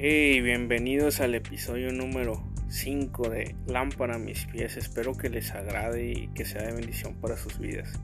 Hey, 0.00 0.40
bienvenidos 0.42 1.18
al 1.18 1.34
episodio 1.34 1.90
número 1.90 2.34
5 2.70 3.30
de 3.30 3.56
Lámpara 3.66 4.14
a 4.14 4.18
mis 4.20 4.46
pies. 4.46 4.76
Espero 4.76 5.16
que 5.16 5.28
les 5.28 5.50
agrade 5.50 6.12
y 6.12 6.32
que 6.34 6.44
sea 6.44 6.62
de 6.62 6.72
bendición 6.72 7.20
para 7.20 7.36
sus 7.36 7.58
vidas. 7.58 8.00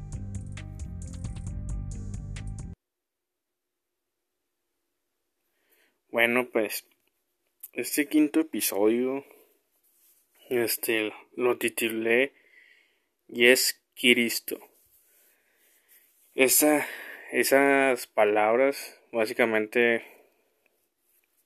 Bueno, 6.10 6.48
pues 6.50 6.84
este 7.72 8.08
quinto 8.08 8.40
episodio 8.40 9.24
este 10.50 11.12
lo 11.36 11.58
titulé 11.58 12.32
y 13.28 13.46
es 13.46 13.80
Cristo. 13.94 14.58
Esa, 16.34 16.88
esas 17.30 18.08
palabras 18.08 19.00
básicamente 19.12 20.13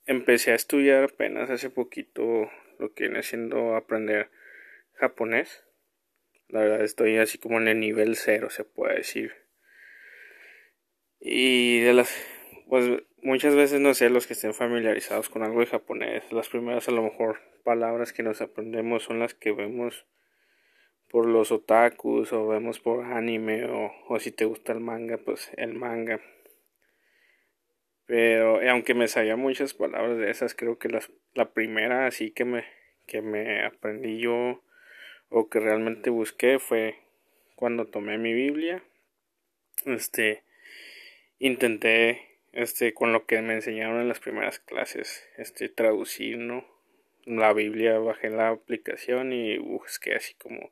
empecé 0.08 0.52
a 0.52 0.56
estudiar 0.56 1.04
apenas 1.04 1.50
hace 1.50 1.70
poquito 1.70 2.50
lo 2.78 2.92
que 2.94 3.04
viene 3.04 3.22
siendo 3.22 3.76
aprender 3.76 4.30
japonés. 4.94 5.64
La 6.48 6.60
verdad 6.60 6.82
estoy 6.82 7.18
así 7.18 7.36
como 7.38 7.58
en 7.58 7.68
el 7.68 7.78
nivel 7.78 8.16
cero, 8.16 8.48
se 8.48 8.64
puede 8.64 8.96
decir. 8.96 9.32
Y 11.20 11.80
de 11.80 11.92
las, 11.92 12.10
pues 12.68 13.02
muchas 13.22 13.54
veces 13.54 13.80
no 13.80 13.92
sé, 13.92 14.08
los 14.08 14.26
que 14.26 14.32
estén 14.32 14.54
familiarizados 14.54 15.28
con 15.28 15.42
algo 15.42 15.60
de 15.60 15.66
japonés, 15.66 16.32
las 16.32 16.48
primeras 16.48 16.88
a 16.88 16.92
lo 16.92 17.02
mejor 17.02 17.40
palabras 17.62 18.14
que 18.14 18.22
nos 18.22 18.40
aprendemos 18.40 19.02
son 19.02 19.18
las 19.18 19.34
que 19.34 19.52
vemos 19.52 20.06
por 21.10 21.26
los 21.26 21.52
otakus 21.52 22.32
o 22.32 22.48
vemos 22.48 22.80
por 22.80 23.04
anime 23.04 23.66
o, 23.66 23.92
o 24.08 24.18
si 24.18 24.32
te 24.32 24.46
gusta 24.46 24.72
el 24.72 24.80
manga, 24.80 25.18
pues 25.18 25.50
el 25.58 25.74
manga. 25.74 26.18
Pero 28.08 28.62
eh, 28.62 28.70
aunque 28.70 28.94
me 28.94 29.06
sabía 29.06 29.36
muchas 29.36 29.74
palabras 29.74 30.16
de 30.16 30.30
esas, 30.30 30.54
creo 30.54 30.78
que 30.78 30.88
la 31.34 31.50
primera 31.50 32.06
así 32.06 32.30
que 32.30 32.46
me, 32.46 32.64
que 33.06 33.20
me 33.20 33.66
aprendí 33.66 34.18
yo 34.18 34.64
o 35.28 35.50
que 35.50 35.60
realmente 35.60 36.08
busqué 36.08 36.58
fue 36.58 36.96
cuando 37.54 37.84
tomé 37.86 38.16
mi 38.16 38.32
Biblia. 38.32 38.82
Este 39.84 40.42
intenté 41.38 42.38
este 42.52 42.94
con 42.94 43.12
lo 43.12 43.26
que 43.26 43.42
me 43.42 43.52
enseñaron 43.52 44.00
en 44.00 44.08
las 44.08 44.20
primeras 44.20 44.58
clases, 44.58 45.28
este 45.36 45.68
traducir, 45.68 46.38
¿no? 46.38 46.64
La 47.26 47.52
Biblia 47.52 47.98
bajé 47.98 48.30
la 48.30 48.48
aplicación 48.48 49.34
y 49.34 49.58
busqué 49.58 50.14
así 50.14 50.32
como 50.36 50.70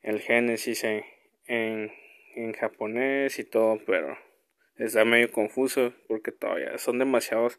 el 0.00 0.22
Génesis 0.22 0.82
en, 0.84 1.04
en 1.46 2.52
japonés 2.54 3.38
y 3.38 3.44
todo, 3.44 3.78
pero 3.84 4.16
está 4.76 5.04
medio 5.04 5.30
confuso 5.30 5.94
porque 6.08 6.32
todavía 6.32 6.76
son 6.78 6.98
demasiadas 6.98 7.58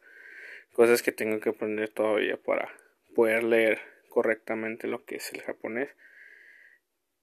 cosas 0.73 1.01
que 1.01 1.11
tengo 1.11 1.39
que 1.39 1.49
aprender 1.49 1.89
todavía 1.89 2.37
para 2.37 2.73
poder 3.15 3.43
leer 3.43 3.79
correctamente 4.09 4.87
lo 4.87 5.05
que 5.05 5.15
es 5.15 5.31
el 5.33 5.41
japonés. 5.41 5.89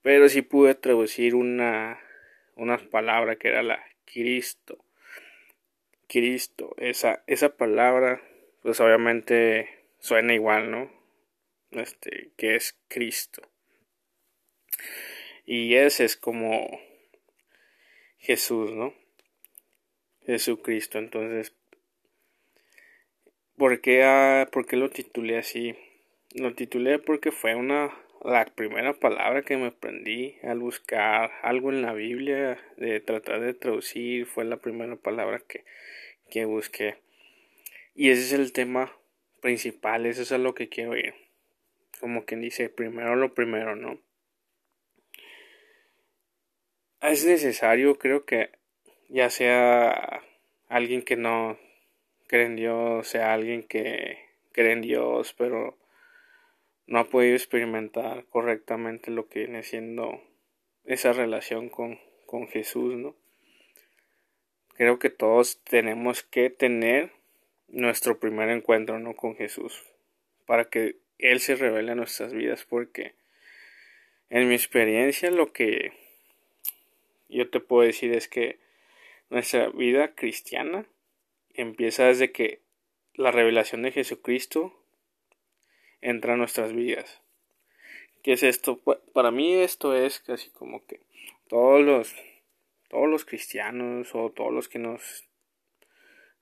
Pero 0.03 0.29
sí 0.29 0.43
pude 0.43 0.75
traducir 0.75 1.35
una, 1.35 2.01
palabra 2.91 3.37
que 3.37 3.49
era 3.49 3.63
la 3.63 3.85
Cristo. 4.05 4.85
Cristo, 6.09 6.75
esa, 6.79 7.23
esa 7.27 7.57
palabra, 7.57 8.21
pues 8.63 8.81
obviamente 8.81 9.69
suena 9.99 10.35
igual, 10.35 10.71
¿no? 10.71 10.91
Este, 11.71 12.31
que 12.37 12.57
es 12.57 12.77
Cristo. 12.89 13.43
Y 15.45 15.75
ese 15.77 16.05
es 16.05 16.17
como 16.17 16.81
Jesús, 18.19 18.73
¿no? 18.73 18.95
Jesucristo. 20.27 20.99
Entonces, 20.99 21.55
¿por 23.57 23.81
qué, 23.81 24.03
ah, 24.05 24.49
¿por 24.53 24.67
qué 24.67 24.77
lo 24.77 24.91
titulé 24.91 25.39
así? 25.39 25.77
Lo 26.35 26.55
titulé 26.55 26.99
porque 26.99 27.33
fue 27.33 27.55
una 27.55 27.93
la 28.23 28.45
primera 28.45 28.93
palabra 28.93 29.43
que 29.43 29.57
me 29.57 29.69
aprendí 29.69 30.37
al 30.43 30.59
buscar 30.59 31.31
algo 31.43 31.71
en 31.71 31.83
la 31.83 31.95
Biblia, 31.95 32.59
de 32.77 33.01
tratar 33.01 33.41
de 33.41 33.55
traducir, 33.55 34.27
fue 34.27 34.45
la 34.45 34.59
primera 34.59 34.97
palabra 34.97 35.41
que, 35.47 35.65
que 36.31 36.45
busqué. 36.45 36.99
Y 37.95 38.11
ese 38.11 38.23
es 38.23 38.33
el 38.33 38.53
tema 38.53 38.93
principal, 39.41 40.07
eso 40.07 40.23
es 40.23 40.33
a 40.33 40.39
lo 40.39 40.55
que 40.55 40.69
quiero 40.69 40.97
ir. 40.97 41.15
Como 41.99 42.25
quien 42.25 42.41
dice, 42.41 42.69
primero 42.69 43.17
lo 43.17 43.35
primero, 43.35 43.75
¿no? 43.75 43.99
Es 47.01 47.25
necesario, 47.25 47.99
creo 47.99 48.27
que 48.27 48.51
ya 49.11 49.29
sea 49.29 50.23
alguien 50.69 51.03
que 51.03 51.17
no 51.17 51.59
cree 52.27 52.47
en 52.47 52.57
Dios, 52.57 53.09
sea 53.09 53.35
alguien 53.35 53.65
que 53.65 54.19
cree 54.53 54.73
en 54.73 54.83
Dios, 54.83 55.35
pero 55.37 55.77
no 56.87 57.01
ha 57.01 57.05
podido 57.05 57.35
experimentar 57.35 58.25
correctamente 58.27 59.11
lo 59.11 59.29
que 59.29 59.41
viene 59.41 59.63
siendo 59.63 60.23
esa 60.85 61.13
relación 61.13 61.69
con, 61.69 61.99
con 62.27 62.49
Jesús, 62.49 62.95
¿no? 62.95 63.17
Creo 64.75 64.99
que 64.99 65.11
todos 65.11 65.61
tenemos 65.65 66.23
que 66.23 66.49
tener 66.49 67.11
nuestro 67.69 68.19
primer 68.19 68.49
encuentro, 68.49 68.99
¿no? 68.99 69.15
Con 69.15 69.37
Jesús, 69.37 69.83
para 70.47 70.65
que 70.65 70.97
Él 71.19 71.41
se 71.41 71.57
revele 71.57 71.93
a 71.93 71.97
nuestras 71.97 72.33
vidas, 72.33 72.65
porque 72.65 73.15
en 74.31 74.49
mi 74.49 74.55
experiencia 74.55 75.31
lo 75.31 75.53
que 75.53 75.93
yo 77.29 77.51
te 77.51 77.61
puedo 77.61 77.83
decir 77.83 78.13
es 78.13 78.29
que 78.29 78.59
nuestra 79.31 79.69
vida 79.71 80.15
cristiana 80.15 80.87
empieza 81.55 82.07
desde 82.07 82.33
que 82.33 82.61
la 83.15 83.31
revelación 83.31 83.83
de 83.83 83.93
Jesucristo 83.93 84.75
entra 86.01 86.35
a 86.35 86.37
nuestras 86.37 86.73
vidas. 86.73 87.23
¿Qué 88.23 88.33
es 88.33 88.43
esto? 88.43 88.81
Para 89.13 89.31
mí 89.31 89.55
esto 89.55 89.95
es 89.95 90.21
casi 90.21 90.51
como 90.51 90.85
que 90.85 91.01
todos 91.49 91.81
los 91.83 92.15
todos 92.89 93.09
los 93.09 93.25
cristianos 93.25 94.15
o 94.15 94.31
todos 94.31 94.53
los 94.53 94.69
que 94.69 94.81
nos 94.81 95.29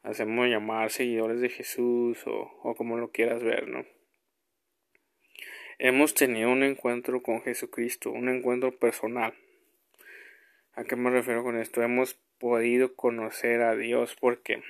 hacemos 0.03 0.49
llamar 0.49 0.91
seguidores 0.91 1.43
de 1.43 1.51
Jesús 1.51 2.27
o, 2.27 2.59
o 2.63 2.75
como 2.75 2.97
lo 2.97 3.13
quieras 3.13 3.43
ver, 3.43 3.69
¿no? 3.69 3.85
Hemos 5.79 6.15
tenido 6.15 6.51
un 6.51 6.63
encuentro 6.63 7.23
con 7.23 7.43
Jesucristo, 7.43 8.11
un 8.11 8.31
encuentro 8.31 8.77
personal. 8.77 9.35
¿A 10.73 10.85
qué 10.85 10.97
me 10.97 11.11
refiero 11.11 11.45
con 11.45 11.59
esto? 11.59 11.83
Hemos 11.83 12.19
podido 12.39 12.95
conocer 12.95 13.63
a 13.63 13.77
Dios 13.77 14.17
porque 14.19 14.63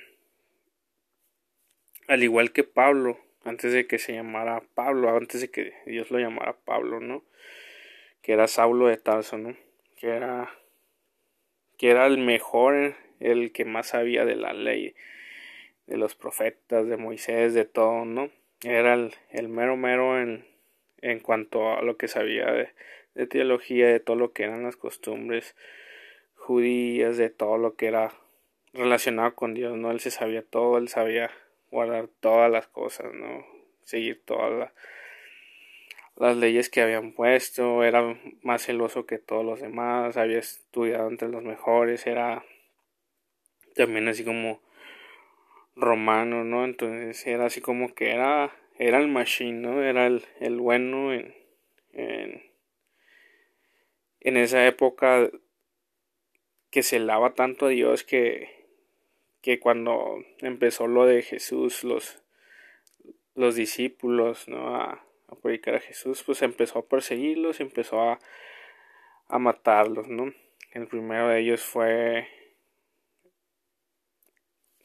al 2.07 2.23
igual 2.23 2.51
que 2.51 2.63
Pablo, 2.63 3.19
antes 3.43 3.71
de 3.71 3.85
que 3.85 3.99
se 3.99 4.13
llamara 4.13 4.63
Pablo, 4.73 5.15
antes 5.15 5.41
de 5.41 5.51
que 5.51 5.73
Dios 5.85 6.09
lo 6.09 6.17
llamara 6.17 6.57
Pablo, 6.65 6.99
¿no? 6.99 7.23
Que 8.21 8.33
era 8.33 8.47
Saulo 8.47 8.87
de 8.87 8.97
Tarso, 8.97 9.37
¿no? 9.37 9.55
Que 9.95 10.07
era 10.07 10.49
que 11.77 11.91
era 11.91 12.07
el 12.07 12.17
mejor, 12.17 12.95
el 13.19 13.51
que 13.53 13.63
más 13.63 13.89
sabía 13.89 14.25
de 14.25 14.35
la 14.35 14.53
ley, 14.53 14.95
de 15.87 15.97
los 15.97 16.15
profetas, 16.15 16.87
de 16.87 16.97
Moisés, 16.97 17.53
de 17.53 17.63
todo, 17.63 18.05
¿no? 18.05 18.31
Era 18.63 18.95
el, 18.95 19.47
mero 19.47 19.77
mero 19.77 20.19
en, 20.19 20.45
en 21.01 21.19
cuanto 21.19 21.77
a 21.77 21.81
lo 21.83 21.95
que 21.95 22.07
sabía 22.07 22.51
de 23.13 23.27
teología, 23.27 23.87
de 23.87 23.99
todo 23.99 24.17
lo 24.17 24.33
que 24.33 24.43
eran 24.43 24.63
las 24.63 24.75
costumbres 24.75 25.55
judías, 26.39 27.17
de 27.17 27.29
todo 27.29 27.57
lo 27.57 27.75
que 27.75 27.87
era 27.87 28.13
relacionado 28.73 29.35
con 29.35 29.53
Dios, 29.53 29.77
¿no? 29.77 29.91
Él 29.91 29.99
se 29.99 30.11
sabía 30.11 30.43
todo, 30.43 30.77
él 30.77 30.87
sabía 30.87 31.31
guardar 31.71 32.09
todas 32.19 32.51
las 32.51 32.67
cosas, 32.67 33.13
¿no? 33.13 33.45
Seguir 33.83 34.23
todas 34.25 34.71
las 36.15 36.37
leyes 36.37 36.69
que 36.69 36.81
habían 36.81 37.13
puesto, 37.13 37.83
era 37.83 38.17
más 38.41 38.65
celoso 38.65 39.05
que 39.05 39.19
todos 39.19 39.45
los 39.45 39.61
demás, 39.61 40.17
había 40.17 40.39
estudiado 40.39 41.07
entre 41.07 41.29
los 41.29 41.43
mejores, 41.43 42.05
era 42.05 42.43
también 43.75 44.07
así 44.07 44.23
como 44.23 44.61
romano, 45.75 46.43
¿no? 46.43 46.65
Entonces 46.65 47.25
era 47.25 47.45
así 47.45 47.61
como 47.61 47.93
que 47.93 48.11
era, 48.11 48.51
era 48.77 48.99
el 48.99 49.07
machine, 49.07 49.59
¿no? 49.59 49.81
Era 49.81 50.07
el, 50.07 50.25
el 50.39 50.57
bueno 50.57 51.13
en, 51.13 51.33
en, 51.93 52.43
en 54.19 54.37
esa 54.37 54.67
época 54.67 55.29
que 56.69 56.83
se 56.83 56.99
lava 56.99 57.33
tanto 57.33 57.67
a 57.67 57.69
Dios 57.69 58.03
que, 58.03 58.67
que 59.41 59.59
cuando 59.59 60.17
empezó 60.39 60.87
lo 60.87 61.05
de 61.05 61.21
Jesús, 61.21 61.83
los, 61.83 62.21
los 63.35 63.55
discípulos, 63.55 64.47
¿no? 64.47 64.75
A, 64.75 65.05
predicar 65.43 65.75
a 65.75 65.79
Jesús, 65.79 66.23
pues 66.23 66.41
empezó 66.41 66.79
a 66.79 66.85
perseguirlos, 66.85 67.61
empezó 67.61 68.01
a, 68.01 68.19
a 69.27 69.39
matarlos, 69.39 70.07
¿no? 70.07 70.33
El 70.73 70.87
primero 70.87 71.29
de 71.29 71.39
ellos 71.39 71.61
fue 71.63 72.27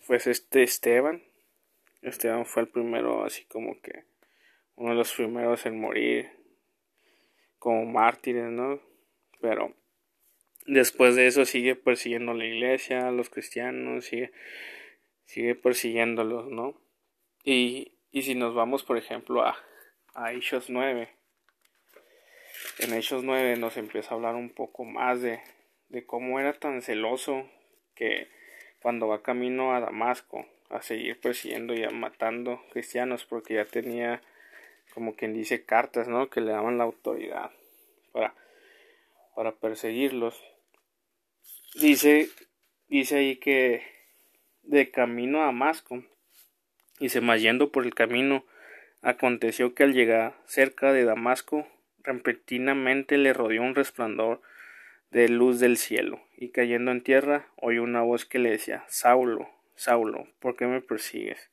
fue 0.00 0.16
este 0.16 0.62
Esteban. 0.62 1.22
Esteban 2.02 2.44
fue 2.44 2.62
el 2.62 2.68
primero, 2.68 3.24
así 3.24 3.46
como 3.46 3.80
que 3.80 4.04
uno 4.76 4.90
de 4.90 4.96
los 4.96 5.12
primeros 5.14 5.64
en 5.64 5.80
morir 5.80 6.30
como 7.58 7.86
mártires, 7.86 8.50
¿no? 8.50 8.80
Pero 9.40 9.74
Después 10.66 11.14
de 11.14 11.26
eso 11.26 11.44
sigue 11.44 11.76
persiguiendo 11.76 12.32
la 12.32 12.46
iglesia, 12.46 13.08
a 13.08 13.12
los 13.12 13.28
cristianos, 13.28 14.06
sigue, 14.06 14.32
sigue 15.26 15.54
persiguiéndolos, 15.54 16.50
¿no? 16.50 16.80
Y, 17.44 17.92
y 18.10 18.22
si 18.22 18.34
nos 18.34 18.54
vamos, 18.54 18.82
por 18.82 18.96
ejemplo, 18.96 19.44
a, 19.44 19.56
a 20.14 20.32
Hechos 20.32 20.70
9, 20.70 21.10
en 22.78 22.94
Hechos 22.94 23.24
9 23.24 23.56
nos 23.56 23.76
empieza 23.76 24.10
a 24.10 24.14
hablar 24.14 24.36
un 24.36 24.50
poco 24.50 24.84
más 24.84 25.20
de, 25.20 25.40
de 25.88 26.06
cómo 26.06 26.40
era 26.40 26.54
tan 26.54 26.82
celoso 26.82 27.48
que 27.94 28.28
cuando 28.80 29.08
va 29.08 29.22
camino 29.22 29.74
a 29.74 29.80
Damasco 29.80 30.46
a 30.70 30.82
seguir 30.82 31.20
persiguiendo 31.20 31.74
y 31.74 31.86
matando 31.88 32.60
cristianos 32.72 33.24
porque 33.24 33.54
ya 33.54 33.64
tenía 33.64 34.22
como 34.92 35.14
quien 35.14 35.34
dice 35.34 35.64
cartas, 35.64 36.08
¿no? 36.08 36.30
Que 36.30 36.40
le 36.40 36.52
daban 36.52 36.78
la 36.78 36.84
autoridad 36.84 37.50
para, 38.12 38.34
para 39.34 39.52
perseguirlos. 39.52 40.42
Dice, 41.74 42.28
dice 42.86 43.16
ahí 43.16 43.36
que 43.36 43.82
de 44.62 44.92
camino 44.92 45.42
a 45.42 45.46
Damasco, 45.46 46.04
y 47.00 47.08
se 47.08 47.20
más 47.20 47.42
yendo 47.42 47.72
por 47.72 47.84
el 47.84 47.94
camino, 47.94 48.44
aconteció 49.02 49.74
que 49.74 49.82
al 49.82 49.92
llegar 49.92 50.36
cerca 50.46 50.92
de 50.92 51.04
Damasco, 51.04 51.66
repentinamente 52.04 53.18
le 53.18 53.32
rodeó 53.32 53.62
un 53.62 53.74
resplandor 53.74 54.40
de 55.10 55.28
luz 55.28 55.58
del 55.58 55.76
cielo, 55.76 56.22
y 56.36 56.50
cayendo 56.50 56.92
en 56.92 57.02
tierra 57.02 57.48
oyó 57.56 57.82
una 57.82 58.02
voz 58.02 58.24
que 58.24 58.38
le 58.38 58.50
decía 58.50 58.84
Saulo, 58.86 59.50
Saulo, 59.74 60.28
¿por 60.38 60.54
qué 60.54 60.66
me 60.66 60.80
persigues? 60.80 61.50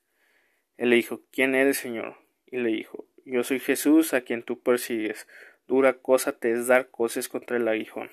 Él 0.77 0.91
le 0.91 0.97
dijo 0.97 1.21
¿Quién 1.31 1.55
eres, 1.55 1.77
Señor? 1.77 2.15
Y 2.45 2.57
le 2.57 2.69
dijo 2.69 3.05
Yo 3.25 3.43
soy 3.43 3.59
Jesús 3.59 4.13
a 4.13 4.21
quien 4.21 4.43
tú 4.43 4.59
persigues. 4.59 5.27
Dura 5.67 5.93
cosa 5.93 6.31
te 6.33 6.51
es 6.51 6.67
dar 6.67 6.89
cosas 6.89 7.27
contra 7.27 7.57
el 7.57 7.67
aguijón. 7.67 8.09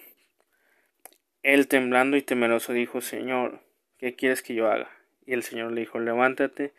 Él 1.43 1.69
temblando 1.69 2.17
y 2.17 2.23
temeroso 2.23 2.73
dijo 2.73 3.01
Señor, 3.01 3.61
¿qué 3.99 4.15
quieres 4.15 4.43
que 4.43 4.55
yo 4.55 4.71
haga? 4.71 4.91
Y 5.27 5.33
el 5.33 5.43
Señor 5.43 5.73
le 5.73 5.81
dijo 5.81 5.99
Levántate 5.99 6.73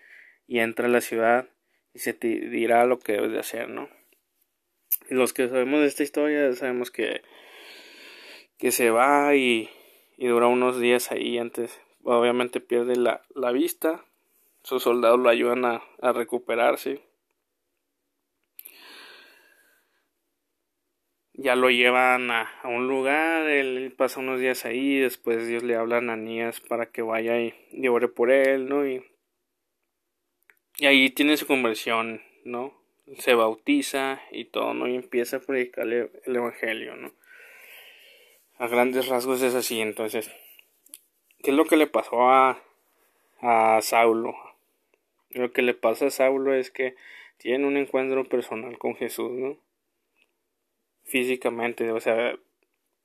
y 0.47 0.59
entra 0.59 0.87
a 0.87 0.89
la 0.89 1.01
ciudad 1.01 1.47
y 1.93 1.99
se 1.99 2.13
te 2.13 2.27
dirá 2.27 2.85
lo 2.85 2.99
que 2.99 3.13
debes 3.13 3.31
de 3.31 3.39
hacer, 3.39 3.69
¿no? 3.69 3.89
Y 5.09 5.15
los 5.15 5.33
que 5.33 5.47
sabemos 5.47 5.81
de 5.81 5.87
esta 5.87 6.03
historia 6.03 6.53
sabemos 6.53 6.91
que 6.91 7.21
que 8.57 8.71
se 8.71 8.89
va 8.89 9.35
y, 9.35 9.69
y 10.17 10.27
dura 10.27 10.47
unos 10.47 10.79
días 10.79 11.11
ahí 11.11 11.37
antes 11.37 11.79
obviamente 12.03 12.59
pierde 12.59 12.95
la, 12.95 13.21
la 13.33 13.51
vista 13.51 14.05
sus 14.63 14.83
soldados 14.83 15.19
lo 15.19 15.29
ayudan 15.29 15.65
a, 15.65 15.81
a 16.01 16.11
recuperarse 16.11 17.01
ya 21.41 21.55
lo 21.55 21.69
llevan 21.69 22.31
a, 22.31 22.51
a, 22.61 22.67
un 22.67 22.87
lugar, 22.87 23.47
él 23.47 23.93
pasa 23.95 24.19
unos 24.19 24.41
días 24.41 24.65
ahí, 24.65 24.99
después 24.99 25.47
Dios 25.47 25.63
le 25.63 25.75
habla 25.75 25.95
a 25.95 25.99
Ananías 25.99 26.59
para 26.59 26.87
que 26.87 27.01
vaya 27.01 27.39
y, 27.39 27.53
y 27.71 27.87
por 28.07 28.29
él, 28.29 28.67
¿no? 28.67 28.85
Y, 28.85 29.05
y 30.77 30.85
ahí 30.85 31.09
tiene 31.09 31.37
su 31.37 31.47
conversión, 31.47 32.21
¿no? 32.43 32.73
Se 33.17 33.35
bautiza 33.35 34.21
y 34.31 34.45
todo, 34.45 34.73
¿no? 34.73 34.87
Y 34.87 34.95
empieza 34.95 35.37
a 35.37 35.39
predicar 35.39 35.87
el, 35.87 36.11
el 36.25 36.35
Evangelio, 36.35 36.95
¿no? 36.97 37.13
A 38.57 38.67
grandes 38.67 39.07
rasgos 39.07 39.41
es 39.41 39.55
así, 39.55 39.79
entonces, 39.79 40.29
¿qué 41.41 41.51
es 41.51 41.55
lo 41.55 41.65
que 41.65 41.77
le 41.77 41.87
pasó 41.87 42.29
a, 42.29 42.61
a 43.39 43.79
Saulo? 43.81 44.35
Lo 45.29 45.53
que 45.53 45.61
le 45.61 45.73
pasa 45.73 46.07
a 46.07 46.11
Saulo 46.11 46.53
es 46.53 46.69
que 46.69 46.95
tiene 47.37 47.65
un 47.65 47.77
encuentro 47.77 48.25
personal 48.25 48.77
con 48.77 48.95
Jesús, 48.97 49.31
¿no? 49.31 49.57
Físicamente, 51.09 51.91
o 51.91 51.99
sea, 51.99 52.37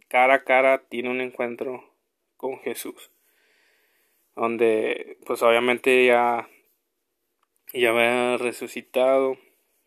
cara 0.09 0.35
a 0.35 0.45
cara 0.45 0.83
tiene 0.91 1.09
un 1.09 1.23
encuentro 1.23 1.91
con 2.37 2.61
Jesús. 2.61 3.11
Donde, 4.37 5.17
pues 5.25 5.43
obviamente 5.43 6.05
ya, 6.05 6.47
ya 7.73 7.89
había 7.89 8.37
resucitado, 8.37 9.39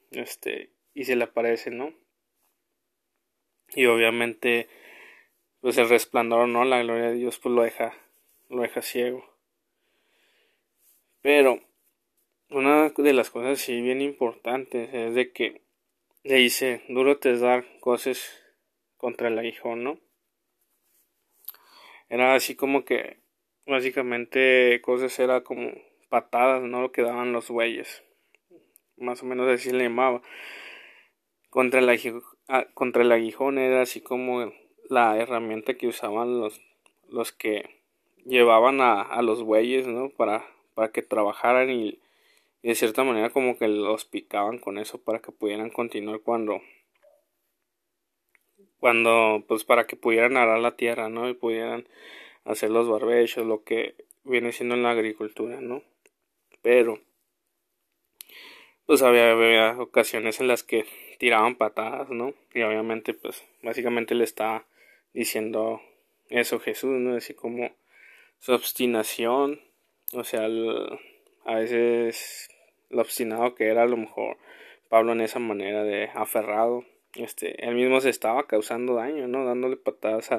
este, 0.10 0.72
y 0.96 1.04
se 1.04 1.16
le 1.16 1.26
aparece, 1.26 1.70
¿no? 1.70 1.94
Y 3.76 3.86
obviamente, 3.86 4.68
pues 5.62 5.78
el 5.78 5.88
resplandor, 5.88 6.48
¿no? 6.48 6.66
La 6.66 6.82
gloria 6.82 7.10
de 7.10 7.16
Dios, 7.18 7.38
pues 7.38 7.54
lo 7.54 7.62
deja, 7.62 7.94
lo 8.50 8.64
deja 8.64 8.82
ciego. 8.82 9.30
Pero, 11.22 11.60
una 12.50 12.90
de 12.90 13.14
las 13.14 13.30
cosas 13.30 13.60
sí 13.60 13.80
bien 13.80 14.02
importantes 14.02 14.92
es 14.92 15.14
de 15.14 15.32
que 15.32 15.67
le 16.28 16.36
dice, 16.36 16.84
duro 16.90 17.20
te 17.20 17.32
es 17.32 17.40
dar 17.40 17.66
cosas 17.80 18.20
contra 18.98 19.30
el 19.30 19.40
aguijón, 19.40 19.86
¿no? 19.86 19.98
Era 22.10 22.36
así 22.36 22.54
como 22.54 22.84
que, 22.84 23.22
básicamente, 23.66 24.82
cosas 24.82 25.18
era 25.20 25.42
como 25.46 25.72
patadas, 26.10 26.64
¿no? 26.64 26.82
Lo 26.82 26.92
que 26.92 27.02
daban 27.02 27.32
los 27.32 27.50
bueyes. 27.50 28.04
Más 28.98 29.24
o 29.24 29.26
menos 29.26 29.48
así 29.48 29.72
le 29.72 29.86
llamaba. 29.86 30.22
Contra 31.50 31.80
el, 31.80 31.88
aguijón, 31.88 32.22
contra 32.74 33.04
el 33.04 33.12
aguijón 33.14 33.58
era 33.58 33.82
así 33.82 34.02
como 34.02 34.52
la 34.90 35.18
herramienta 35.18 35.76
que 35.76 35.88
usaban 35.88 36.42
los, 36.42 36.62
los 37.08 37.32
que 37.32 37.82
llevaban 38.26 38.82
a, 38.82 39.02
a 39.02 39.22
los 39.22 39.44
bueyes, 39.44 39.88
¿no? 39.88 40.10
Para, 40.10 40.46
para 40.74 40.92
que 40.92 41.04
trabajaran 41.04 41.70
y 41.70 42.02
de 42.64 42.76
cierta 42.76 43.04
manera 43.04 43.30
como 43.30 43.58
que 43.58 43.68
los 43.68 44.06
picaban 44.06 44.60
con 44.60 44.78
eso 44.78 45.02
para 45.02 45.20
que 45.20 45.32
pudieran 45.32 45.70
continuar 45.70 46.22
cuando 46.22 46.62
cuando 48.80 49.44
pues 49.48 49.64
para 49.64 49.88
que 49.88 49.96
pudieran 49.96 50.38
arar 50.38 50.60
la 50.60 50.76
tierra 50.76 51.10
no 51.10 51.30
y 51.30 51.34
pudieran 51.34 51.88
hacer 52.46 52.70
los 52.70 52.88
barbechos 52.88 53.46
lo 53.46 53.64
que 53.64 53.96
viene 54.24 54.52
siendo 54.52 54.76
en 54.76 54.84
la 54.84 54.92
agricultura 54.92 55.62
no 55.62 55.84
pero 56.62 57.00
pues 58.86 59.02
había, 59.02 59.32
había 59.32 59.80
ocasiones 59.80 60.40
en 60.40 60.48
las 60.48 60.64
que 60.64 60.86
tiraban 61.20 61.56
patadas 61.56 62.10
no 62.10 62.34
y 62.54 62.62
obviamente 62.62 63.14
pues 63.14 63.44
básicamente 63.62 64.16
le 64.16 64.24
estaba 64.24 64.66
diciendo 65.14 65.82
eso 66.30 66.60
Jesús 66.60 66.92
no 66.92 67.16
así 67.16 67.34
como 67.34 67.76
su 68.40 68.54
obstinación 68.54 69.62
o 70.14 70.24
sea 70.24 70.46
el, 70.46 71.00
a 71.48 71.56
veces 71.56 72.50
lo 72.90 73.02
obstinado 73.02 73.56
que 73.56 73.68
era 73.68 73.84
a 73.84 73.88
lo 73.88 73.96
mejor 73.96 74.38
Pablo 74.90 75.14
en 75.14 75.22
esa 75.22 75.40
manera 75.40 75.84
de 75.84 76.10
aferrado, 76.14 76.84
este, 77.16 77.66
él 77.66 77.76
mismo 77.76 78.02
se 78.02 78.10
estaba 78.10 78.48
causando 78.48 78.96
daño, 78.96 79.28
¿no? 79.28 79.46
Dándole 79.46 79.78
patadas 79.78 80.30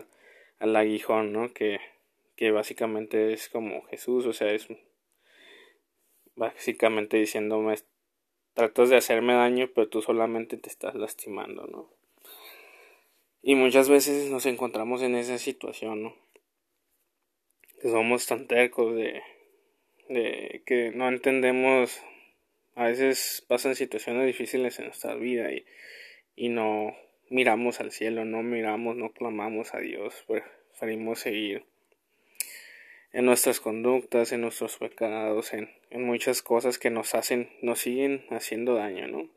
al 0.58 0.76
aguijón, 0.76 1.32
¿no? 1.32 1.52
Que, 1.52 1.80
que 2.36 2.50
básicamente 2.50 3.32
es 3.32 3.48
como 3.48 3.82
Jesús, 3.86 4.26
o 4.26 4.34
sea, 4.34 4.52
es 4.52 4.68
básicamente 6.36 7.16
diciéndome, 7.16 7.74
tratas 8.52 8.90
de 8.90 8.96
hacerme 8.96 9.32
daño, 9.32 9.70
pero 9.74 9.88
tú 9.88 10.02
solamente 10.02 10.58
te 10.58 10.68
estás 10.68 10.94
lastimando, 10.94 11.66
¿no? 11.66 11.88
Y 13.42 13.54
muchas 13.54 13.88
veces 13.88 14.30
nos 14.30 14.44
encontramos 14.44 15.00
en 15.00 15.14
esa 15.14 15.38
situación, 15.38 16.02
¿no? 16.02 16.14
Somos 17.82 18.26
tan 18.26 18.46
tercos 18.46 18.94
de 18.94 19.22
de 20.08 20.62
que 20.66 20.90
no 20.90 21.08
entendemos, 21.08 22.02
a 22.74 22.84
veces 22.84 23.44
pasan 23.46 23.74
situaciones 23.74 24.26
difíciles 24.26 24.78
en 24.78 24.86
nuestra 24.86 25.14
vida 25.14 25.52
y, 25.52 25.64
y 26.36 26.48
no 26.48 26.96
miramos 27.30 27.80
al 27.80 27.92
cielo, 27.92 28.24
no 28.24 28.42
miramos, 28.42 28.96
no 28.96 29.12
clamamos 29.12 29.74
a 29.74 29.80
Dios, 29.80 30.24
preferimos 30.26 31.20
seguir 31.20 31.64
en 33.12 33.24
nuestras 33.24 33.60
conductas, 33.60 34.32
en 34.32 34.42
nuestros 34.42 34.76
pecados, 34.76 35.52
en, 35.52 35.70
en 35.90 36.04
muchas 36.04 36.42
cosas 36.42 36.78
que 36.78 36.90
nos 36.90 37.14
hacen, 37.14 37.50
nos 37.62 37.80
siguen 37.80 38.24
haciendo 38.30 38.74
daño, 38.74 39.08
¿no? 39.08 39.28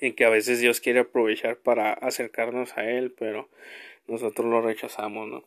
Y 0.00 0.12
que 0.12 0.24
a 0.24 0.30
veces 0.30 0.60
Dios 0.60 0.80
quiere 0.80 1.00
aprovechar 1.00 1.58
para 1.58 1.92
acercarnos 1.92 2.76
a 2.76 2.88
Él, 2.88 3.12
pero 3.12 3.48
nosotros 4.06 4.46
lo 4.46 4.60
rechazamos, 4.62 5.28
¿no? 5.28 5.44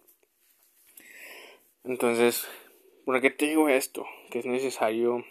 Entonces, 1.83 2.47
¿Por 3.05 3.19
qué 3.19 3.31
te 3.31 3.47
digo 3.47 3.67
esto? 3.67 4.05
Que 4.31 4.39
es 4.39 4.45
necesario 4.45 5.25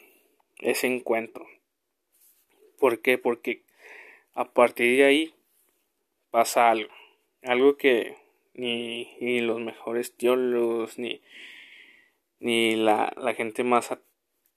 ese 0.59 0.87
encuentro. 0.89 1.47
¿Por 2.79 3.01
qué? 3.01 3.17
Porque 3.17 3.63
a 4.35 4.53
partir 4.53 4.99
de 4.99 5.05
ahí 5.05 5.35
pasa 6.31 6.71
algo. 6.71 6.93
Algo 7.43 7.79
que 7.79 8.17
ni, 8.53 9.17
ni 9.21 9.41
los 9.41 9.59
mejores 9.59 10.15
teólogos, 10.15 10.99
ni, 10.99 11.23
ni 12.41 12.77
la, 12.77 13.15
la 13.17 13.33
gente 13.33 13.65
más, 13.65 13.97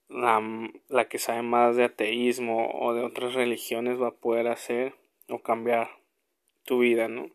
la, 0.09 0.69
la 0.89 1.07
que 1.07 1.17
sabe 1.17 1.41
más 1.41 1.77
de 1.77 1.85
ateísmo 1.85 2.69
o 2.79 2.93
de 2.93 3.03
otras 3.03 3.33
religiones 3.33 4.01
va 4.01 4.09
a 4.09 4.15
poder 4.15 4.47
hacer 4.47 4.93
o 5.29 5.39
cambiar 5.39 5.89
tu 6.65 6.79
vida, 6.79 7.07
¿no? 7.07 7.29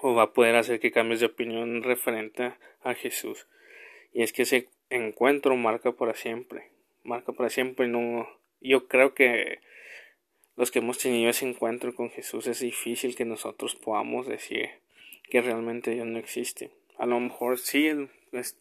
O 0.00 0.14
va 0.14 0.22
a 0.22 0.32
poder 0.32 0.56
hacer 0.56 0.80
que 0.80 0.90
cambies 0.90 1.20
de 1.20 1.26
opinión 1.26 1.82
referente 1.82 2.54
a 2.82 2.94
Jesús. 2.94 3.46
Y 4.12 4.22
es 4.22 4.32
que 4.32 4.42
ese 4.42 4.68
encuentro 4.90 5.56
marca 5.56 5.92
para 5.92 6.14
siempre. 6.14 6.70
Marca 7.04 7.32
para 7.32 7.50
siempre. 7.50 7.88
No, 7.88 8.28
yo 8.60 8.88
creo 8.88 9.14
que 9.14 9.60
los 10.56 10.70
que 10.70 10.80
hemos 10.80 10.98
tenido 10.98 11.30
ese 11.30 11.48
encuentro 11.48 11.94
con 11.94 12.10
Jesús 12.10 12.46
es 12.46 12.60
difícil 12.60 13.16
que 13.16 13.24
nosotros 13.24 13.76
podamos 13.76 14.26
decir 14.26 14.68
que 15.30 15.40
realmente 15.40 15.92
Dios 15.92 16.06
no 16.06 16.18
existe. 16.18 16.70
A 16.98 17.06
lo 17.06 17.18
mejor 17.18 17.58
sí, 17.58 17.90
es, 18.32 18.58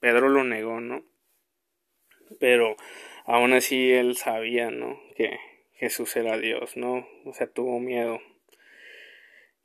Pedro 0.00 0.28
lo 0.28 0.42
negó, 0.42 0.80
¿no? 0.80 1.04
Pero 2.40 2.76
aún 3.26 3.52
así 3.52 3.92
él 3.92 4.16
sabía, 4.16 4.70
¿no? 4.70 5.00
Que 5.14 5.38
Jesús 5.74 6.16
era 6.16 6.36
Dios, 6.38 6.76
¿no? 6.76 7.06
O 7.24 7.32
sea, 7.32 7.46
tuvo 7.46 7.78
miedo. 7.78 8.20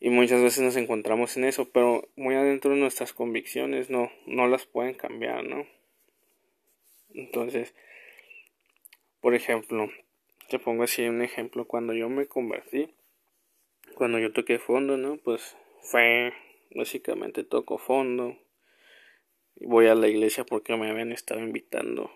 Y 0.03 0.10
muchas 0.10 0.41
veces 0.41 0.62
nos 0.62 0.75
encontramos 0.75 1.38
en 1.38 1.45
eso, 1.45 1.69
pero 1.69 2.10
muy 2.17 2.36
adentro 2.36 2.72
de 2.72 2.77
nuestras 2.77 3.13
convicciones 3.13 3.89
no, 3.89 4.12
no 4.25 4.48
las 4.48 4.65
pueden 4.65 4.95
cambiar, 4.95 5.45
¿no? 5.45 5.65
Entonces, 7.13 7.74
por 9.22 9.33
ejemplo, 9.33 9.89
te 10.50 10.60
pongo 10.60 10.83
así 10.83 11.07
un 11.07 11.22
ejemplo, 11.22 11.63
cuando 11.63 11.93
yo 11.93 12.10
me 12.10 12.25
convertí, 12.25 12.93
cuando 13.95 14.19
yo 14.19 14.33
toqué 14.33 14.60
fondo, 14.60 14.98
¿no? 14.98 15.15
Pues 15.15 15.55
fue 15.83 16.33
básicamente 16.75 17.45
toco 17.45 17.77
fondo, 17.77 18.38
voy 19.55 19.88
a 19.88 19.95
la 19.95 20.10
iglesia 20.10 20.43
porque 20.43 20.75
me 20.75 20.89
habían 20.89 21.13
estado 21.13 21.39
invitando 21.39 22.12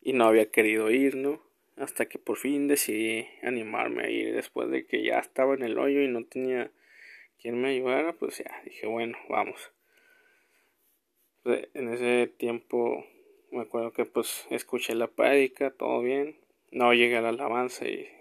y 0.00 0.12
no 0.12 0.26
había 0.26 0.52
querido 0.52 0.88
ir, 0.92 1.16
¿no? 1.16 1.42
Hasta 1.74 2.06
que 2.06 2.20
por 2.20 2.38
fin 2.38 2.68
decidí 2.68 3.26
animarme 3.42 4.04
a 4.04 4.08
ir 4.08 4.36
después 4.36 4.70
de 4.70 4.86
que 4.86 5.02
ya 5.02 5.18
estaba 5.18 5.54
en 5.54 5.64
el 5.64 5.80
hoyo 5.80 6.00
y 6.00 6.06
no 6.06 6.24
tenía 6.24 6.70
quien 7.40 7.60
me 7.60 7.68
ayudara, 7.70 8.12
pues 8.12 8.38
ya 8.38 8.62
dije, 8.64 8.86
bueno, 8.86 9.16
vamos. 9.28 9.72
En 11.44 11.92
ese 11.92 12.26
tiempo 12.26 13.04
me 13.50 13.62
acuerdo 13.62 13.92
que 13.92 14.04
pues 14.04 14.46
escuché 14.50 14.94
la 14.94 15.06
prédica, 15.06 15.70
todo 15.70 16.02
bien, 16.02 16.36
no 16.70 16.92
llegué 16.92 17.16
a 17.16 17.22
la 17.22 17.30
alabanza 17.30 17.86
y, 17.86 18.14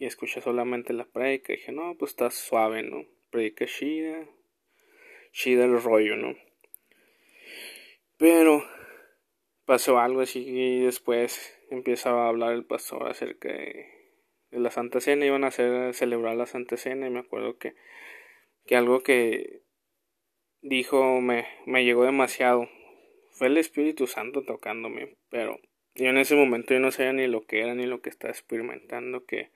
escuché 0.00 0.40
solamente 0.40 0.92
la 0.92 1.04
prédica 1.04 1.52
dije, 1.52 1.72
no, 1.72 1.94
pues 1.96 2.10
está 2.10 2.30
suave, 2.30 2.82
¿no? 2.82 3.04
Prédica 3.30 3.66
chida, 3.66 4.26
chida 5.32 5.64
el 5.64 5.80
rollo, 5.80 6.16
¿no? 6.16 6.36
Pero 8.16 8.64
pasó 9.64 9.98
algo 9.98 10.20
así 10.20 10.40
y 10.40 10.80
después 10.80 11.56
empieza 11.70 12.10
a 12.10 12.28
hablar 12.28 12.52
el 12.52 12.64
pastor 12.64 13.08
acerca 13.08 13.48
de, 13.48 13.86
la 14.50 14.70
Santa 14.70 15.00
Cena. 15.00 15.26
Iban 15.26 15.44
a 15.44 15.48
hacer, 15.48 15.94
celebrar 15.94 16.36
la 16.36 16.46
Santa 16.46 16.76
Cena 16.76 17.06
y 17.06 17.10
me 17.10 17.20
acuerdo 17.20 17.58
que, 17.58 17.74
que 18.66 18.76
algo 18.76 19.02
que 19.02 19.62
dijo 20.62 21.20
me, 21.20 21.46
me 21.66 21.84
llegó 21.84 22.04
demasiado. 22.04 22.68
Fue 23.30 23.48
el 23.48 23.58
Espíritu 23.58 24.06
Santo 24.06 24.42
tocándome, 24.44 25.16
pero 25.28 25.58
yo 25.94 26.06
en 26.06 26.18
ese 26.18 26.34
momento 26.34 26.74
yo 26.74 26.80
no 26.80 26.90
sabía 26.90 27.12
ni 27.12 27.26
lo 27.26 27.46
que 27.46 27.60
era 27.60 27.74
ni 27.74 27.86
lo 27.86 28.00
que 28.00 28.10
estaba 28.10 28.32
experimentando. 28.32 29.24
Que 29.24 29.50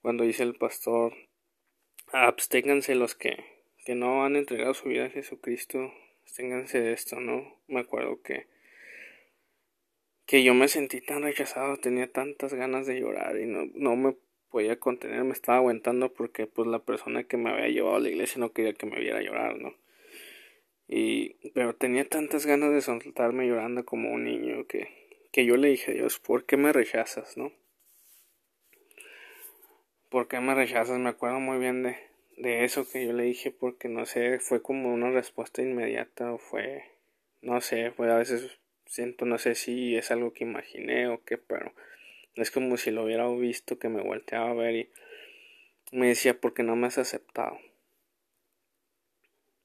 cuando 0.00 0.24
dice 0.24 0.42
el 0.42 0.54
pastor, 0.54 1.14
absténganse 2.12 2.94
los 2.94 3.14
que, 3.14 3.44
que 3.84 3.94
no 3.94 4.24
han 4.24 4.36
entregado 4.36 4.74
su 4.74 4.88
vida 4.88 5.06
a 5.06 5.10
Jesucristo 5.10 5.92
Ténganse 6.36 6.80
de 6.80 6.92
esto, 6.92 7.20
¿no? 7.20 7.60
Me 7.68 7.80
acuerdo 7.80 8.20
que 8.22 8.46
que 10.26 10.42
yo 10.42 10.54
me 10.54 10.68
sentí 10.68 11.02
tan 11.02 11.22
rechazado, 11.22 11.76
tenía 11.76 12.10
tantas 12.10 12.54
ganas 12.54 12.86
de 12.86 12.98
llorar 12.98 13.38
y 13.38 13.46
no, 13.46 13.66
no 13.74 13.94
me 13.94 14.16
podía 14.54 14.78
contener, 14.78 15.24
me 15.24 15.32
estaba 15.32 15.58
aguantando 15.58 16.12
porque 16.12 16.46
pues 16.46 16.68
la 16.68 16.78
persona 16.78 17.24
que 17.24 17.36
me 17.36 17.50
había 17.50 17.66
llevado 17.66 17.96
a 17.96 17.98
la 17.98 18.08
iglesia 18.08 18.38
no 18.38 18.52
quería 18.52 18.72
que 18.72 18.86
me 18.86 19.00
viera 19.00 19.20
llorar, 19.20 19.58
¿no? 19.58 19.74
Y 20.86 21.50
pero 21.54 21.74
tenía 21.74 22.08
tantas 22.08 22.46
ganas 22.46 22.70
de 22.70 22.80
soltarme 22.80 23.48
llorando 23.48 23.84
como 23.84 24.12
un 24.12 24.22
niño 24.22 24.64
que, 24.68 24.86
que 25.32 25.44
yo 25.44 25.56
le 25.56 25.70
dije 25.70 25.90
a 25.90 25.94
Dios, 25.94 26.20
¿por 26.20 26.44
qué 26.44 26.56
me 26.56 26.72
rechazas, 26.72 27.36
no? 27.36 27.50
¿Por 30.08 30.28
qué 30.28 30.38
me 30.38 30.54
rechazas? 30.54 31.00
Me 31.00 31.08
acuerdo 31.08 31.40
muy 31.40 31.58
bien 31.58 31.82
de, 31.82 31.96
de 32.36 32.64
eso 32.64 32.88
que 32.88 33.04
yo 33.04 33.12
le 33.12 33.24
dije 33.24 33.50
porque 33.50 33.88
no 33.88 34.06
sé, 34.06 34.38
fue 34.38 34.62
como 34.62 34.94
una 34.94 35.10
respuesta 35.10 35.62
inmediata 35.62 36.32
o 36.32 36.38
fue, 36.38 36.84
no 37.42 37.60
sé, 37.60 37.90
fue 37.90 38.08
a 38.08 38.18
veces 38.18 38.56
siento, 38.86 39.24
no 39.24 39.36
sé 39.36 39.56
si 39.56 39.96
es 39.96 40.12
algo 40.12 40.32
que 40.32 40.44
imaginé 40.44 41.08
o 41.08 41.24
qué, 41.24 41.38
pero 41.38 41.72
es 42.36 42.50
como 42.50 42.76
si 42.76 42.90
lo 42.90 43.04
hubiera 43.04 43.28
visto 43.28 43.78
que 43.78 43.88
me 43.88 44.02
volteaba 44.02 44.50
a 44.50 44.54
ver 44.54 44.74
y 44.74 44.90
me 45.92 46.08
decía, 46.08 46.40
¿por 46.40 46.54
qué 46.54 46.62
no 46.62 46.76
me 46.76 46.86
has 46.86 46.98
aceptado? 46.98 47.58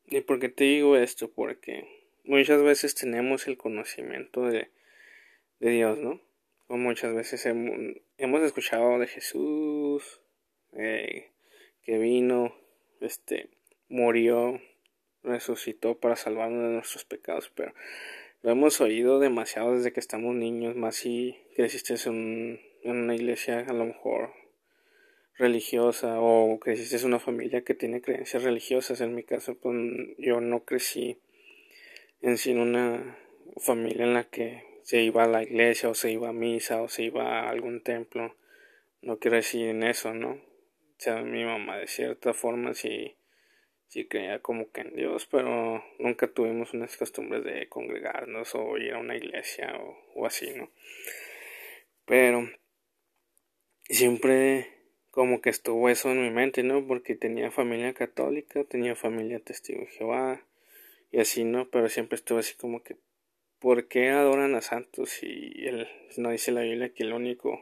¿Y 0.08 0.22
por 0.22 0.40
qué 0.40 0.50
te 0.50 0.64
digo 0.64 0.96
esto? 0.96 1.32
Porque 1.32 1.88
muchas 2.24 2.62
veces 2.62 2.96
tenemos 2.96 3.48
el 3.48 3.58
conocimiento 3.58 4.46
de, 4.46 4.70
de 5.60 5.70
Dios, 5.70 5.98
¿no? 6.00 6.22
O 6.68 6.78
muchas 6.78 7.14
veces 7.16 7.46
hemos, 7.46 8.42
escuchado 8.44 9.00
de 9.00 9.08
Jesús, 9.08 10.22
eh, 10.74 11.32
que 11.84 11.98
vino, 11.98 12.56
este, 13.02 13.50
murió, 13.88 14.62
resucitó 15.24 16.00
para 16.00 16.16
salvarnos 16.16 16.64
de 16.64 16.74
nuestros 16.76 17.06
pecados, 17.06 17.52
pero 17.56 17.74
lo 18.42 18.52
hemos 18.52 18.80
oído 18.82 19.20
demasiado 19.20 19.76
desde 19.76 19.92
que 19.92 20.00
estamos 20.00 20.36
niños, 20.36 20.76
más 20.76 20.96
si 20.96 21.38
creciste 21.56 21.96
en, 22.10 22.60
una 22.84 23.16
iglesia 23.16 23.66
a 23.68 23.74
lo 23.74 23.86
mejor 23.86 24.34
religiosa 25.38 26.20
o 26.20 26.60
creciste 26.60 26.98
en 26.98 27.06
una 27.06 27.20
familia 27.20 27.64
que 27.64 27.74
tiene 27.74 28.02
creencias 28.02 28.44
religiosas. 28.44 29.02
En 29.02 29.16
mi 29.16 29.24
caso, 29.24 29.56
pues 29.56 29.76
yo 30.18 30.42
no 30.42 30.64
crecí 30.64 31.18
en 32.22 32.38
sí 32.38 32.52
en 32.52 32.60
una 32.60 33.18
familia 33.58 34.06
en 34.06 34.14
la 34.14 34.24
que 34.26 34.64
se 34.84 35.02
iba 35.02 35.24
a 35.24 35.28
la 35.28 35.44
iglesia 35.44 35.90
o 35.90 35.94
se 35.94 36.12
iba 36.12 36.30
a 36.30 36.34
misa 36.34 36.82
o 36.82 36.88
se 36.88 37.04
iba 37.04 37.42
a 37.42 37.50
algún 37.50 37.82
templo. 37.82 38.36
No 39.02 39.20
crecí 39.20 39.64
en 39.64 39.84
eso, 39.84 40.14
¿no? 40.14 40.50
sea, 41.00 41.22
mi 41.22 41.46
mamá 41.46 41.78
de 41.78 41.88
cierta 41.88 42.34
forma 42.34 42.74
sí, 42.74 43.16
sí 43.90 44.06
creía 44.06 44.40
como 44.40 44.72
que 44.72 44.82
en 44.82 44.96
Dios, 44.96 45.26
pero 45.26 45.84
nunca 45.98 46.28
tuvimos 46.28 46.74
unas 46.74 46.96
costumbres 46.96 47.44
de 47.44 47.68
congregarnos 47.68 48.54
o 48.54 48.78
ir 48.78 48.94
a 48.94 49.00
una 49.00 49.18
iglesia 49.18 49.76
o, 50.16 50.26
así, 50.26 50.52
¿no? 50.56 50.70
Pero 52.06 52.48
siempre 53.90 54.68
como 55.10 55.42
que 55.42 55.50
estuvo 55.50 55.90
eso 55.90 56.12
en 56.12 56.22
mi 56.22 56.30
mente, 56.30 56.62
¿no? 56.62 56.86
Porque 56.86 57.16
tenía 57.16 57.50
familia 57.50 57.94
católica, 57.94 58.64
tenía 58.64 58.96
familia 58.96 59.40
testigo 59.40 59.82
de 59.82 59.88
Jehová 59.88 60.46
y 61.12 61.20
así, 61.20 61.44
¿no? 61.44 61.68
Pero 61.70 61.90
siempre 61.90 62.16
estuvo 62.16 62.38
así 62.38 62.56
como 62.56 62.84
que, 62.84 62.96
¿por 63.58 63.88
qué 63.88 64.10
adoran 64.10 64.54
a 64.54 64.62
santos 64.62 65.10
si 65.10 65.52
él 65.66 65.88
no 66.18 66.30
dice 66.30 66.52
la 66.52 66.62
Biblia 66.62 66.94
que 66.94 67.04
el 67.04 67.14
único 67.14 67.60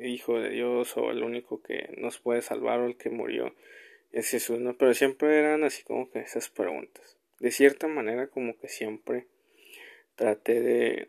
hijo 0.00 0.40
de 0.40 0.50
Dios 0.50 0.96
o 0.96 1.12
el 1.12 1.22
único 1.22 1.62
que 1.62 1.94
nos 1.96 2.18
puede 2.18 2.42
salvar 2.42 2.80
o 2.80 2.86
el 2.86 2.96
que 2.96 3.08
murió 3.08 3.54
es 4.12 4.30
Jesús, 4.30 4.58
¿no? 4.60 4.76
Pero 4.76 4.94
siempre 4.94 5.38
eran 5.38 5.64
así 5.64 5.82
como 5.82 6.10
que 6.10 6.20
esas 6.20 6.48
preguntas. 6.48 7.18
De 7.40 7.50
cierta 7.50 7.88
manera 7.88 8.28
como 8.28 8.56
que 8.58 8.68
siempre 8.68 9.26
traté 10.14 10.60
de, 10.60 11.08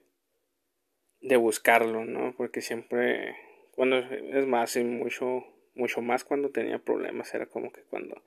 de 1.22 1.36
buscarlo, 1.38 2.06
¿no? 2.06 2.34
Porque 2.36 2.62
siempre, 2.62 3.36
cuando 3.72 4.00
es 4.00 4.48
más, 4.48 4.76
y 4.76 4.84
mucho, 4.84 5.46
mucho 5.76 6.02
más 6.02 6.24
cuando 6.24 6.50
tenía 6.50 6.80
problemas, 6.80 7.34
era 7.34 7.46
como 7.46 7.72
que 7.72 7.82
cuando, 7.82 8.24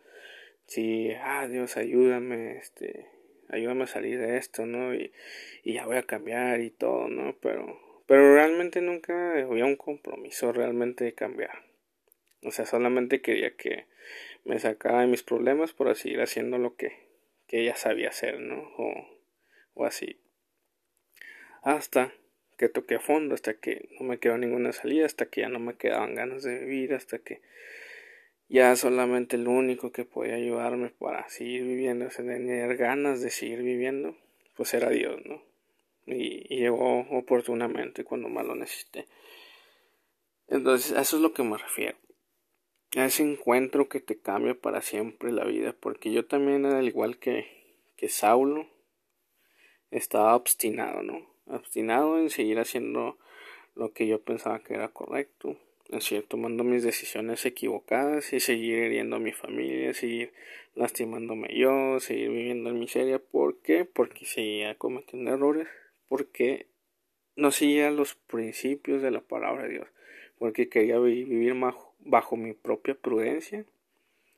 sí, 0.66 1.10
ah, 1.20 1.48
Dios, 1.48 1.76
ayúdame, 1.76 2.58
este, 2.58 3.06
ayúdame 3.48 3.84
a 3.84 3.88
salir 3.88 4.18
de 4.20 4.36
esto, 4.36 4.66
¿no? 4.66 4.94
Y, 4.94 5.12
y 5.64 5.74
ya 5.74 5.86
voy 5.86 5.96
a 5.96 6.02
cambiar 6.02 6.60
y 6.60 6.70
todo, 6.70 7.08
¿no? 7.08 7.36
Pero 7.40 7.86
pero 8.06 8.34
realmente 8.34 8.80
nunca 8.80 9.32
había 9.32 9.64
un 9.64 9.76
compromiso 9.76 10.52
realmente 10.52 11.04
de 11.04 11.14
cambiar. 11.14 11.64
O 12.42 12.52
sea, 12.52 12.64
solamente 12.64 13.20
quería 13.20 13.56
que 13.56 13.86
me 14.46 14.58
sacara 14.58 15.00
de 15.00 15.06
mis 15.06 15.22
problemas 15.22 15.72
por 15.72 15.88
así 15.88 16.10
ir 16.10 16.20
haciendo 16.20 16.58
lo 16.58 16.76
que, 16.76 17.08
que 17.46 17.62
ella 17.62 17.76
sabía 17.76 18.08
hacer, 18.08 18.40
¿no? 18.40 18.56
O, 18.78 19.08
o 19.74 19.84
así. 19.84 20.20
Hasta 21.62 22.12
que 22.56 22.68
toqué 22.68 22.94
a 22.94 23.00
fondo, 23.00 23.34
hasta 23.34 23.54
que 23.54 23.88
no 23.98 24.06
me 24.06 24.18
quedó 24.18 24.38
ninguna 24.38 24.72
salida, 24.72 25.04
hasta 25.04 25.26
que 25.26 25.42
ya 25.42 25.48
no 25.48 25.58
me 25.58 25.74
quedaban 25.74 26.14
ganas 26.14 26.42
de 26.42 26.60
vivir, 26.60 26.94
hasta 26.94 27.18
que 27.18 27.42
ya 28.48 28.74
solamente 28.76 29.36
el 29.36 29.48
único 29.48 29.92
que 29.92 30.04
podía 30.04 30.36
ayudarme 30.36 30.90
para 30.90 31.28
seguir 31.28 31.64
viviendo, 31.64 32.06
o 32.06 32.08
tener 32.08 32.76
ganas 32.76 33.20
de 33.20 33.30
seguir 33.30 33.62
viviendo, 33.62 34.16
pues 34.54 34.72
era 34.72 34.88
Dios, 34.88 35.20
¿no? 35.26 35.42
y, 36.06 36.56
llegó 36.56 37.00
oportunamente 37.10 38.04
cuando 38.04 38.28
más 38.28 38.46
lo 38.46 38.54
necesité. 38.54 39.06
Entonces, 40.48 40.96
a 40.96 41.02
eso 41.02 41.16
es 41.16 41.22
lo 41.22 41.32
que 41.32 41.42
me 41.42 41.58
refiero. 41.58 41.98
A 42.96 43.04
ese 43.04 43.22
encuentro 43.22 43.88
que 43.88 44.00
te 44.00 44.18
cambia 44.18 44.54
para 44.54 44.82
siempre 44.82 45.30
la 45.30 45.44
vida. 45.44 45.74
Porque 45.78 46.10
yo 46.10 46.26
también, 46.26 46.66
al 46.66 46.88
igual 46.88 47.18
que, 47.18 47.46
que 47.96 48.08
Saulo, 48.08 48.66
estaba 49.90 50.34
obstinado, 50.34 51.02
¿no? 51.02 51.24
Obstinado 51.46 52.18
en 52.18 52.30
seguir 52.30 52.58
haciendo 52.58 53.18
lo 53.74 53.92
que 53.92 54.08
yo 54.08 54.20
pensaba 54.20 54.58
que 54.58 54.74
era 54.74 54.88
correcto. 54.88 55.56
Es 55.84 56.00
decir, 56.00 56.26
tomando 56.26 56.64
mis 56.64 56.82
decisiones 56.82 57.46
equivocadas 57.46 58.32
y 58.32 58.40
seguir 58.40 58.78
hiriendo 58.78 59.16
a 59.16 59.20
mi 59.20 59.30
familia, 59.30 59.94
seguir 59.94 60.32
lastimándome 60.74 61.56
yo, 61.56 62.00
seguir 62.00 62.30
viviendo 62.30 62.70
en 62.70 62.80
miseria. 62.80 63.20
¿Por 63.20 63.58
qué? 63.58 63.84
Porque 63.84 64.24
seguía 64.24 64.74
cometiendo 64.74 65.32
errores 65.32 65.68
porque 66.08 66.66
no 67.34 67.50
seguía 67.50 67.90
los 67.90 68.14
principios 68.14 69.02
de 69.02 69.10
la 69.10 69.20
palabra 69.20 69.64
de 69.64 69.70
Dios, 69.70 69.88
porque 70.38 70.68
quería 70.68 70.98
vivir 70.98 71.54
bajo 71.54 71.85
mi 72.36 72.52
propia 72.52 72.94
prudencia 72.94 73.64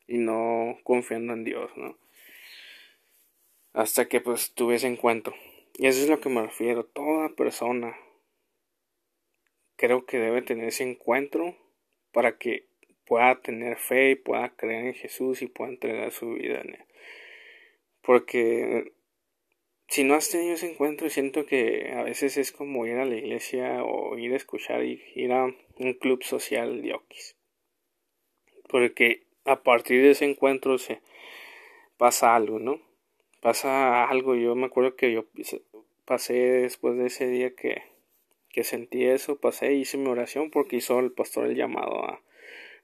y 0.07 0.19
no 0.19 0.79
confiando 0.85 1.33
en 1.33 1.45
Dios, 1.45 1.71
¿no? 1.77 1.97
Hasta 3.73 4.09
que 4.09 4.21
pues 4.21 4.53
tuve 4.53 4.77
ese 4.77 4.87
encuentro. 4.87 5.35
Y 5.77 5.87
eso 5.87 6.03
es 6.03 6.09
lo 6.09 6.21
que 6.21 6.29
me 6.29 6.43
refiero, 6.43 6.85
toda 6.85 7.29
persona 7.31 7.97
creo 9.77 10.05
que 10.05 10.19
debe 10.19 10.43
tener 10.43 10.69
ese 10.69 10.83
encuentro 10.83 11.57
para 12.13 12.37
que 12.37 12.67
pueda 13.07 13.41
tener 13.41 13.77
fe 13.77 14.11
y 14.11 14.17
pueda 14.17 14.55
creer 14.57 14.87
en 14.87 14.95
Jesús 14.95 15.41
y 15.41 15.47
pueda 15.47 15.71
entregar 15.71 16.11
su 16.11 16.35
vida 16.35 16.61
en 16.61 16.75
él. 16.75 16.85
Porque 18.03 18.93
si 19.87 20.05
no 20.05 20.15
has 20.15 20.29
tenido 20.29 20.55
ese 20.55 20.71
encuentro, 20.71 21.09
siento 21.09 21.47
que 21.47 21.93
a 21.97 22.03
veces 22.03 22.37
es 22.37 22.53
como 22.53 22.87
ir 22.87 22.97
a 22.97 23.07
la 23.07 23.17
iglesia 23.17 23.85
o 23.85 24.19
ir 24.19 24.33
a 24.33 24.37
escuchar 24.37 24.85
y 24.85 25.03
ir 25.15 25.33
a 25.33 25.45
un 25.45 25.95
club 25.95 26.23
social 26.25 26.83
de 26.83 26.95
Oquis. 26.95 27.38
Porque 28.69 29.23
a 29.45 29.63
partir 29.63 30.03
de 30.03 30.11
ese 30.11 30.25
encuentro 30.25 30.79
se 30.79 31.01
pasa 31.97 32.37
algo, 32.37 32.59
¿no? 32.59 32.81
Pasa 33.41 34.09
algo. 34.09 34.35
Yo 34.35 34.55
me 34.55 34.67
acuerdo 34.67 34.97
que 34.97 35.13
yo 35.13 35.25
pasé 36.05 36.35
después 36.35 36.97
de 36.97 37.07
ese 37.07 37.27
día 37.29 37.55
que, 37.55 37.83
que 38.51 38.65
sentí 38.65 39.05
eso, 39.05 39.37
pasé, 39.37 39.75
hice 39.75 39.99
mi 39.99 40.09
oración 40.09 40.51
porque 40.51 40.77
hizo 40.77 40.99
el 41.01 41.13
pastor 41.13 41.47
el 41.47 41.57
llamado 41.57 42.05
a, 42.05 42.23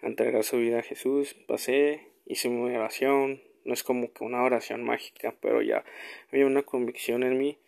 entregar 0.03 0.45
su 0.45 0.59
vida 0.59 0.81
a 0.81 0.83
Jesús. 0.83 1.35
Pasé, 1.47 2.09
hice 2.27 2.51
mi 2.51 2.75
oración, 2.75 3.43
no 3.65 3.73
es 3.73 3.83
como 3.83 4.13
que 4.13 4.25
una 4.25 4.43
oración 4.43 4.85
mágica, 4.85 5.35
pero 5.41 5.63
ya 5.63 5.85
había 6.31 6.47
una 6.47 6.63
convicción 6.63 7.23
en 7.23 7.39
mí 7.39 7.59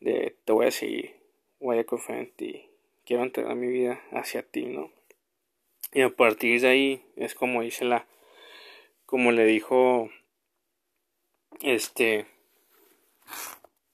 de 0.00 0.34
te 0.44 0.52
voy 0.52 0.66
a 0.66 0.70
seguir, 0.70 1.14
voy 1.60 1.78
a 1.78 1.84
confiar 1.84 2.18
en 2.18 2.30
ti, 2.32 2.68
quiero 3.04 3.22
entregar 3.22 3.54
mi 3.54 3.68
vida 3.68 4.02
hacia 4.10 4.42
ti, 4.42 4.64
¿no? 4.64 4.90
Y 5.92 6.02
a 6.02 6.10
partir 6.10 6.60
de 6.60 6.68
ahí 6.68 7.04
es 7.16 7.34
como 7.34 7.62
dice 7.62 7.84
la, 7.84 8.06
como 9.06 9.32
le 9.32 9.44
dijo, 9.44 10.10
este, 11.62 12.26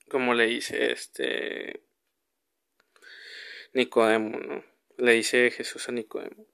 como 0.09 0.35
le 0.35 0.47
dice 0.47 0.93
este 0.93 1.83
Nicodemo, 3.73 4.39
¿no? 4.39 4.65
Le 4.99 5.13
dice 5.13 5.51
Jesús 5.51 5.89
a 5.89 5.93
Nicodemo, 5.93 6.47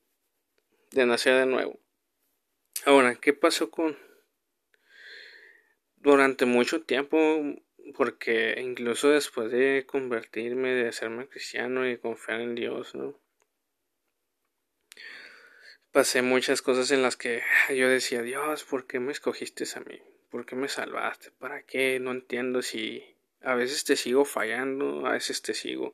de 0.91 1.07
nacer 1.07 1.35
de 1.37 1.47
nuevo. 1.47 1.79
Ahora, 2.85 3.15
¿qué 3.17 3.33
pasó 3.33 3.71
con 3.71 3.97
durante 6.03 6.47
mucho 6.47 6.83
tiempo, 6.83 7.41
porque 7.95 8.61
incluso 8.61 9.11
después 9.11 9.53
de 9.53 9.87
convertirme, 9.87 10.71
de 10.71 10.89
hacerme 10.89 11.29
cristiano 11.29 11.89
y 11.89 11.99
confiar 11.99 12.41
en 12.41 12.57
Dios, 12.57 12.95
¿no? 12.95 13.22
Pasé 15.93 16.23
muchas 16.23 16.63
cosas 16.63 16.91
en 16.91 17.03
las 17.03 17.19
que 17.19 17.43
yo 17.69 17.87
decía, 17.87 18.23
Dios, 18.23 18.65
¿por 18.65 18.87
qué 18.87 18.99
me 18.99 19.13
escogiste 19.13 19.65
a 19.77 19.81
mí? 19.81 20.01
¿Por 20.31 20.47
qué 20.47 20.57
me 20.57 20.69
salvaste? 20.69 21.33
¿Para 21.33 21.65
qué? 21.65 22.01
No 22.01 22.13
entiendo 22.13 22.63
si 22.63 23.05
a 23.43 23.55
veces 23.55 23.85
te 23.85 23.97
sigo 23.97 24.25
fallando, 24.25 25.07
a 25.07 25.13
veces 25.13 25.43
te 25.43 25.53
sigo 25.53 25.93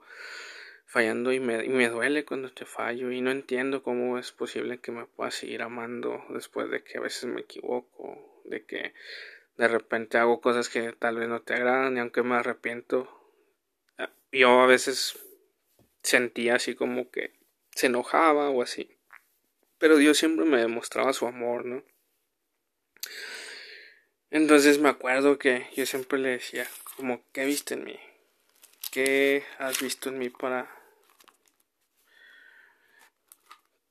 fallando 0.86 1.32
y 1.32 1.40
me, 1.40 1.64
y 1.64 1.68
me 1.70 1.88
duele 1.88 2.24
cuando 2.24 2.52
te 2.52 2.64
fallo 2.64 3.10
y 3.10 3.20
no 3.20 3.32
entiendo 3.32 3.82
cómo 3.82 4.20
es 4.20 4.30
posible 4.30 4.78
que 4.78 4.92
me 4.92 5.04
puedas 5.04 5.34
seguir 5.34 5.62
amando 5.62 6.24
después 6.30 6.70
de 6.70 6.84
que 6.84 6.98
a 6.98 7.00
veces 7.00 7.24
me 7.24 7.40
equivoco, 7.40 8.40
de 8.44 8.64
que 8.64 8.94
de 9.56 9.66
repente 9.66 10.16
hago 10.18 10.40
cosas 10.40 10.68
que 10.68 10.92
tal 10.92 11.16
vez 11.16 11.28
no 11.28 11.42
te 11.42 11.54
agradan 11.54 11.96
y 11.96 11.98
aunque 12.00 12.22
me 12.22 12.36
arrepiento, 12.36 13.08
ah, 13.98 14.12
yo 14.30 14.60
a 14.60 14.66
veces 14.66 15.18
sentía 16.04 16.54
así 16.54 16.76
como 16.76 17.10
que 17.10 17.32
se 17.72 17.86
enojaba 17.88 18.48
o 18.50 18.62
así. 18.62 18.97
Pero 19.78 19.96
Dios 19.96 20.18
siempre 20.18 20.44
me 20.44 20.58
demostraba 20.58 21.12
su 21.12 21.26
amor, 21.26 21.64
¿no? 21.64 21.82
Entonces 24.30 24.78
me 24.78 24.88
acuerdo 24.88 25.38
que 25.38 25.66
yo 25.74 25.86
siempre 25.86 26.18
le 26.18 26.30
decía, 26.30 26.68
como, 26.96 27.22
¿qué 27.32 27.44
viste 27.44 27.74
en 27.74 27.84
mí? 27.84 27.98
¿Qué 28.90 29.44
has 29.58 29.80
visto 29.80 30.08
en 30.08 30.18
mí 30.18 30.28
para... 30.28 30.74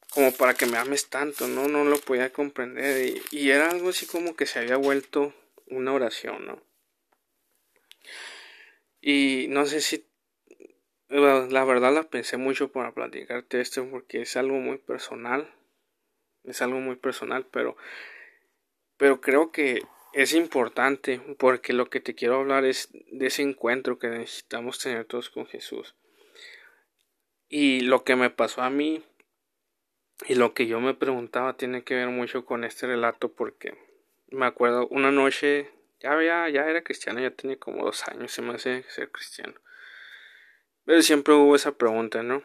como 0.10 0.32
para 0.32 0.56
que 0.56 0.66
me 0.66 0.78
ames 0.78 1.10
tanto, 1.10 1.48
¿no? 1.48 1.68
No 1.68 1.84
lo 1.84 2.00
podía 2.00 2.34
comprender 2.34 3.06
y, 3.06 3.22
y 3.30 3.52
era 3.52 3.70
algo 3.70 3.90
así 3.90 4.08
como 4.08 4.36
que 4.36 4.48
se 4.48 4.58
había 4.58 4.78
vuelto 4.78 5.34
una 5.68 5.94
oración, 5.94 6.46
¿no? 6.46 6.62
Y 9.02 9.46
no 9.50 9.66
sé 9.66 9.82
si 9.82 10.08
la 11.10 11.64
verdad 11.64 11.94
la 11.94 12.04
pensé 12.04 12.38
mucho 12.38 12.72
para 12.72 12.94
platicarte 12.94 13.62
esto 13.62 13.88
porque 13.90 14.22
es 14.22 14.36
algo 14.36 14.56
muy 14.58 14.78
personal. 14.78 15.54
Es 16.48 16.62
algo 16.64 16.80
muy 16.80 16.96
personal, 16.96 17.46
pero 17.52 17.78
pero 18.98 19.22
creo 19.22 19.52
que 19.52 19.84
es 20.14 20.34
importante 20.34 21.22
porque 21.38 21.74
lo 21.74 21.90
que 21.90 22.00
te 22.00 22.16
quiero 22.16 22.38
hablar 22.38 22.66
es 22.66 22.90
de 23.12 23.28
ese 23.28 23.44
encuentro 23.44 24.00
que 24.00 24.08
necesitamos 24.08 24.80
tener 24.80 25.06
todos 25.06 25.30
con 25.30 25.46
Jesús. 25.46 25.96
Y 27.48 27.82
lo 27.82 28.04
que 28.04 28.16
me 28.16 28.30
pasó 28.30 28.64
a 28.64 28.70
mí 28.70 29.04
y 30.28 30.36
lo 30.36 30.54
que 30.54 30.66
yo 30.66 30.80
me 30.80 30.96
preguntaba 30.96 31.56
tiene 31.56 31.84
que 31.84 31.96
ver 31.96 32.10
mucho 32.10 32.46
con 32.46 32.64
este 32.64 32.88
relato 32.88 33.32
porque 33.32 33.78
me 34.30 34.48
acuerdo 34.48 34.88
una 34.88 35.12
noche, 35.12 35.72
ya, 36.00 36.22
ya, 36.22 36.50
ya 36.50 36.66
era 36.68 36.84
cristiano, 36.84 37.20
ya 37.20 37.32
tenía 37.32 37.58
como 37.58 37.86
dos 37.86 38.08
años, 38.08 38.32
se 38.32 38.42
me 38.42 38.56
hace 38.56 38.84
ser 38.90 39.12
cristiano. 39.12 39.54
Pero 40.86 41.02
siempre 41.04 41.36
hubo 41.36 41.56
esa 41.56 41.78
pregunta, 41.78 42.24
¿no? 42.24 42.44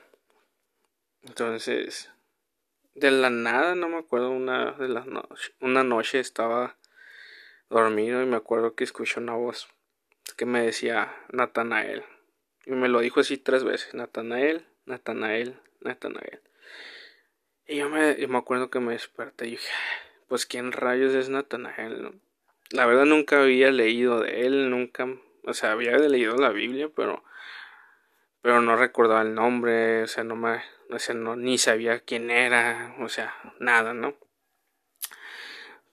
Entonces, 1.23 2.11
de 2.95 3.11
la 3.11 3.31
nada, 3.31 3.75
no 3.75 3.89
me 3.89 3.99
acuerdo, 3.99 4.31
una 4.31 4.73
de 4.73 4.89
las 4.89 5.07
una 5.61 5.85
noche 5.85 6.21
estaba 6.21 6.77
dormido 7.71 8.23
y 8.23 8.27
me 8.27 8.37
acuerdo 8.37 8.75
que 8.75 8.85
escuché 8.85 9.19
una 9.21 9.35
voz 9.35 9.69
que 10.37 10.47
me 10.47 10.63
decía 10.63 11.15
Natanael. 11.33 12.05
Y 12.67 12.73
me 12.73 12.89
lo 12.89 13.01
dijo 13.01 13.21
así 13.21 13.39
tres 13.39 13.65
veces, 13.65 13.95
Natanael, 13.95 14.67
Natanael, 14.87 15.59
Natanael. 15.81 16.41
Y 17.67 17.77
yo 17.77 17.89
me, 17.89 18.21
yo 18.21 18.29
me 18.29 18.39
acuerdo 18.39 18.71
que 18.71 18.81
me 18.81 18.93
desperté 18.93 19.47
y 19.47 19.51
dije, 19.53 19.73
pues 20.29 20.47
quién 20.47 20.73
rayos 20.73 21.15
es 21.15 21.29
Natanael, 21.29 22.13
La 22.71 22.87
verdad 22.87 23.05
nunca 23.05 23.43
había 23.43 23.71
leído 23.71 24.21
de 24.21 24.47
él, 24.47 24.71
nunca, 24.71 25.09
o 25.45 25.55
sea, 25.55 25.73
había 25.73 25.97
leído 25.99 26.37
la 26.37 26.51
Biblia, 26.51 26.89
pero 26.95 27.25
pero 28.43 28.61
no 28.61 28.77
recordaba 28.77 29.23
el 29.23 29.35
nombre, 29.35 30.03
o 30.03 30.07
sea, 30.09 30.25
no 30.25 30.37
me, 30.37 30.61
o 30.91 30.99
sea, 30.99 31.15
no, 31.15 31.37
ni 31.37 31.59
sabía 31.59 32.01
quién 32.01 32.31
era, 32.31 32.95
o 33.01 33.09
sea, 33.09 33.35
nada, 33.61 33.95
¿no? 33.95 34.15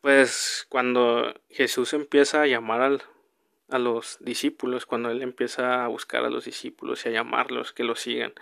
Pues 0.02 0.66
cuando 0.70 1.34
Jesús 1.50 1.94
empieza 1.94 2.42
a 2.42 2.48
llamar 2.48 2.82
al, 2.82 3.04
a 3.70 3.78
los 3.78 4.18
discípulos, 4.22 4.86
cuando 4.86 5.12
él 5.12 5.22
empieza 5.22 5.86
a 5.86 5.88
buscar 5.88 6.26
a 6.26 6.30
los 6.30 6.46
discípulos 6.46 7.06
y 7.06 7.10
a 7.10 7.12
llamarlos 7.12 7.72
que 7.72 7.84
lo 7.84 7.96
sigan, 7.96 8.34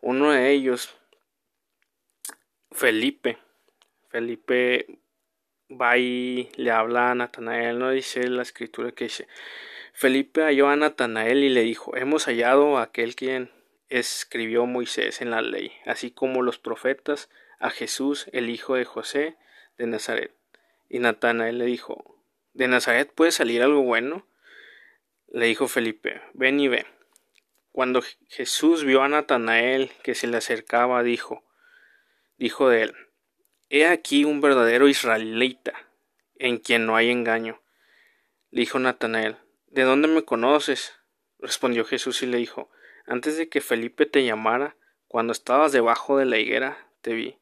uno 0.00 0.32
de 0.32 0.50
ellos, 0.52 0.96
Felipe, 2.70 3.38
Felipe 4.08 4.98
va 5.70 5.98
y 5.98 6.50
le 6.56 6.70
habla 6.70 7.10
a 7.10 7.14
Natanael, 7.14 7.78
no 7.78 7.90
dice 7.90 8.28
la 8.28 8.42
escritura 8.42 8.92
que 8.92 9.04
dice 9.04 9.26
Felipe 9.98 10.42
halló 10.42 10.68
a 10.68 10.76
Natanael 10.76 11.42
y 11.42 11.48
le 11.48 11.62
dijo 11.62 11.96
Hemos 11.96 12.26
hallado 12.26 12.76
a 12.76 12.82
aquel 12.82 13.16
quien 13.16 13.50
escribió 13.88 14.66
Moisés 14.66 15.22
en 15.22 15.30
la 15.30 15.40
ley, 15.40 15.72
así 15.86 16.10
como 16.10 16.42
los 16.42 16.58
profetas, 16.58 17.30
a 17.60 17.70
Jesús, 17.70 18.26
el 18.32 18.50
hijo 18.50 18.74
de 18.74 18.84
José 18.84 19.38
de 19.78 19.86
Nazaret. 19.86 20.34
Y 20.90 20.98
Natanael 20.98 21.56
le 21.56 21.64
dijo 21.64 22.20
¿De 22.52 22.68
Nazaret 22.68 23.10
puede 23.10 23.30
salir 23.30 23.62
algo 23.62 23.80
bueno? 23.84 24.26
Le 25.28 25.46
dijo 25.46 25.66
Felipe 25.66 26.20
Ven 26.34 26.60
y 26.60 26.68
ve. 26.68 26.84
Cuando 27.72 28.02
Jesús 28.28 28.84
vio 28.84 29.00
a 29.02 29.08
Natanael 29.08 29.90
que 30.02 30.14
se 30.14 30.26
le 30.26 30.36
acercaba, 30.36 31.02
dijo 31.04 31.42
dijo 32.36 32.68
de 32.68 32.82
él 32.82 32.94
He 33.70 33.86
aquí 33.86 34.26
un 34.26 34.42
verdadero 34.42 34.88
israelita, 34.88 35.72
en 36.38 36.58
quien 36.58 36.84
no 36.84 36.96
hay 36.96 37.10
engaño. 37.10 37.62
Le 38.50 38.60
dijo 38.60 38.78
Natanael, 38.78 39.38
¿De 39.66 39.82
dónde 39.82 40.08
me 40.08 40.24
conoces? 40.24 40.94
Respondió 41.38 41.84
Jesús 41.84 42.22
y 42.22 42.26
le 42.26 42.38
dijo, 42.38 42.70
Antes 43.06 43.36
de 43.36 43.48
que 43.48 43.60
Felipe 43.60 44.06
te 44.06 44.24
llamara, 44.24 44.76
cuando 45.06 45.32
estabas 45.32 45.72
debajo 45.72 46.18
de 46.18 46.24
la 46.24 46.38
higuera, 46.38 46.90
te 47.00 47.14
vi. 47.14 47.38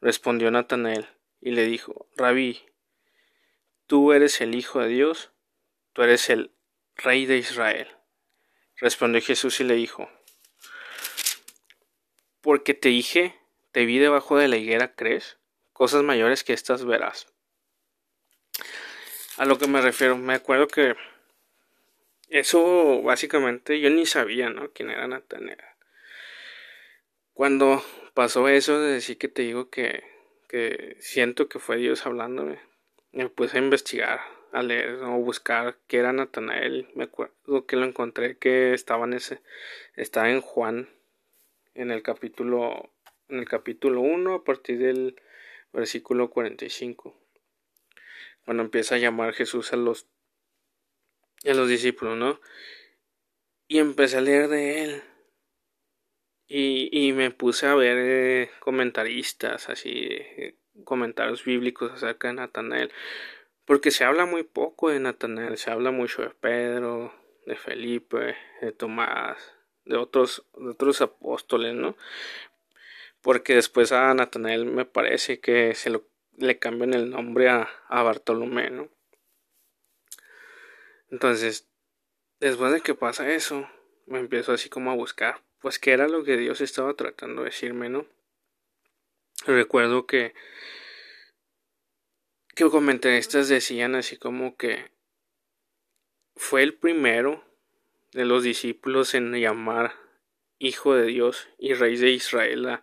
Respondió 0.00 0.50
Natanael 0.50 1.08
y 1.40 1.52
le 1.52 1.66
dijo, 1.66 2.08
Rabí, 2.16 2.62
tú 3.86 4.12
eres 4.12 4.40
el 4.40 4.54
Hijo 4.54 4.80
de 4.80 4.88
Dios, 4.88 5.32
tú 5.92 6.02
eres 6.02 6.30
el 6.30 6.52
Rey 6.96 7.26
de 7.26 7.38
Israel. 7.38 7.88
Respondió 8.76 9.20
Jesús 9.20 9.60
y 9.60 9.64
le 9.64 9.74
dijo, 9.74 10.08
Porque 12.40 12.74
te 12.74 12.88
dije, 12.88 13.38
te 13.70 13.84
vi 13.84 13.98
debajo 13.98 14.36
de 14.36 14.48
la 14.48 14.56
higuera, 14.56 14.94
¿crees? 14.94 15.38
cosas 15.82 16.04
mayores 16.04 16.44
que 16.44 16.52
estas 16.52 16.84
verás. 16.84 17.26
A 19.36 19.44
lo 19.46 19.58
que 19.58 19.66
me 19.66 19.80
refiero, 19.80 20.16
me 20.16 20.34
acuerdo 20.34 20.68
que 20.68 20.94
eso 22.32 23.02
básicamente 23.02 23.80
yo 23.80 23.90
ni 23.90 24.06
sabía, 24.06 24.48
¿no? 24.50 24.70
Quién 24.72 24.90
era 24.90 25.06
Natanael. 25.06 25.58
Cuando 27.34 27.82
pasó 28.14 28.48
eso 28.48 28.80
de 28.80 28.92
decir 28.92 29.18
que 29.18 29.28
te 29.28 29.42
digo 29.42 29.70
que, 29.70 30.02
que 30.48 30.96
siento 31.00 31.48
que 31.48 31.58
fue 31.58 31.76
Dios 31.76 32.06
hablándome, 32.06 32.58
me 33.12 33.28
puse 33.28 33.58
a 33.58 33.60
investigar, 33.60 34.20
a 34.52 34.62
leer 34.62 35.02
o 35.02 35.12
buscar 35.18 35.76
qué 35.86 35.98
era 35.98 36.12
Natanael. 36.12 36.88
Me 36.94 37.04
acuerdo 37.04 37.66
que 37.66 37.76
lo 37.76 37.84
encontré 37.84 38.38
que 38.38 38.74
estaba 38.74 39.04
en 39.04 39.14
ese, 39.14 39.40
estaba 39.96 40.30
en 40.30 40.40
Juan, 40.40 40.88
en 41.74 41.90
el 41.90 42.02
capítulo 42.02 42.90
en 43.28 43.38
el 43.38 43.48
capítulo 43.48 44.00
1 44.00 44.34
a 44.34 44.44
partir 44.44 44.78
del 44.78 45.16
versículo 45.72 46.28
45 46.28 47.18
cuando 48.44 48.62
empieza 48.62 48.96
a 48.96 48.98
llamar 48.98 49.32
Jesús 49.32 49.72
a 49.72 49.76
los 49.76 50.06
a 51.50 51.54
los 51.54 51.68
discípulos, 51.68 52.16
¿no? 52.16 52.40
Y 53.68 53.78
empecé 53.78 54.18
a 54.18 54.20
leer 54.20 54.48
de 54.48 54.84
él. 54.84 55.02
Y, 56.46 56.88
y 56.92 57.12
me 57.12 57.30
puse 57.30 57.66
a 57.66 57.74
ver 57.74 57.96
eh, 57.98 58.50
comentaristas, 58.60 59.68
así, 59.70 59.90
eh, 59.92 60.56
comentarios 60.84 61.44
bíblicos 61.44 61.92
acerca 61.92 62.28
de 62.28 62.34
Natanael. 62.34 62.92
Porque 63.64 63.90
se 63.90 64.04
habla 64.04 64.26
muy 64.26 64.42
poco 64.42 64.90
de 64.90 65.00
Natanael, 65.00 65.56
se 65.56 65.70
habla 65.70 65.90
mucho 65.90 66.22
de 66.22 66.30
Pedro, 66.30 67.14
de 67.46 67.56
Felipe, 67.56 68.36
de 68.60 68.72
Tomás, 68.72 69.38
de 69.84 69.96
otros, 69.96 70.46
de 70.54 70.70
otros 70.70 71.00
apóstoles, 71.00 71.74
¿no? 71.74 71.96
Porque 73.20 73.54
después 73.54 73.92
a 73.92 74.12
Natanael 74.14 74.66
me 74.66 74.84
parece 74.84 75.40
que 75.40 75.74
se 75.74 75.90
lo, 75.90 76.04
le 76.36 76.58
cambian 76.58 76.94
el 76.94 77.10
nombre 77.10 77.48
a, 77.48 77.68
a 77.88 78.02
Bartolomé, 78.02 78.70
¿no? 78.70 78.88
Entonces, 81.12 81.68
después 82.40 82.72
de 82.72 82.80
que 82.80 82.94
pasa 82.94 83.32
eso, 83.32 83.68
me 84.06 84.18
empiezo 84.18 84.52
así 84.52 84.68
como 84.68 84.90
a 84.90 84.96
buscar, 84.96 85.42
pues 85.60 85.78
qué 85.78 85.92
era 85.92 86.08
lo 86.08 86.24
que 86.24 86.36
Dios 86.36 86.60
estaba 86.60 86.94
tratando 86.94 87.42
de 87.42 87.50
decirme, 87.50 87.88
¿no? 87.88 88.06
Recuerdo 89.46 90.06
que 90.06 90.34
que 92.54 92.68
comentaristas 92.68 93.48
decían 93.48 93.94
así 93.94 94.16
como 94.16 94.56
que 94.56 94.90
fue 96.34 96.62
el 96.62 96.74
primero 96.74 97.44
de 98.12 98.24
los 98.24 98.42
discípulos 98.42 99.14
en 99.14 99.32
llamar 99.32 99.94
Hijo 100.58 100.94
de 100.94 101.06
Dios 101.06 101.48
y 101.58 101.74
Rey 101.74 101.96
de 101.96 102.10
Israel 102.10 102.68
a, 102.68 102.82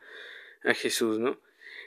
Jesús, 0.74 1.18
¿no? 1.20 1.40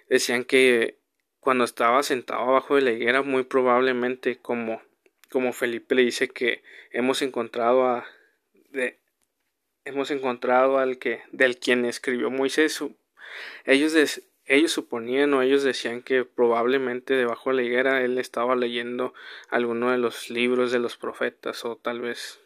Decían 0.09 0.45
que 0.45 0.99
cuando 1.39 1.65
estaba 1.65 2.03
sentado 2.03 2.41
abajo 2.41 2.77
de 2.77 2.83
la 2.83 2.93
higuera, 2.93 3.23
muy 3.23 3.45
probablemente 3.45 4.39
como, 4.39 4.83
como 5.33 5.53
Felipe 5.53 5.95
le 5.95 6.03
dice 6.03 6.29
que 6.29 6.63
hemos 6.91 7.23
encontrado 7.23 7.87
a 7.87 8.07
de, 8.71 8.99
hemos 9.85 10.11
encontrado 10.11 10.79
al 10.79 10.99
que 10.99 11.23
del 11.33 11.59
quien 11.59 11.85
escribió 11.85 12.31
Moisés. 12.31 12.85
Ellos 13.65 14.23
ellos 14.47 14.73
suponían 14.73 15.33
o 15.35 15.43
ellos 15.43 15.63
decían 15.63 16.03
que 16.03 16.25
probablemente 16.25 17.15
debajo 17.15 17.51
de 17.51 17.57
la 17.57 17.63
higuera 17.63 18.03
él 18.03 18.19
estaba 18.19 18.57
leyendo 18.57 19.15
alguno 19.49 19.91
de 19.91 19.99
los 19.99 20.31
libros 20.31 20.73
de 20.73 20.79
los 20.79 20.97
profetas 20.97 21.65
o 21.65 21.77
tal 21.77 22.01
vez 22.01 22.41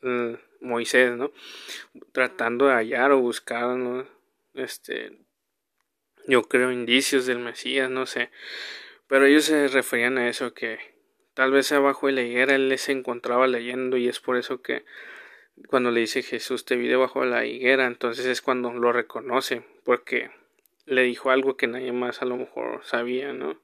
mm, 0.00 0.34
Moisés, 0.60 1.16
¿no? 1.16 1.32
Tratando 2.12 2.66
de 2.66 2.74
hallar 2.74 3.12
o 3.12 3.20
buscar. 3.20 3.76
Este, 4.54 5.18
yo 6.26 6.42
creo 6.42 6.72
indicios 6.72 7.26
del 7.26 7.38
Mesías, 7.38 7.90
no 7.90 8.06
sé. 8.06 8.30
Pero 9.08 9.26
ellos 9.26 9.44
se 9.44 9.68
referían 9.68 10.18
a 10.18 10.28
eso 10.28 10.54
que 10.54 10.78
tal 11.34 11.52
vez 11.52 11.70
abajo 11.72 12.06
de 12.06 12.12
la 12.14 12.22
higuera 12.22 12.54
él 12.54 12.76
se 12.78 12.92
encontraba 12.92 13.46
leyendo 13.46 13.96
y 13.96 14.08
es 14.08 14.20
por 14.20 14.36
eso 14.36 14.62
que 14.62 14.84
cuando 15.68 15.90
le 15.90 16.00
dice 16.00 16.22
Jesús 16.22 16.64
te 16.64 16.76
vi 16.76 16.88
debajo 16.88 17.20
de 17.20 17.30
la 17.30 17.44
higuera, 17.44 17.86
entonces 17.86 18.26
es 18.26 18.42
cuando 18.42 18.72
lo 18.72 18.92
reconoce, 18.92 19.62
porque 19.84 20.30
le 20.86 21.02
dijo 21.02 21.30
algo 21.30 21.56
que 21.56 21.66
nadie 21.66 21.92
más 21.92 22.22
a 22.22 22.24
lo 22.24 22.36
mejor 22.36 22.80
sabía, 22.84 23.32
¿no? 23.32 23.60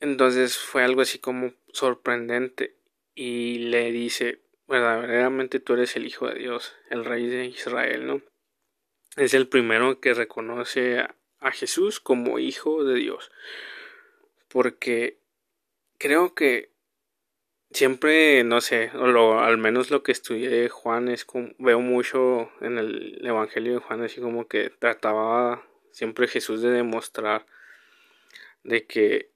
Entonces 0.00 0.58
fue 0.58 0.84
algo 0.84 1.00
así 1.00 1.18
como 1.18 1.52
sorprendente 1.72 2.76
y 3.14 3.58
le 3.58 3.90
dice, 3.90 4.40
verdaderamente 4.68 5.58
tú 5.60 5.72
eres 5.72 5.96
el 5.96 6.06
Hijo 6.06 6.28
de 6.28 6.38
Dios, 6.38 6.76
el 6.90 7.04
Rey 7.04 7.26
de 7.26 7.46
Israel, 7.46 8.06
¿no? 8.06 8.22
Es 9.16 9.34
el 9.34 9.48
primero 9.48 10.00
que 10.00 10.14
reconoce 10.14 11.00
a, 11.00 11.16
a 11.40 11.50
Jesús 11.50 11.98
como 11.98 12.38
Hijo 12.38 12.84
de 12.84 12.94
Dios, 12.94 13.32
porque 14.48 15.18
creo 15.98 16.34
que 16.34 16.72
siempre, 17.70 18.44
no 18.44 18.60
sé, 18.60 18.90
o 18.94 19.06
lo, 19.06 19.40
al 19.40 19.58
menos 19.58 19.90
lo 19.90 20.02
que 20.02 20.12
estudié 20.12 20.68
Juan 20.68 21.08
es 21.08 21.24
como, 21.24 21.50
veo 21.58 21.80
mucho 21.80 22.50
en 22.60 22.78
el 22.78 23.20
Evangelio 23.24 23.74
de 23.74 23.78
Juan, 23.80 24.02
así 24.02 24.20
como 24.20 24.48
que 24.48 24.70
trataba 24.70 25.66
siempre 25.92 26.28
Jesús 26.28 26.62
de 26.62 26.70
demostrar 26.70 27.46
de 28.64 28.86
que, 28.86 29.30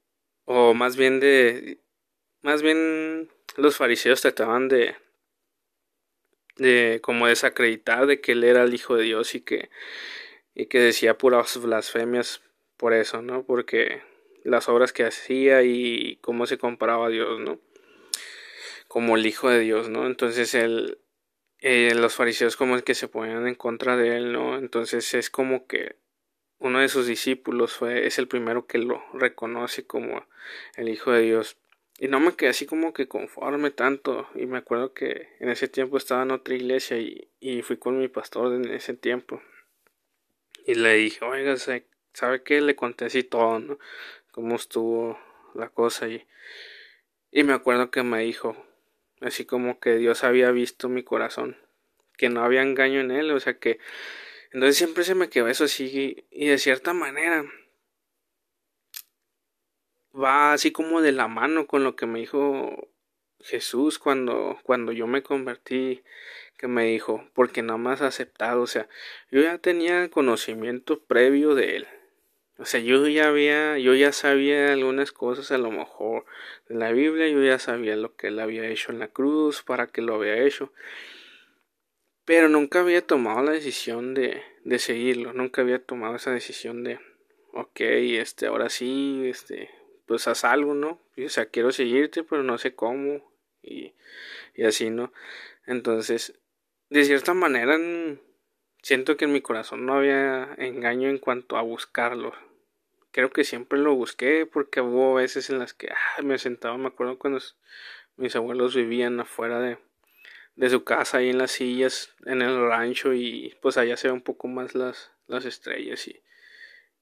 o 0.45 0.73
más 0.73 0.97
bien 0.97 1.19
de, 1.19 1.79
más 2.41 2.61
bien 2.61 3.29
los 3.57 3.77
fariseos 3.77 4.21
trataban 4.21 4.67
de, 4.67 4.95
de 6.57 6.99
como 7.01 7.27
desacreditar 7.27 8.05
de 8.07 8.21
que 8.21 8.33
él 8.33 8.43
era 8.43 8.63
el 8.63 8.73
Hijo 8.73 8.95
de 8.95 9.03
Dios 9.03 9.35
y 9.35 9.41
que, 9.41 9.69
y 10.55 10.67
que 10.67 10.79
decía 10.79 11.17
puras 11.17 11.61
blasfemias 11.61 12.41
por 12.77 12.93
eso, 12.93 13.21
¿no? 13.21 13.43
Porque 13.43 14.01
las 14.43 14.69
obras 14.69 14.93
que 14.93 15.05
hacía 15.05 15.63
y 15.63 16.17
cómo 16.21 16.45
se 16.45 16.57
comparaba 16.57 17.07
a 17.07 17.09
Dios, 17.09 17.39
¿no? 17.39 17.59
como 18.93 19.17
el 19.17 19.25
Hijo 19.25 19.49
de 19.49 19.59
Dios, 19.59 19.89
¿no? 19.89 20.05
Entonces 20.05 20.53
él, 20.53 20.99
eh, 21.61 21.95
los 21.95 22.13
fariseos 22.13 22.55
como 22.55 22.79
que 22.83 22.93
se 22.93 23.07
ponían 23.07 23.47
en 23.47 23.55
contra 23.55 23.97
de 23.97 24.17
él, 24.17 24.31
¿no? 24.31 24.55
Entonces 24.55 25.15
es 25.15 25.31
como 25.31 25.65
que 25.65 25.95
uno 26.59 26.79
de 26.79 26.87
sus 26.89 27.07
discípulos 27.07 27.73
fue, 27.73 28.05
es 28.05 28.19
el 28.19 28.27
primero 28.27 28.67
que 28.67 28.77
lo 28.77 29.03
reconoce 29.13 29.87
como 29.87 30.27
el 30.75 30.89
Hijo 30.89 31.11
de 31.11 31.23
Dios. 31.23 31.57
Y 31.97 32.07
no 32.07 32.19
me 32.19 32.35
quedé 32.35 32.49
así 32.49 32.67
como 32.67 32.93
que 32.93 33.07
conforme 33.07 33.71
tanto. 33.71 34.29
Y 34.35 34.45
me 34.45 34.59
acuerdo 34.59 34.93
que 34.93 35.29
en 35.39 35.49
ese 35.49 35.67
tiempo 35.67 35.97
estaba 35.97 36.21
en 36.21 36.29
otra 36.29 36.53
iglesia 36.53 36.99
y, 36.99 37.31
y 37.39 37.63
fui 37.63 37.77
con 37.77 37.97
mi 37.97 38.09
pastor 38.09 38.53
en 38.53 38.69
ese 38.71 38.93
tiempo. 38.93 39.41
Y 40.67 40.75
le 40.75 40.93
dije, 40.93 41.25
oiga, 41.25 41.55
¿sabe 41.57 42.43
qué? 42.43 42.61
Le 42.61 42.75
conté 42.75 43.05
así 43.05 43.23
todo, 43.23 43.57
¿no? 43.57 43.79
Cómo 44.33 44.57
estuvo 44.57 45.17
la 45.55 45.69
cosa 45.69 46.09
y, 46.09 46.27
y 47.31 47.43
me 47.43 47.53
acuerdo 47.53 47.89
que 47.91 48.03
me 48.03 48.23
dijo, 48.23 48.57
así 49.21 49.45
como 49.45 49.79
que 49.79 49.95
Dios 49.95 50.25
había 50.25 50.51
visto 50.51 50.89
mi 50.89 51.03
corazón, 51.03 51.55
que 52.17 52.27
no 52.27 52.43
había 52.43 52.61
engaño 52.61 52.99
en 52.99 53.11
él, 53.11 53.31
o 53.31 53.39
sea 53.39 53.57
que 53.57 53.79
entonces 54.51 54.77
siempre 54.77 55.03
se 55.03 55.15
me 55.15 55.29
quedó 55.29 55.47
eso 55.47 55.63
así 55.63 56.25
y 56.29 56.47
de 56.47 56.57
cierta 56.59 56.93
manera 56.93 57.45
va 60.15 60.53
así 60.53 60.71
como 60.71 61.01
de 61.01 61.11
la 61.11 61.27
mano 61.27 61.65
con 61.65 61.83
lo 61.83 61.95
que 61.95 62.05
me 62.05 62.19
dijo 62.19 62.89
Jesús 63.39 63.97
cuando 63.97 64.59
cuando 64.63 64.91
yo 64.91 65.07
me 65.07 65.23
convertí 65.23 66.03
que 66.57 66.67
me 66.67 66.85
dijo 66.85 67.27
porque 67.33 67.63
no 67.63 67.75
has 67.89 68.01
aceptado 68.01 68.61
o 68.61 68.67
sea 68.67 68.87
yo 69.31 69.41
ya 69.41 69.57
tenía 69.57 70.09
conocimiento 70.09 71.03
previo 71.03 71.55
de 71.55 71.77
él 71.77 71.87
o 72.63 72.65
sea, 72.65 72.79
yo 72.79 73.05
ya 73.09 73.27
había, 73.27 73.77
yo 73.77 73.93
ya 73.93 74.13
sabía 74.13 74.71
algunas 74.71 75.11
cosas 75.11 75.51
a 75.51 75.57
lo 75.57 75.69
mejor 75.69 76.23
de 76.69 76.75
la 76.75 76.93
Biblia, 76.93 77.27
yo 77.27 77.43
ya 77.43 77.59
sabía 77.59 77.97
lo 77.97 78.15
que 78.15 78.27
él 78.27 78.39
había 78.39 78.65
hecho 78.69 78.93
en 78.93 78.99
la 78.99 79.09
cruz, 79.09 79.63
para 79.63 79.87
qué 79.87 80.01
lo 80.01 80.15
había 80.15 80.41
hecho. 80.41 80.71
Pero 82.23 82.47
nunca 82.47 82.79
había 82.79 83.05
tomado 83.05 83.43
la 83.43 83.51
decisión 83.51 84.13
de, 84.13 84.41
de 84.63 84.79
seguirlo, 84.79 85.33
nunca 85.33 85.61
había 85.61 85.83
tomado 85.83 86.15
esa 86.15 86.31
decisión 86.31 86.85
de, 86.85 87.01
ok, 87.51 87.81
este, 87.81 88.47
ahora 88.47 88.69
sí, 88.69 89.23
este, 89.25 89.69
pues 90.05 90.29
haz 90.29 90.45
algo, 90.45 90.73
¿no? 90.73 91.01
o 91.17 91.29
sea, 91.29 91.47
quiero 91.47 91.73
seguirte, 91.73 92.23
pero 92.23 92.43
no 92.43 92.57
sé 92.57 92.75
cómo, 92.75 93.29
y, 93.61 93.93
y 94.55 94.63
así, 94.63 94.89
¿no? 94.89 95.11
Entonces, 95.65 96.39
de 96.89 97.03
cierta 97.03 97.33
manera, 97.33 97.77
Siento 98.83 99.15
que 99.15 99.23
en 99.23 99.31
mi 99.31 99.39
corazón 99.39 99.85
no 99.85 99.93
había 99.93 100.55
engaño 100.57 101.07
en 101.07 101.17
cuanto 101.17 101.55
a 101.55 101.61
buscarlo. 101.61 102.33
Creo 103.13 103.29
que 103.29 103.43
siempre 103.43 103.77
lo 103.77 103.93
busqué 103.93 104.47
porque 104.47 104.81
hubo 104.81 105.13
veces 105.13 105.51
en 105.51 105.59
las 105.59 105.75
que 105.75 105.89
ah, 105.91 106.21
me 106.23 106.39
sentaba, 106.39 106.79
me 106.79 106.87
acuerdo 106.87 107.19
cuando 107.19 107.39
mis 108.17 108.35
abuelos 108.35 108.75
vivían 108.75 109.19
afuera 109.19 109.59
de, 109.59 109.77
de 110.55 110.69
su 110.71 110.83
casa 110.83 111.19
ahí 111.19 111.29
en 111.29 111.37
las 111.37 111.51
sillas 111.51 112.15
en 112.25 112.41
el 112.41 112.59
rancho 112.67 113.13
y 113.13 113.55
pues 113.61 113.77
allá 113.77 113.97
se 113.97 114.07
ve 114.07 114.13
un 114.15 114.23
poco 114.23 114.47
más 114.47 114.73
las, 114.73 115.11
las 115.27 115.45
estrellas 115.45 116.07
y, 116.07 116.23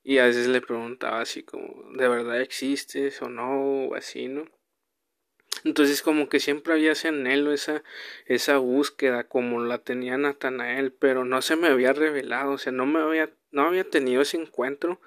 y 0.03 0.17
a 0.17 0.25
veces 0.25 0.47
le 0.47 0.59
preguntaba 0.59 1.21
así 1.21 1.43
como 1.43 1.89
¿de 1.93 2.09
verdad 2.09 2.41
existes 2.41 3.21
o 3.21 3.29
no? 3.29 3.85
o 3.85 3.95
así, 3.95 4.27
¿no? 4.27 4.51
Entonces 5.63 6.01
como 6.01 6.27
que 6.27 6.41
siempre 6.41 6.73
había 6.73 6.91
ese 6.91 7.07
anhelo, 7.07 7.53
esa, 7.53 7.83
esa 8.25 8.57
búsqueda 8.57 9.29
como 9.29 9.63
la 9.63 9.77
tenía 9.77 10.17
Natanael, 10.17 10.91
pero 10.91 11.23
no 11.23 11.41
se 11.41 11.55
me 11.55 11.67
había 11.67 11.93
revelado, 11.93 12.51
o 12.51 12.57
sea, 12.57 12.73
no 12.73 12.85
me 12.85 12.99
había, 12.99 13.29
no 13.51 13.63
había 13.63 13.89
tenido 13.89 14.23
ese 14.23 14.37
encuentro 14.37 14.99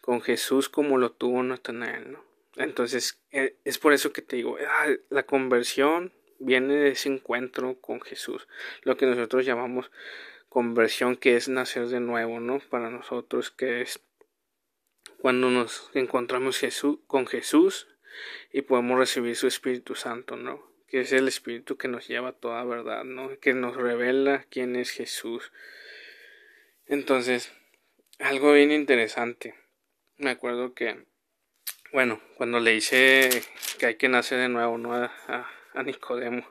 con 0.00 0.20
Jesús 0.20 0.68
como 0.68 0.98
lo 0.98 1.12
tuvo 1.12 1.42
Natanael. 1.42 2.18
Entonces 2.56 3.20
eh, 3.30 3.56
es 3.64 3.78
por 3.78 3.92
eso 3.92 4.12
que 4.12 4.22
te 4.22 4.36
digo, 4.36 4.56
ah, 4.66 4.88
la 5.08 5.24
conversión 5.24 6.12
viene 6.38 6.74
de 6.74 6.90
ese 6.90 7.08
encuentro 7.08 7.80
con 7.80 8.00
Jesús, 8.00 8.48
lo 8.82 8.96
que 8.96 9.06
nosotros 9.06 9.44
llamamos 9.44 9.90
conversión, 10.48 11.16
que 11.16 11.36
es 11.36 11.48
nacer 11.48 11.86
de 11.86 12.00
nuevo, 12.00 12.40
¿no? 12.40 12.58
Para 12.58 12.90
nosotros, 12.90 13.50
que 13.50 13.82
es 13.82 14.00
cuando 15.18 15.50
nos 15.50 15.90
encontramos 15.94 16.58
Jesús, 16.58 16.98
con 17.06 17.26
Jesús 17.26 17.86
y 18.52 18.62
podemos 18.62 18.98
recibir 18.98 19.36
su 19.36 19.46
Espíritu 19.46 19.94
Santo, 19.94 20.36
¿no? 20.36 20.68
Que 20.88 21.00
es 21.00 21.12
el 21.12 21.28
Espíritu 21.28 21.76
que 21.76 21.88
nos 21.88 22.08
lleva 22.08 22.30
a 22.30 22.32
toda 22.32 22.64
verdad, 22.64 23.04
¿no? 23.04 23.38
Que 23.38 23.54
nos 23.54 23.76
revela 23.76 24.44
quién 24.50 24.74
es 24.76 24.90
Jesús. 24.90 25.52
Entonces, 26.86 27.52
algo 28.18 28.52
bien 28.52 28.72
interesante. 28.72 29.54
Me 30.20 30.28
acuerdo 30.28 30.74
que, 30.74 31.06
bueno, 31.94 32.20
cuando 32.36 32.60
le 32.60 32.74
hice 32.74 33.42
que 33.78 33.86
hay 33.86 33.94
que 33.94 34.10
nacer 34.10 34.38
de 34.38 34.50
nuevo, 34.50 34.76
¿no? 34.76 34.92
A, 34.92 35.10
a 35.72 35.82
Nicodemo, 35.82 36.46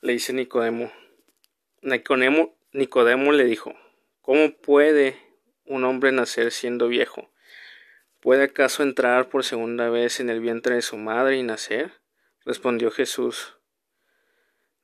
le 0.00 0.12
dice 0.12 0.32
Nicodemo, 0.32 0.92
Nicodemo, 1.80 2.56
Nicodemo 2.70 3.32
le 3.32 3.46
dijo, 3.46 3.74
¿cómo 4.20 4.52
puede 4.52 5.16
un 5.64 5.82
hombre 5.82 6.12
nacer 6.12 6.52
siendo 6.52 6.86
viejo? 6.86 7.32
¿Puede 8.20 8.44
acaso 8.44 8.84
entrar 8.84 9.28
por 9.28 9.42
segunda 9.42 9.90
vez 9.90 10.20
en 10.20 10.30
el 10.30 10.38
vientre 10.38 10.76
de 10.76 10.82
su 10.82 10.96
madre 10.96 11.38
y 11.38 11.42
nacer? 11.42 11.90
Respondió 12.44 12.92
Jesús. 12.92 13.56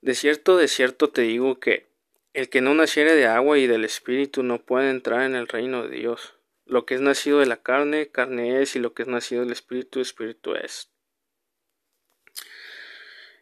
De 0.01 0.17
cierto, 0.17 0.57
de 0.57 0.67
cierto 0.67 1.11
te 1.11 1.23
digo 1.23 1.61
que 1.61 1.87
el 2.35 2.49
que 2.49 2.61
no 2.61 2.75
naciere 2.75 3.15
de 3.15 3.27
agua 3.27 3.57
y 3.57 3.69
del 3.69 3.85
Espíritu 3.85 4.43
no 4.43 4.59
puede 4.59 4.91
entrar 4.91 5.23
en 5.23 5.37
el 5.37 5.47
reino 5.47 5.87
de 5.87 5.97
Dios. 5.97 6.38
Lo 6.69 6.85
que 6.85 6.95
es 6.95 7.01
nacido 7.01 7.39
de 7.39 7.47
la 7.47 7.63
carne, 7.63 8.11
carne 8.11 8.61
es, 8.61 8.77
y 8.77 8.79
lo 8.79 8.93
que 8.93 9.01
es 9.01 9.09
nacido 9.09 9.41
del 9.41 9.53
Espíritu, 9.53 10.01
Espíritu 10.01 10.55
es. 10.55 10.91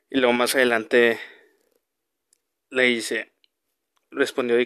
Y 0.09 0.19
luego 0.19 0.33
más 0.33 0.55
adelante 0.55 1.19
le 2.71 2.85
dice, 2.85 3.33
respondió 4.13 4.57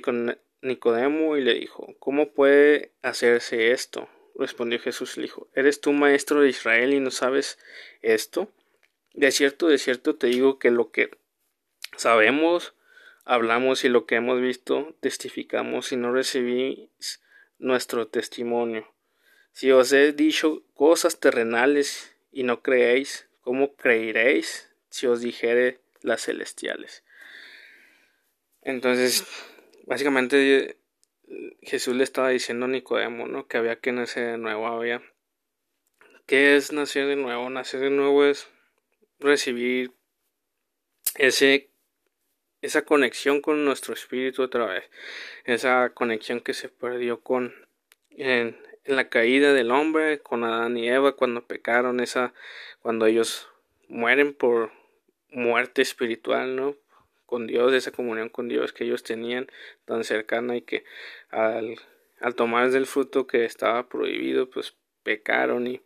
Nicodemo 0.60 1.38
y 1.38 1.40
le 1.42 1.54
dijo, 1.54 1.94
¿cómo 1.98 2.34
puede 2.34 2.92
hacerse 3.00 3.72
esto? 3.72 4.10
Respondió 4.34 4.78
Jesús 4.78 5.16
y 5.16 5.20
le 5.20 5.26
dijo, 5.28 5.48
¿eres 5.54 5.80
tú 5.80 5.94
maestro 5.94 6.42
de 6.42 6.50
Israel 6.50 6.92
y 6.92 7.00
no 7.00 7.10
sabes 7.10 7.58
esto? 8.02 8.52
De 9.14 9.32
cierto, 9.32 9.68
de 9.68 9.78
cierto 9.78 10.16
te 10.16 10.26
digo 10.26 10.58
que 10.58 10.70
lo 10.70 10.90
que 10.90 11.10
sabemos, 11.96 12.74
hablamos 13.24 13.84
y 13.84 13.88
lo 13.88 14.04
que 14.04 14.16
hemos 14.16 14.38
visto, 14.42 14.94
testificamos 15.00 15.92
y 15.92 15.96
no 15.96 16.12
recibís 16.12 17.22
nuestro 17.60 18.08
testimonio. 18.08 18.92
Si 19.52 19.70
os 19.70 19.92
he 19.92 20.12
dicho 20.12 20.64
cosas 20.74 21.20
terrenales 21.20 22.16
y 22.32 22.42
no 22.42 22.62
creéis, 22.62 23.28
¿cómo 23.42 23.76
creeréis 23.76 24.70
si 24.88 25.06
os 25.06 25.20
dijere 25.20 25.80
las 26.02 26.22
celestiales? 26.22 27.04
Entonces, 28.62 29.24
básicamente 29.86 30.76
Jesús 31.62 31.94
le 31.94 32.04
estaba 32.04 32.30
diciendo 32.30 32.66
a 32.66 32.68
Nicodemo, 32.68 33.26
¿no? 33.26 33.46
Que 33.46 33.58
había 33.58 33.76
que 33.76 33.92
nacer 33.92 34.32
de 34.32 34.38
nuevo, 34.38 34.66
había. 34.66 35.02
¿Qué 36.26 36.56
es 36.56 36.72
nacer 36.72 37.06
de 37.06 37.16
nuevo? 37.16 37.50
Nacer 37.50 37.80
de 37.80 37.90
nuevo 37.90 38.24
es 38.24 38.48
recibir 39.18 39.92
ese 41.16 41.69
esa 42.62 42.82
conexión 42.82 43.40
con 43.40 43.64
nuestro 43.64 43.94
espíritu 43.94 44.42
otra 44.42 44.66
vez, 44.66 44.90
esa 45.44 45.90
conexión 45.90 46.40
que 46.40 46.54
se 46.54 46.68
perdió 46.68 47.20
con 47.20 47.54
en, 48.10 48.56
la 48.84 49.08
caída 49.08 49.52
del 49.52 49.70
hombre, 49.70 50.20
con 50.20 50.42
Adán 50.42 50.76
y 50.76 50.88
Eva 50.88 51.12
cuando 51.12 51.46
pecaron, 51.46 52.00
esa 52.00 52.32
cuando 52.80 53.06
ellos 53.06 53.48
mueren 53.88 54.34
por 54.34 54.72
muerte 55.30 55.82
espiritual, 55.82 56.56
¿no? 56.56 56.76
con 57.26 57.46
Dios, 57.46 57.72
esa 57.72 57.92
comunión 57.92 58.28
con 58.28 58.48
Dios 58.48 58.72
que 58.72 58.84
ellos 58.84 59.04
tenían 59.04 59.46
tan 59.84 60.02
cercana 60.02 60.56
y 60.56 60.62
que 60.62 60.82
al, 61.30 61.76
al 62.20 62.34
tomar 62.34 62.70
del 62.70 62.86
fruto 62.86 63.28
que 63.28 63.44
estaba 63.44 63.88
prohibido, 63.88 64.50
pues 64.50 64.74
pecaron 65.04 65.68
y, 65.68 65.80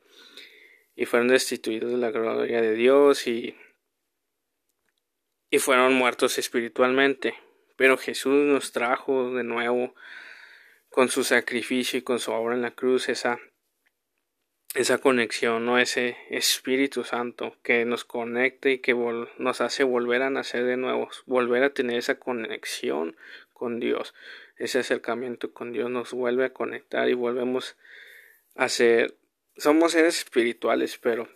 y 0.96 1.04
fueron 1.04 1.28
destituidos 1.28 1.90
de 1.90 1.98
la 1.98 2.10
gloria 2.10 2.62
de 2.62 2.74
Dios 2.74 3.26
y, 3.26 3.54
y 5.54 5.60
fueron 5.60 5.94
muertos 5.94 6.36
espiritualmente. 6.36 7.34
Pero 7.76 7.96
Jesús 7.96 8.44
nos 8.44 8.72
trajo 8.72 9.32
de 9.36 9.44
nuevo 9.44 9.94
con 10.90 11.08
su 11.08 11.22
sacrificio 11.22 11.96
y 11.96 12.02
con 12.02 12.18
su 12.18 12.32
obra 12.32 12.56
en 12.56 12.62
la 12.62 12.72
cruz 12.72 13.08
esa 13.08 13.38
esa 14.74 14.98
conexión, 14.98 15.64
¿no? 15.64 15.78
ese 15.78 16.16
Espíritu 16.30 17.04
Santo 17.04 17.56
que 17.62 17.84
nos 17.84 18.04
conecta 18.04 18.68
y 18.68 18.80
que 18.80 18.94
nos 19.38 19.60
hace 19.60 19.84
volver 19.84 20.22
a 20.22 20.30
nacer 20.30 20.64
de 20.64 20.76
nuevo, 20.76 21.08
volver 21.26 21.62
a 21.62 21.72
tener 21.72 21.98
esa 21.98 22.18
conexión 22.18 23.16
con 23.52 23.78
Dios, 23.78 24.12
ese 24.56 24.80
acercamiento 24.80 25.52
con 25.52 25.70
Dios 25.70 25.88
nos 25.88 26.12
vuelve 26.12 26.46
a 26.46 26.52
conectar 26.52 27.08
y 27.08 27.14
volvemos 27.14 27.76
a 28.56 28.68
ser, 28.68 29.16
somos 29.56 29.92
seres 29.92 30.18
espirituales, 30.18 30.98
pero 30.98 31.28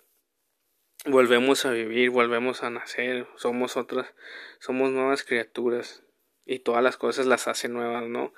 volvemos 1.05 1.65
a 1.65 1.73
vivir, 1.73 2.11
volvemos 2.11 2.63
a 2.63 2.71
nacer, 2.71 3.27
somos 3.37 3.77
otras, 3.77 4.15
somos 4.59 4.91
nuevas 4.91 5.25
criaturas 5.25 6.03
y 6.45 6.61
todas 6.61 6.83
las 6.83 6.97
cosas 6.97 7.27
las 7.27 7.49
hace 7.49 7.69
nuevas, 7.69 8.05
¿no? 8.05 8.33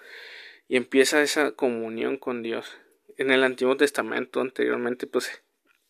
Y 0.69 0.77
empieza 0.77 1.23
esa 1.23 1.53
comunión 1.53 2.17
con 2.17 2.43
Dios 2.43 2.79
en 3.17 3.31
el 3.31 3.45
Antiguo 3.45 3.77
Testamento 3.77 4.41
anteriormente, 4.41 5.07
pues 5.07 5.43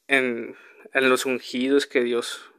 en, 0.09 0.56
los 0.94 1.26
ungidos 1.26 1.87
que 1.87 2.02
Dios 2.02 2.50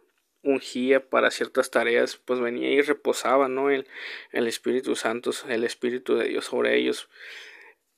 ungía 0.44 1.10
para 1.10 1.30
ciertas 1.30 1.72
tareas, 1.72 2.16
pues 2.18 2.40
venía 2.40 2.70
y 2.72 2.82
reposaba, 2.82 3.48
¿no? 3.48 3.70
El 3.70 3.86
Espíritu 4.32 4.96
Santo, 4.96 5.32
el 5.50 5.64
Espíritu 5.64 6.16
de 6.16 6.30
Dios 6.30 6.46
sobre 6.46 6.78
ellos. 6.78 7.10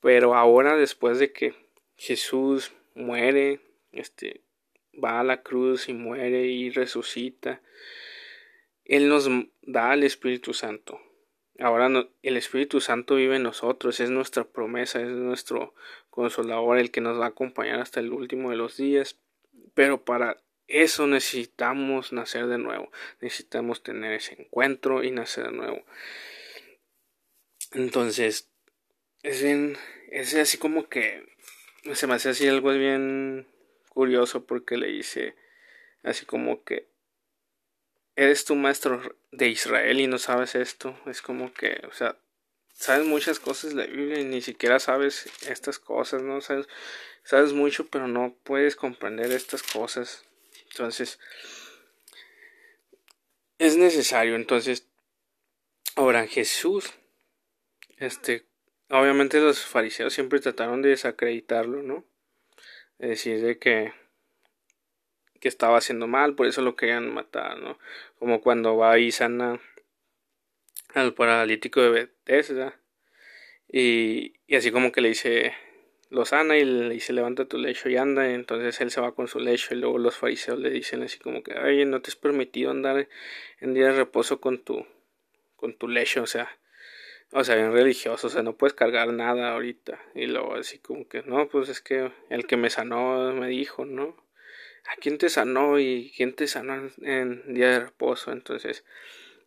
Pero 0.01 0.35
ahora, 0.35 0.75
después 0.75 1.19
de 1.19 1.31
que 1.31 1.53
Jesús 1.95 2.71
muere, 2.95 3.61
este, 3.91 4.41
va 5.01 5.19
a 5.19 5.23
la 5.23 5.41
cruz 5.41 5.89
y 5.89 5.93
muere 5.93 6.45
y 6.45 6.69
resucita, 6.69 7.61
Él 8.85 9.09
nos 9.09 9.29
da 9.61 9.93
el 9.93 10.03
Espíritu 10.03 10.53
Santo. 10.53 10.99
Ahora 11.59 11.87
el 12.23 12.37
Espíritu 12.37 12.81
Santo 12.81 13.15
vive 13.15 13.35
en 13.35 13.43
nosotros, 13.43 13.99
es 13.99 14.09
nuestra 14.09 14.43
promesa, 14.43 15.01
es 15.01 15.07
nuestro 15.07 15.75
consolador, 16.09 16.79
el 16.79 16.91
que 16.91 17.01
nos 17.01 17.19
va 17.19 17.25
a 17.25 17.29
acompañar 17.29 17.79
hasta 17.79 17.99
el 17.99 18.11
último 18.11 18.49
de 18.49 18.57
los 18.57 18.77
días. 18.77 19.19
Pero 19.75 20.03
para 20.03 20.41
eso 20.67 21.05
necesitamos 21.05 22.11
nacer 22.11 22.47
de 22.47 22.57
nuevo, 22.57 22.91
necesitamos 23.21 23.83
tener 23.83 24.13
ese 24.13 24.41
encuentro 24.41 25.03
y 25.03 25.11
nacer 25.11 25.45
de 25.45 25.51
nuevo. 25.51 25.83
Entonces, 27.71 28.49
es 29.21 29.43
bien, 29.43 29.77
es 30.11 30.33
así 30.35 30.57
como 30.57 30.89
que 30.89 31.23
se 31.93 32.07
me 32.07 32.15
hace 32.15 32.29
así 32.29 32.47
algo 32.47 32.71
bien 32.71 33.47
curioso 33.93 34.45
porque 34.45 34.77
le 34.77 34.87
dice 34.87 35.35
así 36.03 36.25
como 36.25 36.63
que 36.63 36.87
eres 38.15 38.45
tu 38.45 38.55
maestro 38.55 39.01
de 39.31 39.47
Israel 39.47 39.99
y 39.99 40.07
no 40.07 40.17
sabes 40.17 40.55
esto. 40.55 40.97
Es 41.07 41.21
como 41.21 41.53
que, 41.53 41.81
o 41.87 41.93
sea, 41.93 42.17
sabes 42.73 43.05
muchas 43.07 43.39
cosas 43.39 43.71
de 43.71 43.75
la 43.77 43.87
Biblia 43.87 44.19
y 44.19 44.25
ni 44.25 44.41
siquiera 44.41 44.79
sabes 44.79 45.25
estas 45.47 45.79
cosas, 45.79 46.21
¿no? 46.21 46.41
Sabes, 46.41 46.67
sabes 47.23 47.53
mucho, 47.53 47.87
pero 47.87 48.07
no 48.07 48.35
puedes 48.43 48.75
comprender 48.75 49.31
estas 49.31 49.63
cosas. 49.63 50.25
Entonces, 50.71 51.19
es 53.57 53.77
necesario. 53.77 54.35
Entonces, 54.35 54.87
ahora 55.95 56.27
Jesús, 56.27 56.93
este, 57.97 58.45
obviamente 58.89 59.39
los 59.39 59.65
fariseos 59.65 60.13
siempre 60.13 60.39
trataron 60.39 60.81
de 60.81 60.89
desacreditarlo, 60.89 61.81
¿no? 61.81 62.05
Decir, 63.07 63.41
de 63.41 63.57
que 63.57 63.93
que 65.39 65.49
estaba 65.49 65.77
haciendo 65.77 66.07
mal, 66.07 66.35
por 66.35 66.47
eso 66.47 66.61
lo 66.61 66.77
querían 66.77 67.13
matar, 67.13 67.57
¿no? 67.59 67.77
Como 68.17 68.39
cuando 68.39 68.77
va 68.77 68.97
y 68.97 69.11
sana 69.11 69.59
al 70.93 71.13
paralítico 71.13 71.81
de 71.81 71.89
Bethesda 71.89 72.79
y, 73.67 74.35
y 74.47 74.55
así 74.55 74.71
como 74.71 74.93
que 74.93 75.01
le 75.01 75.09
dice 75.09 75.53
lo 76.09 76.23
sana 76.23 76.57
y 76.57 76.63
le 76.63 76.93
dice 76.93 77.11
levanta 77.11 77.43
tu 77.45 77.57
lecho 77.57 77.89
y 77.89 77.97
anda, 77.97 78.29
y 78.29 78.33
entonces 78.35 78.79
él 78.79 78.89
se 78.89 79.01
va 79.01 79.15
con 79.15 79.27
su 79.27 79.39
lecho 79.39 79.73
y 79.73 79.79
luego 79.79 79.97
los 79.97 80.15
fariseos 80.15 80.59
le 80.59 80.69
dicen 80.69 81.03
así 81.03 81.19
como 81.19 81.43
que, 81.43 81.55
oye, 81.55 81.85
no 81.85 82.01
te 82.01 82.09
es 82.09 82.15
permitido 82.15 82.71
andar 82.71 83.09
en 83.59 83.73
día 83.73 83.87
de 83.87 83.93
reposo 83.93 84.39
con 84.39 84.63
tu, 84.63 84.85
con 85.57 85.73
tu 85.77 85.89
lecho, 85.89 86.23
o 86.23 86.27
sea, 86.27 86.57
o 87.33 87.43
sea, 87.43 87.55
bien 87.55 87.73
religioso, 87.73 88.27
o 88.27 88.29
sea, 88.29 88.43
no 88.43 88.55
puedes 88.57 88.73
cargar 88.73 89.11
nada 89.11 89.51
ahorita. 89.53 89.99
Y 90.15 90.27
luego 90.27 90.55
así 90.55 90.79
como 90.79 91.07
que, 91.07 91.23
no, 91.23 91.47
pues 91.49 91.69
es 91.69 91.81
que 91.81 92.11
el 92.29 92.45
que 92.47 92.57
me 92.57 92.69
sanó 92.69 93.33
me 93.33 93.47
dijo, 93.47 93.85
¿no? 93.85 94.23
¿a 94.85 94.95
quién 94.97 95.17
te 95.17 95.29
sanó 95.29 95.79
y 95.79 96.11
quién 96.15 96.33
te 96.33 96.47
sanó 96.47 96.89
en, 97.01 97.53
día 97.53 97.69
de 97.69 97.79
reposo? 97.81 98.31
Entonces, 98.31 98.85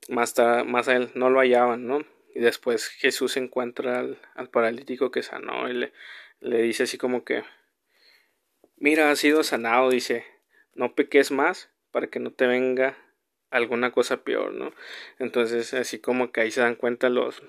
más, 0.09 0.35
más 0.67 0.89
a 0.89 0.97
él 0.97 1.11
no 1.15 1.31
lo 1.31 1.41
hallaban, 1.41 1.87
¿no? 1.87 2.05
Y 2.35 2.41
después 2.41 2.89
Jesús 2.89 3.37
encuentra 3.37 4.01
al, 4.01 4.51
paralítico 4.51 5.11
que 5.11 5.23
sanó 5.23 5.69
y 5.69 5.75
le, 5.75 5.93
le 6.41 6.63
dice 6.63 6.85
así 6.85 6.99
como 6.99 7.25
que, 7.25 7.45
mira, 8.77 9.11
has 9.11 9.19
sido 9.19 9.43
sanado, 9.43 9.91
dice, 9.91 10.25
no 10.75 10.95
peques 10.95 11.31
más 11.31 11.71
para 11.91 12.09
que 12.09 12.21
no 12.21 12.33
te 12.33 12.47
venga 12.47 12.99
alguna 13.51 13.93
cosa 13.93 14.23
peor, 14.23 14.53
¿no? 14.53 14.73
Entonces, 15.19 15.73
así 15.75 15.99
como 15.99 16.31
que 16.31 16.43
ahí 16.43 16.51
se 16.51 16.61
dan 16.61 16.75
cuenta 16.75 17.09
los 17.09 17.43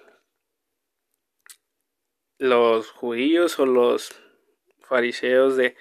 los 2.37 2.91
judíos 2.91 3.59
o 3.59 3.65
los 3.65 4.15
fariseos 4.81 5.57
de 5.57 5.75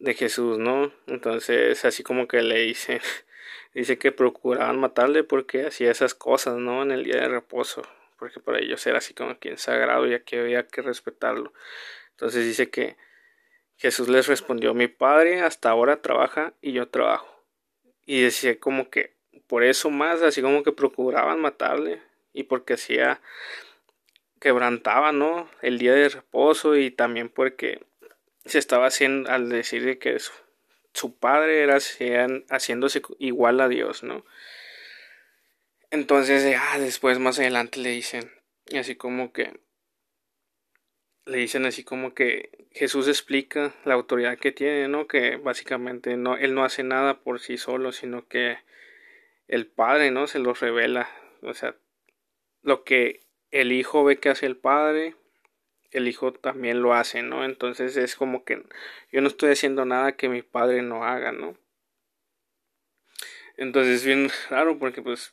de 0.00 0.14
Jesús, 0.14 0.58
¿no? 0.58 0.92
Entonces, 1.06 1.84
así 1.84 2.02
como 2.02 2.28
que 2.28 2.42
le 2.42 2.60
dice, 2.60 3.00
dice 3.74 3.98
que 3.98 4.12
procuraban 4.12 4.78
matarle 4.78 5.24
porque 5.24 5.66
hacía 5.66 5.90
esas 5.90 6.14
cosas, 6.14 6.56
¿no? 6.56 6.82
En 6.82 6.90
el 6.90 7.04
día 7.04 7.20
de 7.20 7.28
reposo, 7.28 7.82
porque 8.18 8.40
para 8.40 8.58
ellos 8.58 8.86
era 8.86 8.98
así 8.98 9.14
como 9.14 9.38
quien 9.38 9.58
sagrado 9.58 10.06
y 10.06 10.14
aquí 10.14 10.36
había 10.36 10.66
que 10.66 10.82
respetarlo. 10.82 11.52
Entonces 12.10 12.44
dice 12.44 12.70
que 12.70 12.96
Jesús 13.76 14.08
les 14.08 14.26
respondió, 14.26 14.74
mi 14.74 14.88
padre 14.88 15.40
hasta 15.40 15.70
ahora 15.70 16.02
trabaja 16.02 16.54
y 16.60 16.72
yo 16.72 16.88
trabajo. 16.88 17.44
Y 18.06 18.22
decía 18.22 18.58
como 18.58 18.90
que 18.90 19.16
por 19.46 19.62
eso 19.62 19.90
más, 19.90 20.22
así 20.22 20.42
como 20.42 20.62
que 20.62 20.72
procuraban 20.72 21.40
matarle 21.40 22.02
y 22.32 22.44
porque 22.44 22.74
hacía 22.74 23.20
quebrantaba, 24.40 25.12
¿no? 25.12 25.48
El 25.62 25.78
día 25.78 25.94
de 25.94 26.08
reposo 26.08 26.76
y 26.76 26.90
también 26.90 27.28
porque 27.28 27.84
se 28.44 28.58
estaba 28.58 28.86
haciendo 28.86 29.30
al 29.30 29.48
decir 29.48 29.98
que 29.98 30.18
su, 30.92 31.18
padre 31.18 31.62
era 31.62 31.78
haciéndose 32.50 33.02
igual 33.18 33.60
a 33.60 33.68
Dios, 33.68 34.02
¿no? 34.02 34.24
Entonces, 35.90 36.56
ah, 36.58 36.78
después 36.78 37.18
más 37.18 37.38
adelante 37.38 37.80
le 37.80 37.90
dicen, 37.90 38.30
así 38.76 38.96
como 38.96 39.32
que, 39.32 39.60
le 41.24 41.38
dicen 41.38 41.66
así 41.66 41.84
como 41.84 42.14
que 42.14 42.66
Jesús 42.72 43.06
explica 43.08 43.74
la 43.84 43.94
autoridad 43.94 44.38
que 44.38 44.52
tiene, 44.52 44.88
¿no? 44.88 45.06
Que 45.06 45.36
básicamente 45.36 46.16
no, 46.16 46.36
él 46.36 46.54
no 46.54 46.64
hace 46.64 46.82
nada 46.82 47.20
por 47.20 47.40
sí 47.40 47.58
solo, 47.58 47.92
sino 47.92 48.26
que 48.28 48.58
el 49.46 49.66
Padre, 49.66 50.10
¿no? 50.10 50.26
Se 50.26 50.38
lo 50.38 50.54
revela, 50.54 51.08
o 51.42 51.54
sea, 51.54 51.76
lo 52.62 52.84
que 52.84 53.27
el 53.50 53.72
Hijo 53.72 54.04
ve 54.04 54.18
que 54.18 54.28
hace 54.28 54.46
el 54.46 54.56
Padre, 54.56 55.14
el 55.90 56.08
Hijo 56.08 56.32
también 56.32 56.82
lo 56.82 56.94
hace, 56.94 57.22
¿no? 57.22 57.44
Entonces 57.44 57.96
es 57.96 58.16
como 58.16 58.44
que 58.44 58.62
yo 59.12 59.20
no 59.20 59.28
estoy 59.28 59.52
haciendo 59.52 59.84
nada 59.84 60.16
que 60.16 60.28
mi 60.28 60.42
Padre 60.42 60.82
no 60.82 61.04
haga, 61.04 61.32
¿no? 61.32 61.56
Entonces 63.56 63.96
es 63.96 64.04
bien 64.04 64.30
raro 64.50 64.78
porque 64.78 65.02
pues 65.02 65.32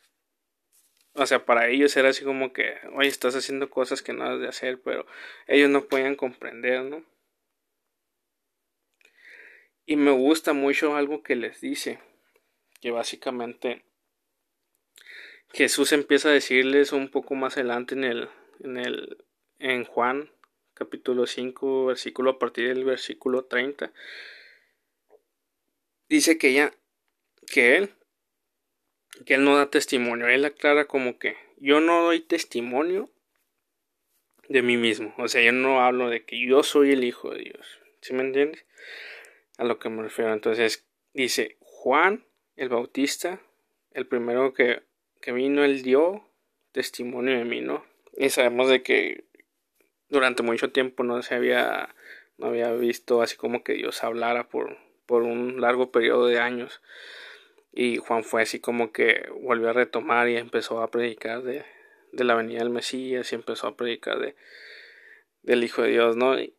o 1.18 1.26
sea, 1.26 1.46
para 1.46 1.70
ellos 1.70 1.96
era 1.96 2.10
así 2.10 2.26
como 2.26 2.52
que, 2.52 2.78
oye, 2.94 3.08
estás 3.08 3.36
haciendo 3.36 3.70
cosas 3.70 4.02
que 4.02 4.12
no 4.12 4.26
has 4.26 4.40
de 4.42 4.50
hacer, 4.50 4.82
pero 4.82 5.08
ellos 5.48 5.70
no 5.70 5.86
podían 5.86 6.16
comprender, 6.16 6.84
¿no? 6.84 7.06
Y 9.86 9.96
me 9.96 10.12
gusta 10.12 10.52
mucho 10.52 10.98
algo 10.98 11.24
que 11.24 11.38
les 11.38 11.62
dice, 11.62 12.00
que 12.82 12.92
básicamente 12.92 13.86
Jesús 15.56 15.94
empieza 15.94 16.30
a 16.30 16.34
decirles 16.34 16.92
un 16.92 17.10
poco 17.10 17.34
más 17.34 17.56
adelante 17.56 17.96
en 17.96 18.04
el, 18.04 18.30
en 18.60 18.78
el, 18.78 19.26
en 19.60 19.86
Juan, 19.86 20.30
capítulo 20.74 21.26
5, 21.26 21.86
versículo 21.86 22.32
a 22.32 22.40
partir 22.40 22.68
del 22.68 22.84
versículo 22.84 23.46
30. 23.46 23.92
Dice 26.10 26.38
que 26.38 26.50
ella, 26.50 26.74
que 27.48 27.78
él 27.78 27.96
que 29.24 29.36
él 29.36 29.44
no 29.46 29.56
da 29.56 29.70
testimonio. 29.70 30.28
Él 30.28 30.44
aclara 30.44 30.86
como 30.86 31.18
que 31.18 31.38
yo 31.58 31.80
no 31.80 32.04
doy 32.04 32.20
testimonio 32.20 33.10
de 34.50 34.62
mí 34.62 34.78
mismo. 34.78 35.14
O 35.18 35.28
sea, 35.28 35.42
yo 35.42 35.52
no 35.52 35.82
hablo 35.82 36.10
de 36.10 36.26
que 36.26 36.46
yo 36.46 36.64
soy 36.64 36.92
el 36.92 37.04
Hijo 37.04 37.32
de 37.32 37.44
Dios. 37.44 37.80
¿Sí 38.02 38.14
me 38.14 38.24
entiendes? 38.24 38.66
A 39.58 39.64
lo 39.64 39.80
que 39.80 39.90
me 39.90 40.04
refiero. 40.04 40.34
Entonces, 40.34 40.86
dice 41.14 41.58
Juan 41.62 42.26
el 42.56 42.70
Bautista, 42.70 43.42
el 43.92 44.08
primero 44.08 44.54
que, 44.54 44.84
que 45.26 45.32
vino, 45.32 45.64
él 45.64 45.82
dio 45.82 46.24
testimonio 46.72 47.36
de 47.36 47.46
mí, 47.46 47.60
¿no? 47.60 47.84
Y 48.16 48.30
sabemos 48.30 48.70
de 48.70 48.84
que 48.84 49.24
durante 50.08 50.44
mucho 50.44 50.72
tiempo 50.72 51.04
no 51.04 51.24
se 51.24 51.34
había, 51.34 51.96
no 52.38 52.48
había 52.48 52.72
visto 52.74 53.24
así 53.24 53.36
como 53.36 53.64
que 53.64 53.74
Dios 53.74 54.04
hablara 54.04 54.48
por, 54.48 54.78
por 55.08 55.24
un 55.24 55.62
largo 55.62 55.92
periodo 55.92 56.28
de 56.28 56.40
años. 56.40 56.80
Y 57.74 57.98
Juan 57.98 58.24
fue 58.24 58.44
así 58.44 58.60
como 58.60 58.92
que 58.92 59.28
volvió 59.42 59.72
a 59.72 59.74
retomar 59.74 60.30
y 60.30 60.38
empezó 60.38 60.80
a 60.84 60.92
predicar 60.92 61.42
de, 61.42 61.66
de 62.12 62.24
la 62.24 62.36
venida 62.36 62.60
del 62.60 62.70
Mesías 62.70 63.32
y 63.32 63.36
empezó 63.36 63.66
a 63.66 63.76
predicar 63.76 64.20
de, 64.20 64.36
del 65.42 65.64
Hijo 65.64 65.82
de 65.82 65.90
Dios, 65.90 66.16
¿no? 66.16 66.40
Y, 66.40 66.54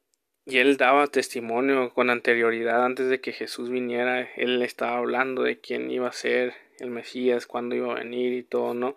él 0.47 0.77
daba 0.77 1.09
testimonio 1.09 1.93
con 1.93 2.09
anterioridad 2.09 2.85
antes 2.85 3.09
de 3.09 3.21
que 3.21 3.33
Jesús 3.33 3.69
viniera, 3.69 4.29
él 4.37 4.63
estaba 4.63 4.99
hablando 4.99 5.43
de 5.43 5.61
quién 5.61 5.91
iba 5.91 6.09
a 6.09 6.13
ser 6.13 6.55
el 6.79 6.91
Mesías, 6.91 7.47
cuándo 7.47 7.75
iba 7.75 7.93
a 7.93 7.99
venir 7.99 8.33
y 8.33 8.43
todo, 8.43 8.75
¿no? 8.75 8.97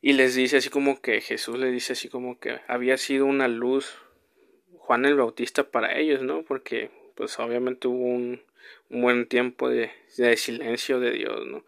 Y 0.00 0.12
les 0.12 0.34
dice 0.34 0.58
así 0.58 0.70
como 0.70 1.00
que 1.00 1.20
Jesús 1.20 1.58
le 1.58 1.70
dice 1.70 1.94
así 1.94 2.08
como 2.08 2.38
que 2.38 2.60
había 2.68 2.96
sido 2.96 3.26
una 3.26 3.48
luz 3.48 3.98
Juan 4.76 5.04
el 5.04 5.16
Bautista 5.16 5.70
para 5.70 5.98
ellos, 5.98 6.22
¿no? 6.22 6.44
Porque 6.44 6.90
pues 7.14 7.38
obviamente 7.38 7.88
hubo 7.88 8.06
un, 8.06 8.40
un 8.90 9.02
buen 9.02 9.26
tiempo 9.26 9.68
de, 9.68 9.90
silencio 10.36 11.00
de 11.00 11.10
Dios, 11.12 11.46
¿no? 11.46 11.64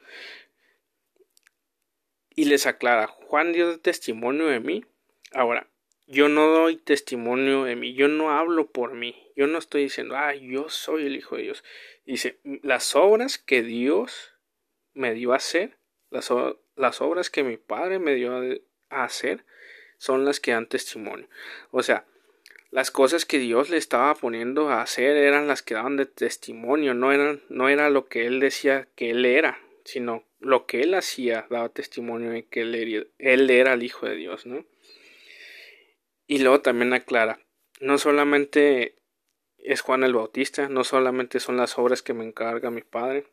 Y 2.34 2.44
les 2.44 2.66
aclara, 2.66 3.08
Juan 3.08 3.52
dio 3.52 3.78
testimonio 3.78 4.46
de 4.46 4.60
mí. 4.60 4.84
Ahora, 5.32 5.66
yo 6.06 6.28
no 6.28 6.46
doy 6.46 6.76
testimonio 6.76 7.64
de 7.64 7.76
mí, 7.76 7.94
yo 7.94 8.08
no 8.08 8.30
hablo 8.30 8.70
por 8.70 8.94
mí, 8.94 9.14
yo 9.36 9.46
no 9.46 9.58
estoy 9.58 9.82
diciendo, 9.82 10.16
ah, 10.16 10.34
yo 10.34 10.68
soy 10.68 11.06
el 11.06 11.16
Hijo 11.16 11.36
de 11.36 11.42
Dios. 11.42 11.64
Dice, 12.06 12.38
las 12.62 12.96
obras 12.96 13.38
que 13.38 13.62
Dios 13.62 14.32
me 14.94 15.14
dio 15.14 15.32
a 15.32 15.36
hacer, 15.36 15.78
las, 16.10 16.30
las 16.76 17.00
obras 17.00 17.30
que 17.30 17.44
mi 17.44 17.56
Padre 17.56 17.98
me 17.98 18.14
dio 18.14 18.40
a 18.90 19.04
hacer, 19.04 19.44
son 19.98 20.24
las 20.24 20.40
que 20.40 20.52
dan 20.52 20.66
testimonio. 20.66 21.28
O 21.70 21.82
sea, 21.82 22.06
las 22.70 22.90
cosas 22.90 23.24
que 23.24 23.38
Dios 23.38 23.68
le 23.68 23.76
estaba 23.76 24.14
poniendo 24.14 24.70
a 24.70 24.82
hacer 24.82 25.16
eran 25.16 25.48
las 25.48 25.62
que 25.62 25.74
daban 25.74 25.96
de 25.96 26.06
testimonio, 26.06 26.94
no 26.94 27.12
eran, 27.12 27.42
no 27.48 27.68
era 27.68 27.90
lo 27.90 28.06
que 28.06 28.26
él 28.26 28.40
decía 28.40 28.88
que 28.94 29.10
él 29.10 29.24
era, 29.24 29.60
sino 29.84 30.24
lo 30.38 30.66
que 30.66 30.80
él 30.80 30.94
hacía 30.94 31.46
daba 31.50 31.68
testimonio 31.68 32.30
de 32.30 32.46
que 32.46 32.62
él, 32.62 33.10
él 33.18 33.50
era 33.50 33.72
el 33.72 33.82
Hijo 33.82 34.06
de 34.06 34.14
Dios, 34.14 34.46
¿no? 34.46 34.64
Y 36.26 36.38
luego 36.38 36.60
también 36.60 36.92
aclara, 36.92 37.40
no 37.80 37.98
solamente 37.98 38.94
es 39.58 39.80
Juan 39.80 40.04
el 40.04 40.14
Bautista, 40.14 40.68
no 40.68 40.84
solamente 40.84 41.40
son 41.40 41.56
las 41.56 41.76
obras 41.76 42.02
que 42.02 42.14
me 42.14 42.24
encarga 42.24 42.70
mi 42.70 42.82
Padre, 42.82 43.26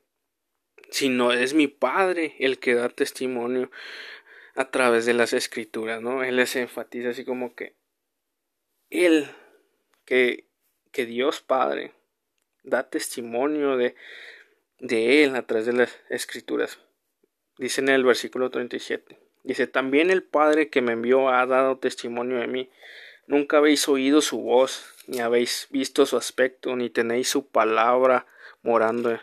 sino 0.89 1.31
es 1.31 1.53
mi 1.53 1.67
Padre 1.67 2.35
el 2.39 2.59
que 2.59 2.75
da 2.75 2.89
testimonio 2.89 3.71
a 4.55 4.71
través 4.71 5.05
de 5.05 5.13
las 5.13 5.33
escrituras, 5.33 6.01
¿no? 6.01 6.23
Él 6.23 6.35
les 6.37 6.55
enfatiza 6.55 7.09
así 7.09 7.25
como 7.25 7.53
que 7.55 7.75
él, 8.89 9.27
que, 10.05 10.47
que 10.91 11.05
Dios 11.05 11.41
Padre 11.41 11.93
da 12.63 12.89
testimonio 12.89 13.77
de, 13.77 13.95
de 14.79 15.23
Él 15.23 15.35
a 15.35 15.45
través 15.45 15.65
de 15.65 15.73
las 15.73 15.99
Escrituras. 16.09 16.79
Dice 17.57 17.81
en 17.81 17.89
el 17.89 18.03
versículo 18.03 18.49
37. 18.49 19.19
Dice, 19.43 19.67
también 19.67 20.09
el 20.09 20.23
Padre 20.23 20.69
que 20.69 20.81
me 20.81 20.93
envió 20.93 21.29
ha 21.29 21.45
dado 21.45 21.79
testimonio 21.79 22.39
de 22.39 22.47
mí. 22.47 22.69
Nunca 23.27 23.57
habéis 23.57 23.87
oído 23.87 24.21
su 24.21 24.41
voz, 24.41 24.93
ni 25.07 25.19
habéis 25.19 25.67
visto 25.69 26.05
su 26.05 26.17
aspecto, 26.17 26.75
ni 26.75 26.89
tenéis 26.89 27.29
su 27.29 27.47
palabra 27.47 28.25
morando 28.61 29.19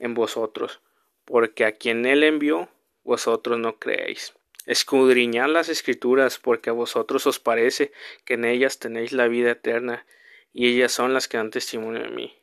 en 0.00 0.14
vosotros, 0.14 0.80
porque 1.24 1.64
a 1.64 1.72
quien 1.72 2.04
Él 2.06 2.24
envió, 2.24 2.68
vosotros 3.04 3.58
no 3.58 3.78
creéis. 3.78 4.34
Escudriñad 4.66 5.48
las 5.48 5.68
escrituras, 5.68 6.38
porque 6.38 6.70
a 6.70 6.74
vosotros 6.74 7.26
os 7.26 7.38
parece 7.38 7.92
que 8.24 8.34
en 8.34 8.44
ellas 8.44 8.78
tenéis 8.78 9.12
la 9.12 9.28
vida 9.28 9.52
eterna, 9.52 10.06
y 10.52 10.68
ellas 10.68 10.90
son 10.90 11.14
las 11.14 11.28
que 11.28 11.36
dan 11.36 11.50
testimonio 11.50 12.02
de 12.02 12.10
mí, 12.10 12.36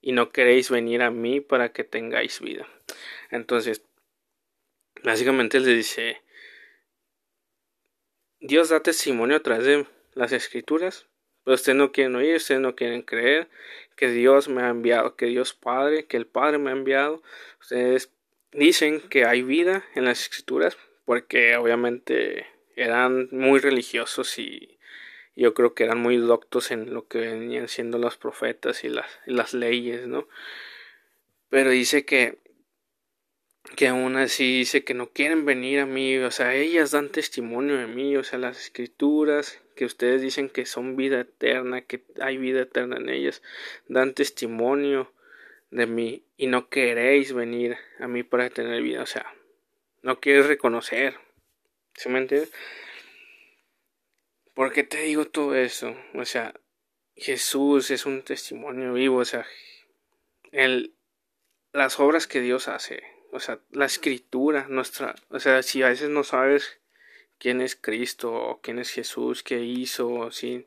y 0.00 0.12
no 0.12 0.30
queréis 0.32 0.70
venir 0.70 1.02
a 1.02 1.10
mí 1.10 1.40
para 1.40 1.72
que 1.72 1.84
tengáis 1.84 2.40
vida. 2.40 2.66
Entonces, 3.30 3.84
básicamente 5.04 5.60
le 5.60 5.74
dice, 5.74 6.22
Dios 8.40 8.70
da 8.70 8.80
testimonio 8.80 9.36
a 9.36 9.42
través 9.42 9.64
de 9.64 9.86
las 10.14 10.32
escrituras, 10.32 11.06
pero 11.44 11.54
ustedes 11.54 11.76
no 11.76 11.92
quieren 11.92 12.14
oír, 12.16 12.36
ustedes 12.36 12.60
no 12.60 12.74
quieren 12.74 13.02
creer 13.02 13.48
que 13.96 14.10
Dios 14.10 14.48
me 14.48 14.62
ha 14.62 14.68
enviado, 14.68 15.16
que 15.16 15.26
Dios 15.26 15.54
Padre, 15.54 16.06
que 16.06 16.16
el 16.16 16.26
Padre 16.26 16.58
me 16.58 16.70
ha 16.70 16.72
enviado. 16.72 17.22
Ustedes 17.60 18.10
dicen 18.52 19.00
que 19.00 19.24
hay 19.24 19.42
vida 19.42 19.84
en 19.94 20.04
las 20.04 20.22
escrituras, 20.22 20.76
porque 21.04 21.56
obviamente 21.56 22.46
eran 22.76 23.28
muy 23.30 23.60
religiosos 23.60 24.38
y 24.38 24.78
yo 25.34 25.54
creo 25.54 25.74
que 25.74 25.84
eran 25.84 25.98
muy 25.98 26.16
doctos 26.16 26.70
en 26.70 26.92
lo 26.92 27.06
que 27.06 27.18
venían 27.18 27.68
siendo 27.68 27.98
los 27.98 28.16
profetas 28.16 28.84
y 28.84 28.88
las, 28.88 29.06
las 29.26 29.54
leyes, 29.54 30.06
¿no? 30.06 30.28
Pero 31.48 31.70
dice 31.70 32.04
que 32.04 32.38
que 33.76 33.88
aún 33.88 34.16
así 34.16 34.58
dice 34.58 34.84
que 34.84 34.92
no 34.92 35.10
quieren 35.10 35.44
venir 35.44 35.80
a 35.80 35.86
mí, 35.86 36.18
o 36.18 36.30
sea, 36.32 36.54
ellas 36.54 36.90
dan 36.90 37.10
testimonio 37.10 37.76
de 37.76 37.86
mí, 37.86 38.16
o 38.16 38.24
sea, 38.24 38.38
las 38.38 38.58
escrituras 38.58 39.61
que 39.74 39.84
ustedes 39.84 40.22
dicen 40.22 40.48
que 40.48 40.66
son 40.66 40.96
vida 40.96 41.20
eterna, 41.20 41.82
que 41.82 42.04
hay 42.20 42.38
vida 42.38 42.62
eterna 42.62 42.96
en 42.96 43.08
ellas, 43.08 43.42
dan 43.88 44.14
testimonio 44.14 45.12
de 45.70 45.86
mí 45.86 46.24
y 46.36 46.46
no 46.46 46.68
queréis 46.68 47.32
venir 47.32 47.76
a 47.98 48.08
mí 48.08 48.22
para 48.22 48.50
tener 48.50 48.82
vida, 48.82 49.02
o 49.02 49.06
sea, 49.06 49.34
no 50.02 50.20
quieres 50.20 50.46
reconocer. 50.46 51.16
¿Se 51.94 52.08
me 52.08 52.18
entiendes? 52.18 52.52
¿Por 54.54 54.72
qué 54.72 54.82
te 54.82 55.02
digo 55.02 55.26
todo 55.26 55.54
eso? 55.54 55.96
O 56.14 56.24
sea, 56.24 56.54
Jesús 57.16 57.90
es 57.90 58.06
un 58.06 58.22
testimonio 58.22 58.92
vivo, 58.92 59.18
o 59.18 59.24
sea, 59.24 59.46
el, 60.50 60.94
las 61.72 61.98
obras 62.00 62.26
que 62.26 62.40
Dios 62.40 62.68
hace, 62.68 63.02
o 63.32 63.40
sea, 63.40 63.60
la 63.70 63.86
escritura, 63.86 64.66
nuestra, 64.68 65.14
o 65.30 65.40
sea, 65.40 65.62
si 65.62 65.82
a 65.82 65.88
veces 65.88 66.10
no 66.10 66.22
sabes 66.24 66.81
quién 67.42 67.60
es 67.60 67.74
Cristo 67.74 68.60
quién 68.62 68.78
es 68.78 68.90
Jesús, 68.90 69.42
qué 69.42 69.64
hizo, 69.64 70.30
si, 70.30 70.64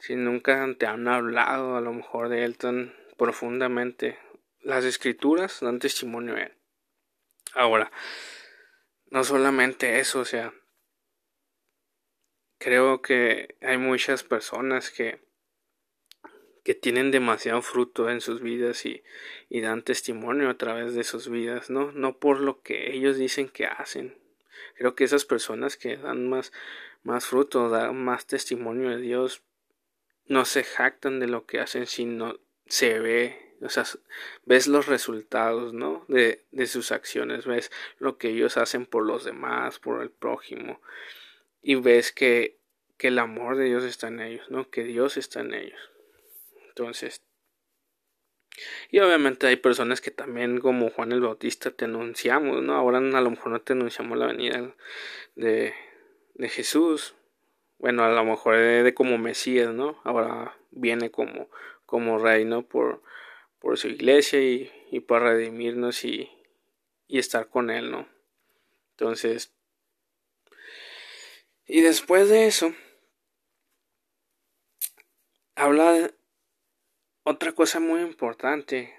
si 0.00 0.16
nunca 0.16 0.66
te 0.76 0.86
han 0.86 1.06
hablado 1.06 1.76
a 1.76 1.80
lo 1.80 1.92
mejor 1.92 2.28
de 2.28 2.44
Él 2.44 2.58
tan 2.58 2.92
profundamente. 3.16 4.18
Las 4.60 4.84
escrituras 4.84 5.60
dan 5.60 5.78
testimonio 5.78 6.34
de 6.34 6.42
Él. 6.42 6.52
Ahora, 7.54 7.92
no 9.10 9.22
solamente 9.22 10.00
eso, 10.00 10.18
o 10.18 10.24
sea, 10.24 10.52
creo 12.58 13.00
que 13.00 13.56
hay 13.60 13.78
muchas 13.78 14.24
personas 14.24 14.90
que 14.90 15.26
que 16.64 16.74
tienen 16.74 17.10
demasiado 17.10 17.62
fruto 17.62 18.10
en 18.10 18.20
sus 18.20 18.42
vidas 18.42 18.84
y, 18.84 19.02
y, 19.48 19.62
dan 19.62 19.82
testimonio 19.82 20.50
a 20.50 20.58
través 20.58 20.92
de 20.94 21.02
sus 21.02 21.30
vidas, 21.30 21.70
¿no? 21.70 21.92
No 21.92 22.18
por 22.18 22.40
lo 22.40 22.60
que 22.60 22.92
ellos 22.94 23.16
dicen 23.16 23.48
que 23.48 23.64
hacen, 23.64 24.18
Creo 24.76 24.94
que 24.94 25.04
esas 25.04 25.24
personas 25.24 25.76
que 25.76 25.96
dan 25.96 26.28
más, 26.28 26.52
más 27.02 27.26
fruto, 27.26 27.68
dan 27.68 28.02
más 28.02 28.26
testimonio 28.26 28.90
de 28.90 28.98
Dios, 28.98 29.42
no 30.26 30.44
se 30.44 30.64
jactan 30.64 31.20
de 31.20 31.26
lo 31.26 31.46
que 31.46 31.60
hacen, 31.60 31.86
sino 31.86 32.38
se 32.66 32.98
ve, 32.98 33.56
o 33.62 33.68
sea, 33.68 33.84
ves 34.44 34.66
los 34.66 34.86
resultados, 34.86 35.72
¿no? 35.72 36.04
De, 36.08 36.44
de 36.52 36.66
sus 36.66 36.92
acciones, 36.92 37.46
ves 37.46 37.70
lo 37.98 38.18
que 38.18 38.28
ellos 38.28 38.56
hacen 38.56 38.86
por 38.86 39.04
los 39.04 39.24
demás, 39.24 39.78
por 39.78 40.02
el 40.02 40.10
prójimo, 40.10 40.80
y 41.62 41.76
ves 41.76 42.12
que, 42.12 42.58
que 42.98 43.08
el 43.08 43.18
amor 43.18 43.56
de 43.56 43.64
Dios 43.64 43.84
está 43.84 44.08
en 44.08 44.20
ellos, 44.20 44.50
¿no? 44.50 44.70
Que 44.70 44.84
Dios 44.84 45.16
está 45.16 45.40
en 45.40 45.54
ellos. 45.54 45.80
Entonces, 46.68 47.22
y 48.90 48.98
obviamente 48.98 49.46
hay 49.46 49.56
personas 49.56 50.00
que 50.00 50.10
también, 50.10 50.60
como 50.60 50.90
Juan 50.90 51.12
el 51.12 51.20
Bautista, 51.20 51.70
te 51.70 51.84
anunciamos, 51.84 52.62
¿no? 52.62 52.74
Ahora 52.74 52.98
a 52.98 53.20
lo 53.20 53.30
mejor 53.30 53.52
no 53.52 53.60
te 53.60 53.72
anunciamos 53.72 54.18
la 54.18 54.26
venida 54.26 54.74
de, 55.36 55.74
de 56.34 56.48
Jesús. 56.48 57.14
Bueno, 57.78 58.04
a 58.04 58.10
lo 58.10 58.24
mejor 58.24 58.56
de, 58.56 58.94
como 58.94 59.18
Mesías, 59.18 59.72
¿no? 59.72 60.00
Ahora 60.04 60.56
viene 60.70 61.10
como, 61.10 61.48
como 61.86 62.18
rey, 62.18 62.44
¿no? 62.44 62.62
Por, 62.66 63.02
por 63.60 63.78
su 63.78 63.88
iglesia 63.88 64.40
y, 64.40 64.70
y 64.90 65.00
para 65.00 65.30
redimirnos 65.30 66.04
y, 66.04 66.30
y 67.06 67.18
estar 67.18 67.48
con 67.48 67.70
él, 67.70 67.90
¿no? 67.90 68.08
Entonces, 68.92 69.54
y 71.66 71.82
después 71.82 72.28
de 72.28 72.46
eso, 72.46 72.74
habla 75.54 76.10
otra 77.28 77.52
cosa 77.52 77.78
muy 77.78 78.00
importante 78.00 78.94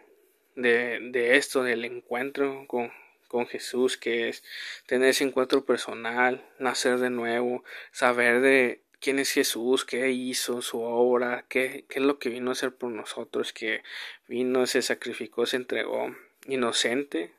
de, 0.55 0.99
de 1.11 1.35
esto, 1.35 1.63
del 1.63 1.83
encuentro 1.83 2.65
con, 2.67 2.91
con 3.27 3.47
Jesús, 3.47 3.97
que 3.97 4.29
es 4.29 4.43
tener 4.85 5.09
ese 5.09 5.23
encuentro 5.23 5.65
personal, 5.65 6.45
nacer 6.59 6.99
de 6.99 7.09
nuevo, 7.09 7.63
saber 7.91 8.41
de 8.41 8.83
quién 8.99 9.17
es 9.17 9.31
Jesús, 9.31 9.83
qué 9.83 10.11
hizo, 10.11 10.61
su 10.61 10.79
obra, 10.79 11.45
qué, 11.49 11.85
qué 11.89 11.97
es 11.97 12.05
lo 12.05 12.19
que 12.19 12.29
vino 12.29 12.51
a 12.51 12.53
hacer 12.53 12.75
por 12.75 12.91
nosotros, 12.91 13.51
que 13.51 13.81
vino, 14.27 14.67
se 14.67 14.83
sacrificó, 14.83 15.47
se 15.47 15.55
entregó, 15.55 16.15
inocente, 16.45 17.33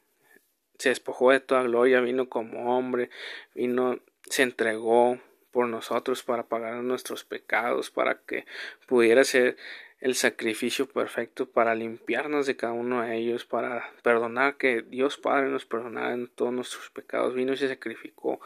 se 0.77 0.89
despojó 0.89 1.31
de 1.31 1.39
toda 1.39 1.63
gloria, 1.63 2.01
vino 2.01 2.29
como 2.29 2.77
hombre, 2.77 3.11
vino, 3.55 4.01
se 4.29 4.43
entregó 4.43 5.21
por 5.53 5.69
nosotros 5.69 6.25
para 6.25 6.49
pagar 6.49 6.75
nuestros 6.83 7.23
pecados, 7.25 7.93
para 7.93 8.21
que 8.23 8.45
pudiera 8.89 9.23
ser 9.23 9.57
el 10.01 10.15
sacrificio 10.15 10.89
perfecto 10.89 11.51
para 11.51 11.75
limpiarnos 11.75 12.47
de 12.47 12.57
cada 12.57 12.73
uno 12.73 13.03
de 13.03 13.19
ellos, 13.19 13.45
para 13.45 13.93
perdonar 14.03 14.57
que 14.57 14.83
Dios 14.83 15.19
Padre 15.19 15.51
nos 15.51 15.67
perdonara 15.67 16.15
en 16.15 16.29
todos 16.29 16.53
nuestros 16.53 16.91
pecados, 16.91 17.35
vino 17.35 17.53
y 17.53 17.59
se 17.59 17.69
sacrificó, 17.69 18.41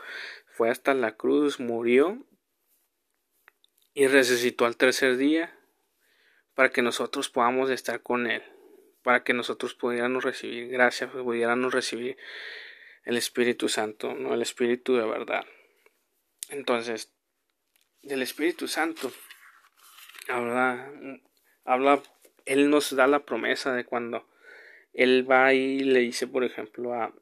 fue 0.48 0.68
hasta 0.68 0.94
la 0.94 1.16
cruz, 1.16 1.60
murió 1.60 2.26
y 3.94 4.08
resucitó 4.08 4.66
al 4.66 4.76
tercer 4.76 5.16
día 5.16 5.56
para 6.54 6.70
que 6.70 6.82
nosotros 6.82 7.30
podamos 7.30 7.70
estar 7.70 8.02
con 8.02 8.26
Él, 8.26 8.42
para 9.02 9.22
que 9.22 9.32
nosotros 9.32 9.74
pudiéramos 9.74 10.24
recibir 10.24 10.68
gracia, 10.68 11.10
pudiéramos 11.10 11.72
recibir 11.72 12.16
el 13.04 13.16
Espíritu 13.16 13.68
Santo, 13.68 14.14
no 14.14 14.34
el 14.34 14.42
Espíritu 14.42 14.96
de 14.96 15.06
verdad. 15.06 15.44
Entonces, 16.48 17.14
del 18.02 18.22
Espíritu 18.22 18.66
Santo 18.66 19.12
habla 20.28 20.90
habla, 21.64 22.02
él 22.46 22.70
nos 22.70 22.94
da 22.94 23.06
la 23.06 23.24
promesa 23.24 23.72
de 23.72 23.84
cuando 23.84 24.26
él 24.92 25.28
va 25.28 25.52
y 25.52 25.80
le 25.80 26.00
dice, 26.00 26.26
por 26.26 26.44
ejemplo, 26.44 26.94
a, 26.94 27.12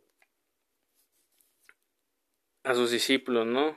a 2.64 2.74
sus 2.74 2.90
discípulos, 2.90 3.46
¿no? 3.46 3.76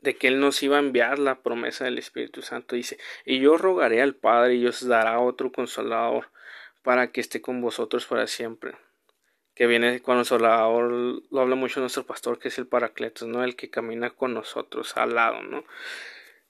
De 0.00 0.16
que 0.16 0.28
él 0.28 0.38
nos 0.38 0.62
iba 0.62 0.76
a 0.76 0.80
enviar 0.80 1.18
la 1.18 1.42
promesa 1.42 1.84
del 1.84 1.98
Espíritu 1.98 2.42
Santo. 2.42 2.76
Dice, 2.76 2.98
y 3.24 3.40
yo 3.40 3.58
rogaré 3.58 4.00
al 4.00 4.14
Padre 4.14 4.54
y 4.54 4.66
os 4.66 4.86
dará 4.86 5.18
otro 5.18 5.50
consolador 5.50 6.30
para 6.82 7.10
que 7.10 7.20
esté 7.20 7.42
con 7.42 7.60
vosotros 7.60 8.06
para 8.06 8.28
siempre. 8.28 8.76
Que 9.54 9.66
viene 9.66 10.00
con 10.00 10.18
consolador, 10.18 11.22
lo 11.30 11.40
habla 11.40 11.56
mucho 11.56 11.80
nuestro 11.80 12.06
pastor, 12.06 12.38
que 12.38 12.46
es 12.46 12.58
el 12.58 12.68
Paracletos, 12.68 13.26
¿no? 13.26 13.42
El 13.42 13.56
que 13.56 13.70
camina 13.70 14.10
con 14.10 14.34
nosotros 14.34 14.96
al 14.96 15.16
lado, 15.16 15.42
¿no? 15.42 15.64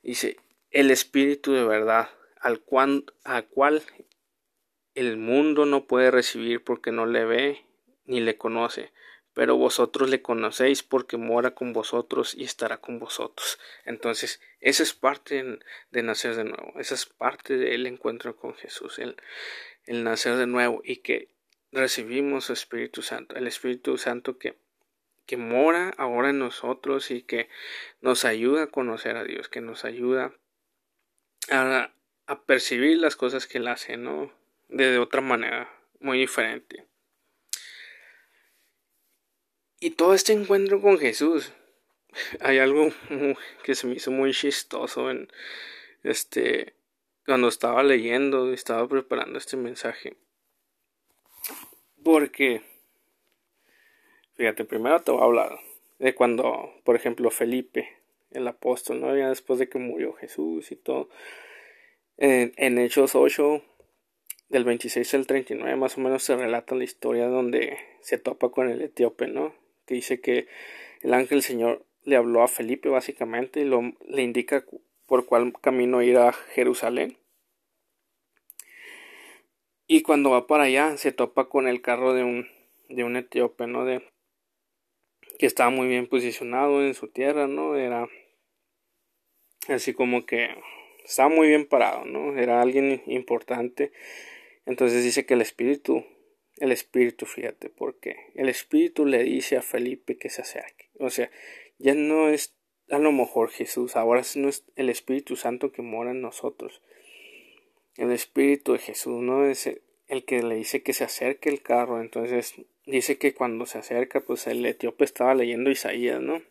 Dice, 0.03 0.36
el 0.70 0.90
Espíritu 0.90 1.53
de 1.53 1.64
verdad, 1.64 2.11
al 2.41 2.61
cual, 2.61 3.05
a 3.24 3.43
cual 3.43 3.82
el 4.95 5.16
mundo 5.16 5.66
no 5.66 5.86
puede 5.86 6.11
recibir 6.11 6.64
porque 6.64 6.93
no 6.93 7.07
le 7.07 7.24
ve 7.24 7.64
ni 8.05 8.20
le 8.20 8.36
conoce, 8.36 8.93
pero 9.34 9.57
vosotros 9.57 10.11
le 10.11 10.22
conocéis 10.22 10.82
porque 10.82 11.16
mora 11.16 11.55
con 11.55 11.72
vosotros 11.72 12.34
y 12.34 12.43
estará 12.43 12.78
con 12.78 12.99
vosotros. 12.99 13.61
Entonces, 13.84 14.41
esa 14.61 14.82
es 14.82 14.95
parte 14.95 15.61
de 15.91 16.03
nacer 16.03 16.34
de 16.34 16.45
nuevo, 16.45 16.72
esa 16.80 16.95
es 16.95 17.07
parte 17.07 17.57
del 17.57 17.86
encuentro 17.86 18.34
con 18.34 18.55
Jesús, 18.55 18.99
el, 18.99 19.16
el 19.84 20.03
nacer 20.03 20.36
de 20.36 20.47
nuevo 20.47 20.80
y 20.82 20.97
que 20.97 21.28
recibimos 21.70 22.51
el 22.51 22.55
Espíritu 22.55 23.03
Santo, 23.03 23.36
el 23.36 23.47
Espíritu 23.47 23.99
Santo 23.99 24.39
que, 24.39 24.59
que 25.26 25.36
mora 25.36 25.95
ahora 25.99 26.30
en 26.30 26.39
nosotros 26.39 27.11
y 27.11 27.22
que 27.22 27.49
nos 28.01 28.24
ayuda 28.24 28.64
a 28.64 28.66
conocer 28.68 29.16
a 29.16 29.24
Dios, 29.24 29.49
que 29.49 29.61
nos 29.61 29.84
ayuda 29.84 30.34
a, 31.51 31.93
a 32.28 32.42
percibir 32.42 32.98
las 32.98 33.16
cosas 33.16 33.46
que 33.46 33.56
él 33.56 33.66
hace, 33.68 33.96
¿no? 33.96 34.30
De, 34.68 34.98
otra 34.98 35.22
manera, 35.22 35.72
muy 35.98 36.18
diferente. 36.18 36.84
Y 39.80 39.92
todo 39.92 40.12
este 40.12 40.34
encuentro 40.34 40.82
con 40.82 40.98
Jesús, 40.98 41.54
hay 42.40 42.58
algo 42.58 42.92
que 43.64 43.74
se 43.74 43.86
me 43.86 43.94
hizo 43.94 44.10
muy 44.10 44.32
chistoso 44.32 45.10
en 45.10 45.32
este 46.02 46.74
cuando 47.24 47.48
estaba 47.48 47.82
leyendo, 47.82 48.52
estaba 48.52 48.86
preparando 48.86 49.38
este 49.38 49.56
mensaje. 49.56 50.16
Porque 52.02 52.62
fíjate, 54.34 54.66
primero 54.66 55.00
te 55.00 55.12
voy 55.12 55.22
a 55.22 55.24
hablar 55.24 55.58
de 55.98 56.14
cuando, 56.14 56.74
por 56.84 56.94
ejemplo, 56.94 57.30
Felipe, 57.30 57.96
el 58.32 58.46
apóstol, 58.46 59.00
¿no? 59.00 59.16
Ya 59.16 59.30
después 59.30 59.58
de 59.58 59.70
que 59.70 59.78
murió 59.78 60.12
Jesús 60.12 60.70
y 60.72 60.76
todo, 60.76 61.08
en, 62.18 62.78
Hechos 62.78 63.14
8, 63.14 63.62
del 64.48 64.64
26 64.64 65.14
al 65.14 65.26
39, 65.26 65.76
más 65.76 65.96
o 65.96 66.00
menos 66.00 66.22
se 66.22 66.36
relata 66.36 66.74
la 66.74 66.84
historia 66.84 67.28
donde 67.28 67.78
se 68.00 68.18
topa 68.18 68.50
con 68.50 68.68
el 68.68 68.82
etíope, 68.82 69.28
¿no? 69.28 69.54
Que 69.86 69.94
dice 69.94 70.20
que 70.20 70.46
el 71.02 71.14
ángel 71.14 71.42
Señor 71.42 71.84
le 72.04 72.16
habló 72.16 72.42
a 72.42 72.48
Felipe 72.48 72.88
básicamente 72.88 73.60
y 73.60 73.64
le 73.64 74.22
indica 74.22 74.64
por 75.06 75.26
cuál 75.26 75.52
camino 75.60 76.02
ir 76.02 76.18
a 76.18 76.32
Jerusalén. 76.32 77.16
Y 79.86 80.02
cuando 80.02 80.30
va 80.30 80.46
para 80.46 80.64
allá 80.64 80.96
se 80.96 81.12
topa 81.12 81.48
con 81.48 81.66
el 81.66 81.80
carro 81.80 82.12
de 82.12 82.24
un, 82.24 82.48
de 82.88 83.04
un 83.04 83.16
etíope, 83.16 83.66
¿no? 83.66 83.84
De, 83.84 84.02
que 85.38 85.46
estaba 85.46 85.70
muy 85.70 85.86
bien 85.86 86.08
posicionado 86.08 86.84
en 86.84 86.94
su 86.94 87.08
tierra, 87.08 87.46
¿no? 87.46 87.76
Era 87.76 88.08
así 89.68 89.94
como 89.94 90.26
que 90.26 90.50
estaba 91.09 91.28
muy 91.28 91.48
bien 91.48 91.66
parado, 91.66 92.04
¿no? 92.04 92.38
Era 92.38 92.61
alguien 92.61 93.02
importante. 93.06 93.92
Entonces 94.66 95.02
dice 95.02 95.24
que 95.24 95.34
el 95.34 95.40
espíritu, 95.40 96.04
el 96.59 96.72
espíritu, 96.72 97.26
fíjate, 97.26 97.70
porque 97.70 98.16
el 98.34 98.48
espíritu 98.48 99.06
le 99.06 99.22
dice 99.22 99.56
a 99.56 99.62
Felipe 99.62 100.18
que 100.18 100.28
se 100.28 100.42
acerque. 100.42 100.90
O 100.98 101.11
sea, 101.11 101.30
ya 101.78 101.94
no 101.94 102.28
es 102.28 102.54
a 102.90 102.98
lo 102.98 103.12
mejor 103.12 103.50
Jesús, 103.50 103.96
ahora 103.96 104.22
no 104.36 104.48
es 104.48 104.64
el 104.76 104.88
Espíritu 104.88 105.36
Santo 105.36 105.72
que 105.72 105.82
mora 105.82 106.11
en 106.11 106.22
nosotros. 106.22 106.82
El 107.96 108.12
Espíritu 108.12 108.72
de 108.72 108.78
Jesús, 108.78 109.20
¿no? 109.22 109.44
Es 109.44 109.70
el 110.06 110.24
que 110.24 110.42
le 110.42 110.54
dice 110.54 110.82
que 110.82 110.92
se 110.92 111.04
acerque 111.04 111.48
el 111.48 111.62
carro. 111.62 112.00
Entonces 112.00 112.54
dice 112.86 113.18
que 113.18 113.34
cuando 113.34 113.66
se 113.66 113.78
acerca, 113.78 114.20
pues 114.20 114.46
el 114.46 114.64
etíope 114.64 115.04
estaba 115.04 115.34
leyendo 115.34 115.70
Isaías, 115.70 116.20
¿no? 116.20 116.42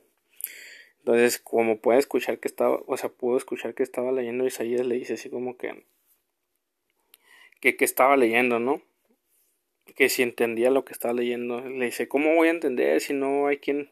Entonces, 1.08 1.40
como 1.40 1.78
puede 1.80 2.00
escuchar 2.00 2.38
que 2.38 2.50
estaba, 2.50 2.82
o 2.86 2.98
sea, 2.98 3.10
pudo 3.10 3.38
escuchar 3.38 3.74
que 3.74 3.82
estaba 3.82 4.12
leyendo 4.12 4.46
Isaías, 4.46 4.86
le 4.86 4.96
dice 4.96 5.14
así 5.14 5.30
como 5.30 5.56
que, 5.56 5.86
que, 7.62 7.78
que 7.78 7.86
estaba 7.86 8.18
leyendo, 8.18 8.60
¿no? 8.60 8.82
Que 9.96 10.10
si 10.10 10.22
entendía 10.22 10.70
lo 10.70 10.84
que 10.84 10.92
estaba 10.92 11.14
leyendo, 11.14 11.62
le 11.62 11.86
dice, 11.86 12.10
¿cómo 12.10 12.36
voy 12.36 12.50
a 12.50 12.52
entender 12.52 13.00
si 13.00 13.14
no 13.14 13.48
hay 13.48 13.56
quien, 13.60 13.90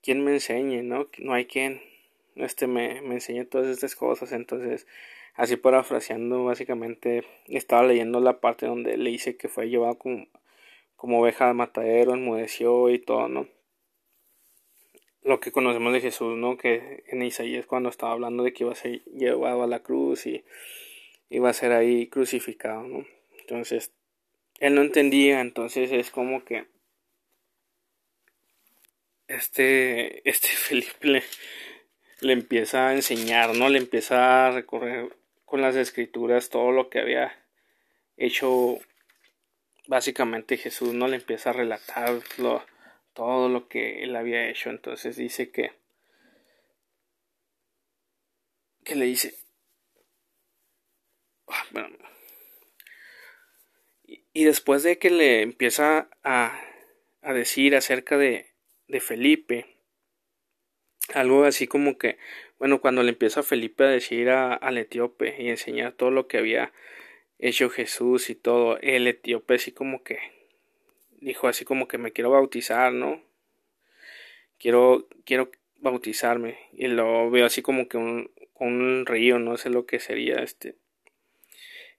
quien 0.00 0.22
me 0.22 0.30
enseñe, 0.30 0.84
¿no? 0.84 1.08
No 1.18 1.34
hay 1.34 1.46
quien 1.46 1.82
este 2.36 2.68
me, 2.68 3.02
me 3.02 3.14
enseñe 3.14 3.44
todas 3.46 3.66
estas 3.66 3.96
cosas. 3.96 4.30
Entonces, 4.30 4.86
así 5.34 5.56
parafraseando, 5.56 6.44
básicamente 6.44 7.24
estaba 7.48 7.82
leyendo 7.82 8.20
la 8.20 8.38
parte 8.38 8.66
donde 8.66 8.96
le 8.96 9.10
dice 9.10 9.36
que 9.36 9.48
fue 9.48 9.70
llevado 9.70 9.98
como, 9.98 10.28
como 10.94 11.20
oveja 11.20 11.48
de 11.48 11.54
matadero, 11.54 12.14
enmudeció 12.14 12.90
y 12.90 13.00
todo, 13.00 13.26
¿no? 13.28 13.48
Lo 15.24 15.40
que 15.40 15.52
conocemos 15.52 15.92
de 15.92 16.00
Jesús, 16.00 16.36
¿no? 16.36 16.56
Que 16.56 17.02
en 17.08 17.22
Isaías 17.22 17.66
cuando 17.66 17.88
estaba 17.88 18.12
hablando 18.12 18.42
de 18.42 18.52
que 18.52 18.64
iba 18.64 18.72
a 18.72 18.76
ser 18.76 19.02
llevado 19.06 19.62
a 19.62 19.66
la 19.66 19.80
cruz 19.80 20.26
y 20.26 20.44
iba 21.30 21.50
a 21.50 21.54
ser 21.54 21.72
ahí 21.72 22.06
crucificado, 22.08 22.82
¿no? 22.82 23.06
Entonces, 23.40 23.90
él 24.60 24.74
no 24.74 24.82
entendía, 24.82 25.40
entonces 25.40 25.90
es 25.92 26.10
como 26.10 26.44
que 26.44 26.66
este, 29.28 30.28
este 30.28 30.48
Felipe 30.48 31.22
le, 32.20 32.32
empieza 32.32 32.88
a 32.88 32.94
enseñar, 32.94 33.54
¿no? 33.54 33.68
Le 33.68 33.78
empieza 33.78 34.46
a 34.46 34.50
recorrer 34.52 35.16
con 35.44 35.60
las 35.60 35.76
escrituras 35.76 36.48
todo 36.48 36.72
lo 36.72 36.88
que 36.88 37.00
había 37.00 37.36
hecho 38.16 38.78
básicamente 39.86 40.56
Jesús, 40.56 40.94
¿no? 40.94 41.08
Le 41.08 41.16
empieza 41.16 41.50
a 41.50 41.54
relatar 41.54 42.20
todo 43.14 43.48
lo 43.48 43.68
que 43.68 44.02
él 44.02 44.16
había 44.16 44.48
hecho. 44.48 44.70
Entonces 44.70 45.16
dice 45.16 45.50
que 45.50 45.72
que 48.84 48.94
le 48.96 49.06
dice 49.06 49.34
ah, 51.48 51.88
y, 54.04 54.44
después 54.44 54.82
de 54.82 54.98
que 54.98 55.10
le 55.10 55.40
empieza 55.40 56.10
a, 56.22 56.60
a 57.22 57.32
decir 57.32 57.74
acerca 57.76 58.18
de 58.18 58.54
de 58.88 59.00
Felipe. 59.00 59.66
Algo 61.12 61.44
así 61.44 61.66
como 61.66 61.98
que, 61.98 62.18
bueno, 62.58 62.80
cuando 62.80 63.02
le 63.02 63.10
empieza 63.10 63.42
Felipe 63.42 63.84
a 63.84 63.88
decir 63.88 64.30
a, 64.30 64.54
al 64.54 64.78
etíope 64.78 65.34
y 65.38 65.50
enseñar 65.50 65.92
todo 65.92 66.10
lo 66.10 66.26
que 66.28 66.38
había 66.38 66.72
hecho 67.38 67.68
Jesús 67.68 68.30
y 68.30 68.34
todo, 68.34 68.78
el 68.80 69.06
etíope 69.06 69.54
así 69.54 69.72
como 69.72 70.02
que 70.02 70.18
dijo 71.24 71.48
así 71.48 71.64
como 71.64 71.88
que 71.88 71.98
me 71.98 72.12
quiero 72.12 72.30
bautizar, 72.30 72.92
¿no? 72.92 73.22
Quiero, 74.58 75.08
quiero 75.24 75.50
bautizarme. 75.78 76.58
Y 76.72 76.86
lo 76.88 77.30
veo 77.30 77.46
así 77.46 77.62
como 77.62 77.88
que 77.88 77.96
un, 77.96 78.30
un 78.54 79.06
río, 79.06 79.38
no 79.38 79.56
sé 79.56 79.70
lo 79.70 79.86
que 79.86 80.00
sería 80.00 80.36
este. 80.36 80.76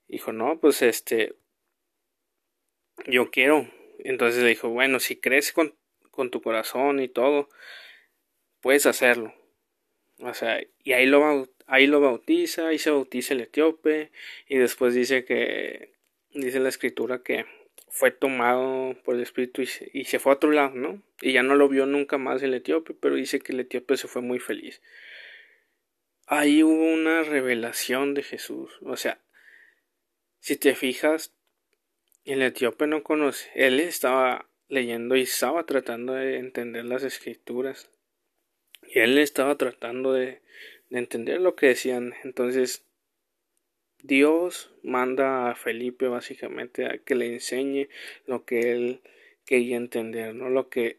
Dijo, 0.07 0.31
no, 0.31 0.59
pues 0.59 0.81
este, 0.81 1.35
yo 3.07 3.31
quiero. 3.31 3.67
Entonces 3.99 4.43
le 4.43 4.49
dijo, 4.49 4.69
bueno, 4.69 4.99
si 4.99 5.17
crees 5.17 5.51
con 5.51 5.75
con 6.15 6.31
tu 6.31 6.41
corazón 6.41 6.99
y 6.99 7.07
todo, 7.07 7.49
puedes 8.61 8.85
hacerlo. 8.85 9.33
O 10.19 10.33
sea, 10.33 10.61
y 10.83 10.93
ahí 10.93 11.05
lo, 11.05 11.47
ahí 11.67 11.87
lo 11.87 11.99
bautiza, 11.99 12.69
ahí 12.69 12.79
se 12.79 12.89
bautiza 12.89 13.33
el 13.33 13.41
etíope, 13.41 14.11
y 14.47 14.57
después 14.57 14.95
dice 14.95 15.25
que, 15.25 15.93
dice 16.31 16.59
la 16.59 16.69
escritura 16.69 17.21
que 17.21 17.45
fue 17.87 18.11
tomado 18.11 18.95
por 19.03 19.15
el 19.15 19.21
Espíritu 19.21 19.61
y 19.61 20.05
se, 20.05 20.19
fue 20.19 20.33
a 20.33 20.35
otro 20.35 20.51
lado, 20.51 20.75
¿no? 20.75 21.01
Y 21.21 21.33
ya 21.33 21.43
no 21.43 21.55
lo 21.55 21.69
vio 21.69 21.85
nunca 21.85 22.17
más 22.17 22.43
el 22.43 22.53
etíope, 22.53 22.93
pero 22.93 23.15
dice 23.15 23.39
que 23.39 23.53
el 23.53 23.61
etíope 23.61 23.97
se 23.97 24.07
fue 24.07 24.21
muy 24.21 24.39
feliz. 24.39 24.81
Ahí 26.27 26.63
hubo 26.63 26.93
una 26.93 27.23
revelación 27.23 28.13
de 28.13 28.23
Jesús. 28.23 28.71
O 28.81 28.97
sea, 28.97 29.21
si 30.39 30.57
te 30.57 30.75
fijas, 30.75 31.33
el 32.25 32.41
etíope 32.41 32.87
no 32.87 33.03
conoce, 33.03 33.49
él 33.55 33.79
estaba 33.79 34.49
leyendo 34.67 35.15
y 35.15 35.21
estaba 35.21 35.65
tratando 35.65 36.13
de 36.13 36.37
entender 36.37 36.85
las 36.85 37.03
escrituras. 37.03 37.89
Y 38.81 38.99
él 38.99 39.17
estaba 39.17 39.55
tratando 39.55 40.13
de, 40.13 40.41
de 40.89 40.99
entender 40.99 41.39
lo 41.39 41.55
que 41.55 41.67
decían. 41.67 42.13
Entonces, 42.23 42.83
Dios 44.03 44.71
manda 44.83 45.49
a 45.49 45.55
Felipe 45.55 46.07
básicamente 46.07 46.85
a 46.85 46.97
que 46.97 47.15
le 47.15 47.33
enseñe 47.33 47.87
lo 48.25 48.45
que 48.45 48.71
él 48.71 49.01
quería 49.45 49.77
entender, 49.77 50.35
no 50.35 50.49
lo 50.49 50.69
que 50.69 50.97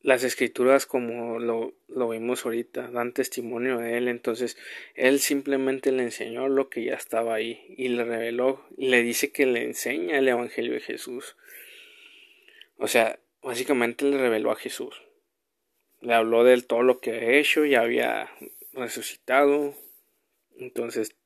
las 0.00 0.22
escrituras 0.22 0.86
como 0.86 1.38
lo, 1.40 1.74
lo 1.88 2.08
vimos 2.10 2.44
ahorita 2.44 2.90
dan 2.90 3.12
testimonio 3.12 3.78
de 3.78 3.96
él 3.96 4.06
entonces 4.06 4.56
él 4.94 5.18
simplemente 5.18 5.90
le 5.90 6.04
enseñó 6.04 6.48
lo 6.48 6.68
que 6.68 6.84
ya 6.84 6.94
estaba 6.94 7.34
ahí 7.34 7.74
y 7.76 7.88
le 7.88 8.04
reveló 8.04 8.64
y 8.76 8.88
le 8.88 9.02
dice 9.02 9.32
que 9.32 9.46
le 9.46 9.64
enseña 9.64 10.18
el 10.18 10.28
evangelio 10.28 10.74
de 10.74 10.80
Jesús 10.80 11.36
o 12.78 12.88
sea, 12.88 13.18
básicamente 13.42 14.04
le 14.04 14.18
reveló 14.18 14.50
a 14.50 14.56
Jesús. 14.56 15.02
Le 16.00 16.14
habló 16.14 16.44
de 16.44 16.60
todo 16.62 16.82
lo 16.82 17.00
que 17.00 17.12
ha 17.12 17.30
hecho, 17.38 17.64
y 17.64 17.74
había 17.74 18.30
resucitado. 18.72 19.74
Entonces, 20.58 21.16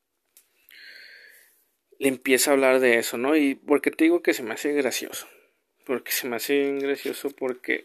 le 2.00 2.08
empieza 2.08 2.50
a 2.50 2.54
hablar 2.54 2.80
de 2.80 2.98
eso, 2.98 3.18
¿no? 3.18 3.36
Y 3.36 3.54
porque 3.54 3.90
te 3.90 4.04
digo 4.04 4.22
que 4.22 4.34
se 4.34 4.42
me 4.42 4.54
hace 4.54 4.72
gracioso. 4.72 5.28
Porque 5.84 6.10
se 6.10 6.26
me 6.26 6.36
hace 6.36 6.72
gracioso 6.78 7.30
porque 7.30 7.84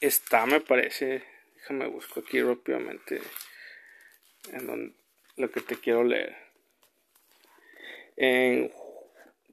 está, 0.00 0.44
me 0.44 0.60
parece. 0.60 1.24
Déjame 1.56 1.86
busco 1.86 2.20
aquí 2.20 2.42
rápidamente 2.42 3.20
en 4.52 4.94
lo 5.36 5.50
que 5.50 5.60
te 5.62 5.76
quiero 5.76 6.04
leer. 6.04 6.36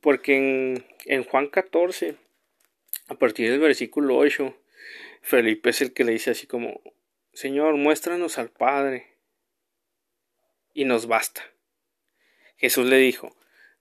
Porque 0.01 0.35
en, 0.35 0.85
en 1.05 1.23
Juan 1.23 1.47
14 1.47 2.15
a 3.07 3.15
partir 3.15 3.49
del 3.49 3.59
versículo 3.61 4.17
8, 4.17 4.53
Felipe 5.21 5.69
es 5.69 5.81
el 5.81 5.93
que 5.93 6.03
le 6.03 6.11
dice 6.11 6.31
así 6.31 6.47
como, 6.47 6.81
Señor, 7.31 7.77
muéstranos 7.77 8.37
al 8.37 8.49
Padre, 8.49 9.15
y 10.73 10.83
nos 10.83 11.07
basta. 11.07 11.41
Jesús 12.57 12.85
le 12.85 12.97
dijo, 12.97 13.35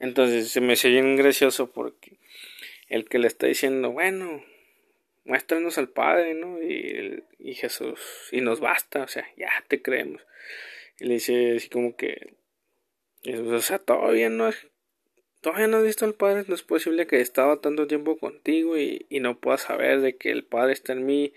Entonces 0.00 0.48
se 0.48 0.60
me 0.60 0.72
hace 0.72 0.88
bien 0.88 1.16
gracioso 1.16 1.70
porque 1.70 2.16
el 2.88 3.04
que 3.08 3.18
le 3.18 3.28
está 3.28 3.46
diciendo, 3.46 3.92
bueno, 3.92 4.44
muéstranos 5.24 5.78
al 5.78 5.88
Padre, 5.88 6.34
¿no? 6.34 6.60
Y, 6.60 7.22
y 7.38 7.54
Jesús, 7.54 8.00
y 8.32 8.40
nos 8.40 8.58
basta, 8.58 9.04
o 9.04 9.08
sea, 9.08 9.28
ya 9.36 9.50
te 9.68 9.80
creemos. 9.80 10.22
Y 10.98 11.04
le 11.04 11.14
dice 11.14 11.56
así 11.56 11.68
como 11.68 11.96
que, 11.96 12.34
o 13.26 13.60
sea, 13.60 13.78
todavía 13.78 14.28
no 14.28 14.48
es 14.48 14.66
todavía 15.40 15.66
no 15.66 15.78
has 15.78 15.84
visto 15.84 16.04
al 16.04 16.14
Padre, 16.14 16.44
no 16.46 16.54
es 16.54 16.62
posible 16.62 17.06
que 17.06 17.16
he 17.16 17.20
estado 17.20 17.58
tanto 17.58 17.86
tiempo 17.86 18.18
contigo 18.18 18.78
y, 18.78 19.06
no 19.10 19.38
puedas 19.38 19.62
saber 19.62 20.00
de 20.00 20.16
que 20.16 20.30
el 20.30 20.44
Padre 20.44 20.72
está 20.72 20.92
en 20.92 21.06
mí 21.06 21.32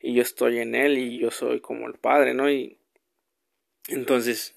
y 0.00 0.14
yo 0.14 0.22
estoy 0.22 0.58
en 0.58 0.74
Él 0.74 0.98
y 0.98 1.18
yo 1.18 1.30
soy 1.30 1.60
como 1.60 1.86
el 1.86 1.94
Padre, 1.94 2.34
¿no? 2.34 2.50
Y 2.50 2.78
entonces, 3.88 4.55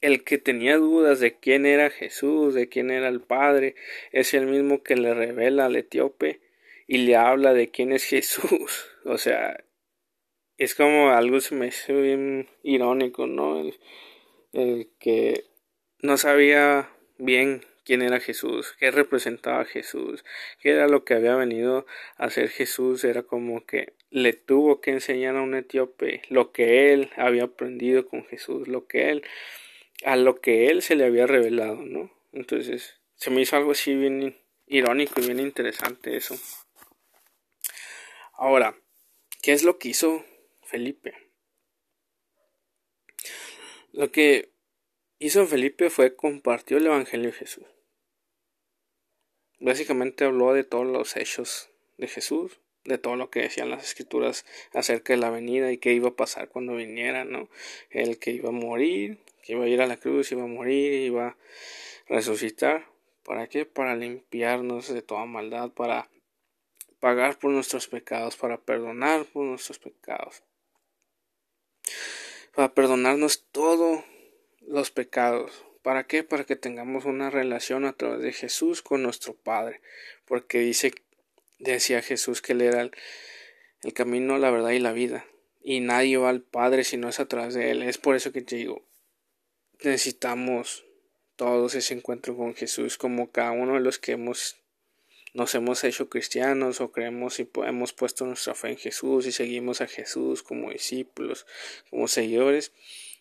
el 0.00 0.24
que 0.24 0.38
tenía 0.38 0.76
dudas 0.76 1.20
de 1.20 1.38
quién 1.38 1.66
era 1.66 1.90
Jesús, 1.90 2.54
de 2.54 2.68
quién 2.68 2.90
era 2.90 3.08
el 3.08 3.20
Padre, 3.20 3.74
es 4.12 4.34
el 4.34 4.46
mismo 4.46 4.82
que 4.82 4.96
le 4.96 5.14
revela 5.14 5.66
al 5.66 5.76
etíope 5.76 6.40
y 6.86 6.98
le 6.98 7.16
habla 7.16 7.54
de 7.54 7.70
quién 7.70 7.92
es 7.92 8.04
Jesús. 8.04 8.90
O 9.08 9.18
sea, 9.18 9.62
es 10.58 10.74
como 10.74 11.10
algo 11.10 11.40
se 11.40 11.54
me 11.54 11.68
hace 11.68 11.92
bien 11.92 12.48
irónico, 12.64 13.28
¿no? 13.28 13.70
el 14.52 14.88
que 14.98 15.44
no 16.02 16.16
sabía 16.16 16.90
bien 17.18 17.60
quién 17.84 18.02
era 18.02 18.18
Jesús, 18.18 18.74
qué 18.80 18.90
representaba 18.90 19.64
Jesús, 19.64 20.24
qué 20.60 20.70
era 20.70 20.88
lo 20.88 21.04
que 21.04 21.14
había 21.14 21.36
venido 21.36 21.86
a 22.16 22.24
hacer 22.24 22.48
Jesús, 22.48 23.04
era 23.04 23.22
como 23.22 23.64
que 23.64 23.92
le 24.10 24.32
tuvo 24.32 24.80
que 24.80 24.90
enseñar 24.90 25.36
a 25.36 25.42
un 25.42 25.54
etíope 25.54 26.22
lo 26.28 26.50
que 26.50 26.92
él 26.92 27.10
había 27.16 27.44
aprendido 27.44 28.08
con 28.08 28.24
Jesús, 28.24 28.66
lo 28.66 28.86
que 28.88 29.10
él, 29.10 29.22
a 30.06 30.14
lo 30.14 30.40
que 30.40 30.68
él 30.68 30.82
se 30.82 30.94
le 30.94 31.04
había 31.04 31.26
revelado, 31.26 31.82
¿no? 31.82 32.12
Entonces, 32.30 33.00
se 33.16 33.30
me 33.30 33.40
hizo 33.40 33.56
algo 33.56 33.72
así 33.72 33.92
bien 33.92 34.40
irónico 34.64 35.20
y 35.20 35.26
bien 35.26 35.40
interesante 35.40 36.16
eso. 36.16 36.38
Ahora, 38.34 38.78
¿qué 39.42 39.52
es 39.52 39.64
lo 39.64 39.78
que 39.78 39.88
hizo 39.88 40.24
Felipe? 40.62 41.12
Lo 43.90 44.12
que 44.12 44.52
hizo 45.18 45.44
Felipe 45.44 45.90
fue 45.90 46.14
compartió 46.14 46.76
el 46.76 46.86
Evangelio 46.86 47.32
de 47.32 47.38
Jesús. 47.38 47.66
Básicamente 49.58 50.24
habló 50.24 50.52
de 50.52 50.62
todos 50.62 50.86
los 50.86 51.16
hechos 51.16 51.68
de 51.96 52.06
Jesús 52.06 52.60
de 52.86 52.98
todo 52.98 53.16
lo 53.16 53.30
que 53.30 53.40
decían 53.40 53.70
las 53.70 53.84
escrituras 53.84 54.44
acerca 54.72 55.12
de 55.12 55.18
la 55.18 55.30
venida 55.30 55.72
y 55.72 55.78
qué 55.78 55.92
iba 55.92 56.08
a 56.08 56.16
pasar 56.16 56.48
cuando 56.48 56.76
viniera, 56.76 57.24
¿no? 57.24 57.48
El 57.90 58.18
que 58.18 58.30
iba 58.30 58.48
a 58.48 58.52
morir, 58.52 59.18
que 59.42 59.52
iba 59.52 59.64
a 59.64 59.68
ir 59.68 59.82
a 59.82 59.86
la 59.86 59.96
cruz, 59.96 60.32
iba 60.32 60.44
a 60.44 60.48
morir, 60.48 60.92
iba 60.92 61.28
a 61.28 61.36
resucitar. 62.08 62.86
¿Para 63.24 63.48
qué? 63.48 63.66
Para 63.66 63.96
limpiarnos 63.96 64.92
de 64.92 65.02
toda 65.02 65.26
maldad, 65.26 65.70
para 65.70 66.08
pagar 67.00 67.38
por 67.38 67.50
nuestros 67.50 67.88
pecados, 67.88 68.36
para 68.36 68.58
perdonar 68.58 69.24
por 69.26 69.44
nuestros 69.44 69.78
pecados, 69.78 70.42
para 72.54 72.72
perdonarnos 72.72 73.44
todos 73.50 74.04
los 74.60 74.90
pecados. 74.90 75.64
¿Para 75.82 76.06
qué? 76.06 76.24
Para 76.24 76.44
que 76.44 76.56
tengamos 76.56 77.04
una 77.04 77.30
relación 77.30 77.84
a 77.84 77.92
través 77.92 78.20
de 78.20 78.32
Jesús 78.32 78.82
con 78.82 79.02
nuestro 79.02 79.34
Padre, 79.34 79.80
porque 80.24 80.58
dice 80.58 80.92
Decía 81.58 82.02
Jesús 82.02 82.42
que 82.42 82.52
Él 82.52 82.62
era 82.62 82.82
el, 82.82 82.92
camino, 83.94 84.38
la 84.38 84.50
verdad 84.50 84.70
y 84.70 84.78
la 84.78 84.92
vida. 84.92 85.26
Y 85.62 85.80
nadie 85.80 86.16
va 86.16 86.28
al 86.28 86.42
Padre 86.42 86.84
si 86.84 86.96
no 86.96 87.08
es 87.08 87.20
a 87.20 87.26
través 87.26 87.54
de 87.54 87.70
Él. 87.70 87.82
Es 87.82 87.98
por 87.98 88.14
eso 88.16 88.32
que 88.32 88.42
te 88.42 88.56
digo, 88.56 88.82
necesitamos 89.82 90.84
todos 91.36 91.74
ese 91.74 91.94
encuentro 91.94 92.36
con 92.36 92.54
Jesús, 92.54 92.98
como 92.98 93.30
cada 93.30 93.52
uno 93.52 93.74
de 93.74 93.80
los 93.80 93.98
que 93.98 94.12
hemos 94.12 94.56
nos 95.36 95.54
hemos 95.54 95.84
hecho 95.84 96.08
cristianos 96.08 96.80
o 96.80 96.92
creemos 96.92 97.38
y 97.40 97.48
hemos 97.66 97.92
puesto 97.92 98.24
nuestra 98.24 98.54
fe 98.54 98.70
en 98.70 98.78
Jesús 98.78 99.26
y 99.26 99.32
seguimos 99.32 99.82
a 99.82 99.86
Jesús 99.86 100.42
como 100.42 100.70
discípulos, 100.70 101.46
como 101.90 102.08
seguidores, 102.08 102.72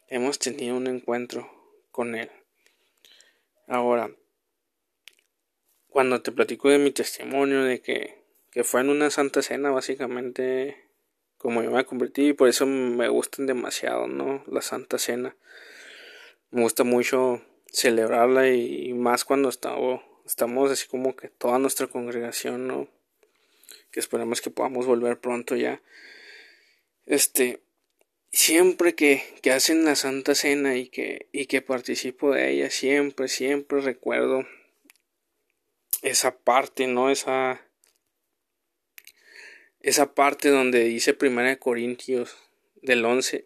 hemos 0.07 0.39
tenido 0.39 0.77
un 0.77 0.88
encuentro 0.88 1.51
con 1.91 2.15
Él. 2.15 2.31
Ahora, 3.67 4.15
cuando 5.89 6.21
te 6.21 6.31
platico 6.31 6.69
de 6.69 6.77
mi 6.77 6.91
testimonio 6.91 7.63
de 7.63 7.81
que 7.81 8.24
que 8.56 8.64
fue 8.64 8.80
en 8.80 8.89
una 8.89 9.12
santa 9.12 9.41
cena 9.41 9.70
básicamente 9.70 10.78
como 11.38 11.62
yo 11.62 11.72
me 11.72 11.84
convertí 11.84 12.30
y 12.30 12.34
por 12.34 12.47
eso 12.47 12.66
me 12.66 13.10
gustan 13.10 13.47
demasiado, 13.47 14.08
¿no? 14.08 14.45
La 14.47 14.62
santa 14.62 14.97
cena. 14.97 15.36
Me 16.51 16.62
gusta 16.62 16.86
mucho 16.86 17.43
celebrarla 17.68 18.47
y, 18.47 18.93
más 18.93 19.26
cuando 19.26 19.49
estamos, 19.49 20.03
estamos 20.26 20.72
así 20.72 20.88
como 20.88 21.18
que 21.18 21.28
toda 21.28 21.60
nuestra 21.60 21.88
congregación, 21.88 22.66
¿no? 22.66 22.88
Que 23.91 23.99
esperemos 23.99 24.39
que 24.39 24.51
podamos 24.51 24.86
volver 24.86 25.20
pronto 25.20 25.58
ya. 25.58 25.82
Este, 27.06 27.62
siempre 28.32 28.95
que, 28.95 29.22
que 29.41 29.51
hacen 29.51 29.84
la 29.84 29.97
Santa 29.97 30.34
Cena 30.34 30.78
y 30.78 30.88
que, 30.88 31.28
y 31.34 31.47
que 31.47 31.62
participo 31.62 32.32
de 32.32 32.51
ella, 32.51 32.70
siempre, 32.70 33.28
siempre 33.28 33.82
recuerdo 33.82 34.47
esa 36.03 36.38
parte, 36.38 36.88
¿no? 36.88 37.10
Esa, 37.10 37.64
esa 39.86 40.15
parte 40.15 40.49
donde 40.49 40.83
dice 40.83 41.13
Primera 41.13 41.49
de 41.49 41.59
Corintios 41.59 42.36
del 42.81 43.05
11, 43.05 43.45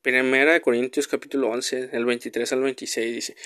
Primera 0.00 0.54
de 0.54 0.62
Corintios 0.62 1.06
capítulo 1.06 1.50
11, 1.50 1.88
del 1.88 2.06
23 2.06 2.50
al 2.54 2.62
26 2.62 3.14
dice, 3.14 3.36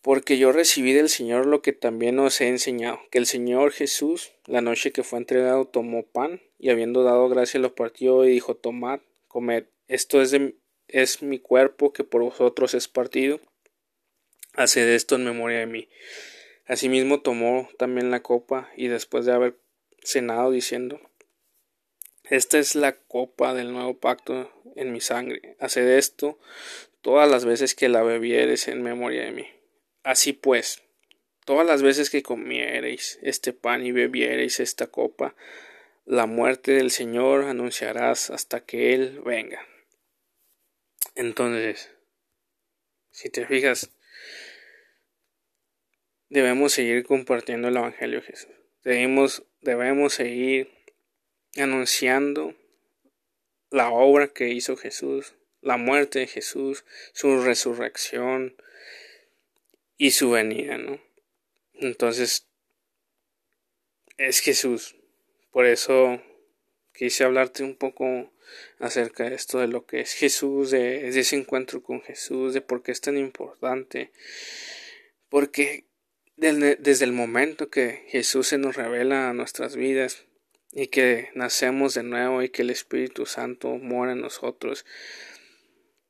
porque 0.00 0.38
yo 0.38 0.52
recibí 0.52 0.92
del 0.92 1.08
Señor 1.08 1.46
lo 1.46 1.60
que 1.60 1.72
también 1.72 2.20
os 2.20 2.40
he 2.40 2.46
enseñado, 2.46 3.00
que 3.10 3.18
el 3.18 3.26
Señor 3.26 3.72
Jesús, 3.72 4.30
la 4.46 4.60
noche 4.60 4.92
que 4.92 5.02
fue 5.02 5.18
entregado, 5.18 5.64
tomó 5.64 6.06
pan 6.06 6.40
y 6.56 6.70
habiendo 6.70 7.02
dado 7.02 7.28
gracia 7.28 7.58
lo 7.58 7.74
partió 7.74 8.24
y 8.24 8.30
dijo, 8.30 8.54
tomad, 8.54 9.00
comed, 9.26 9.64
esto 9.88 10.22
es, 10.22 10.30
de, 10.30 10.54
es 10.86 11.20
mi 11.20 11.40
cuerpo 11.40 11.92
que 11.92 12.04
por 12.04 12.22
vosotros 12.22 12.74
es 12.74 12.86
partido, 12.86 13.40
haced 14.54 14.88
esto 14.88 15.16
en 15.16 15.24
memoria 15.24 15.58
de 15.58 15.66
mí. 15.66 15.88
Asimismo 16.66 17.22
tomó 17.22 17.68
también 17.76 18.12
la 18.12 18.22
copa 18.22 18.70
y 18.76 18.86
después 18.86 19.26
de 19.26 19.32
haber 19.32 19.58
cenado 20.04 20.52
diciendo, 20.52 21.00
esta 22.30 22.58
es 22.58 22.76
la 22.76 22.96
copa 22.96 23.54
del 23.54 23.72
nuevo 23.72 23.98
pacto 23.98 24.52
en 24.76 24.92
mi 24.92 25.00
sangre. 25.00 25.56
Haced 25.58 25.86
esto 25.98 26.38
todas 27.00 27.28
las 27.28 27.44
veces 27.44 27.74
que 27.74 27.88
la 27.88 28.02
bebiereis 28.02 28.68
en 28.68 28.82
memoria 28.82 29.24
de 29.24 29.32
mí. 29.32 29.48
Así 30.04 30.32
pues, 30.32 30.82
todas 31.44 31.66
las 31.66 31.82
veces 31.82 32.08
que 32.08 32.22
comiereis 32.22 33.18
este 33.22 33.52
pan 33.52 33.84
y 33.84 33.90
bebiereis 33.90 34.60
esta 34.60 34.86
copa, 34.86 35.34
la 36.04 36.26
muerte 36.26 36.72
del 36.72 36.92
Señor 36.92 37.44
anunciarás 37.44 38.30
hasta 38.30 38.64
que 38.64 38.94
Él 38.94 39.20
venga. 39.24 39.66
Entonces, 41.16 41.90
si 43.10 43.28
te 43.28 43.44
fijas, 43.44 43.90
debemos 46.28 46.72
seguir 46.72 47.04
compartiendo 47.04 47.68
el 47.68 47.76
Evangelio 47.76 48.20
de 48.20 48.26
Jesús. 48.26 48.52
Debemos, 48.84 49.42
debemos 49.60 50.14
seguir 50.14 50.79
anunciando 51.56 52.54
la 53.70 53.90
obra 53.90 54.28
que 54.28 54.48
hizo 54.50 54.76
Jesús, 54.76 55.34
la 55.60 55.76
muerte 55.76 56.20
de 56.20 56.26
Jesús, 56.26 56.84
su 57.12 57.42
resurrección 57.42 58.56
y 59.96 60.12
su 60.12 60.30
venida, 60.30 60.78
¿no? 60.78 61.00
Entonces, 61.74 62.46
es 64.16 64.40
Jesús. 64.40 64.96
Por 65.50 65.66
eso 65.66 66.22
quise 66.92 67.24
hablarte 67.24 67.62
un 67.62 67.76
poco 67.76 68.32
acerca 68.78 69.24
de 69.24 69.34
esto, 69.34 69.58
de 69.58 69.68
lo 69.68 69.86
que 69.86 70.00
es 70.00 70.12
Jesús, 70.14 70.70
de, 70.70 71.08
ese 71.08 71.36
encuentro 71.36 71.82
con 71.82 72.02
Jesús, 72.02 72.54
de 72.54 72.60
por 72.60 72.82
qué 72.82 72.92
es 72.92 73.00
tan 73.00 73.16
importante. 73.16 74.10
Porque 75.28 75.84
desde 76.36 77.04
el 77.04 77.12
momento 77.12 77.70
que 77.70 78.04
Jesús 78.08 78.48
se 78.48 78.58
nos 78.58 78.76
revela 78.76 79.30
a 79.30 79.34
nuestras 79.34 79.76
vidas, 79.76 80.24
y 80.72 80.88
que 80.88 81.30
nacemos 81.34 81.94
de 81.94 82.02
nuevo 82.02 82.42
y 82.42 82.48
que 82.48 82.62
el 82.62 82.70
Espíritu 82.70 83.26
Santo 83.26 83.76
mora 83.76 84.12
en 84.12 84.20
nosotros. 84.20 84.86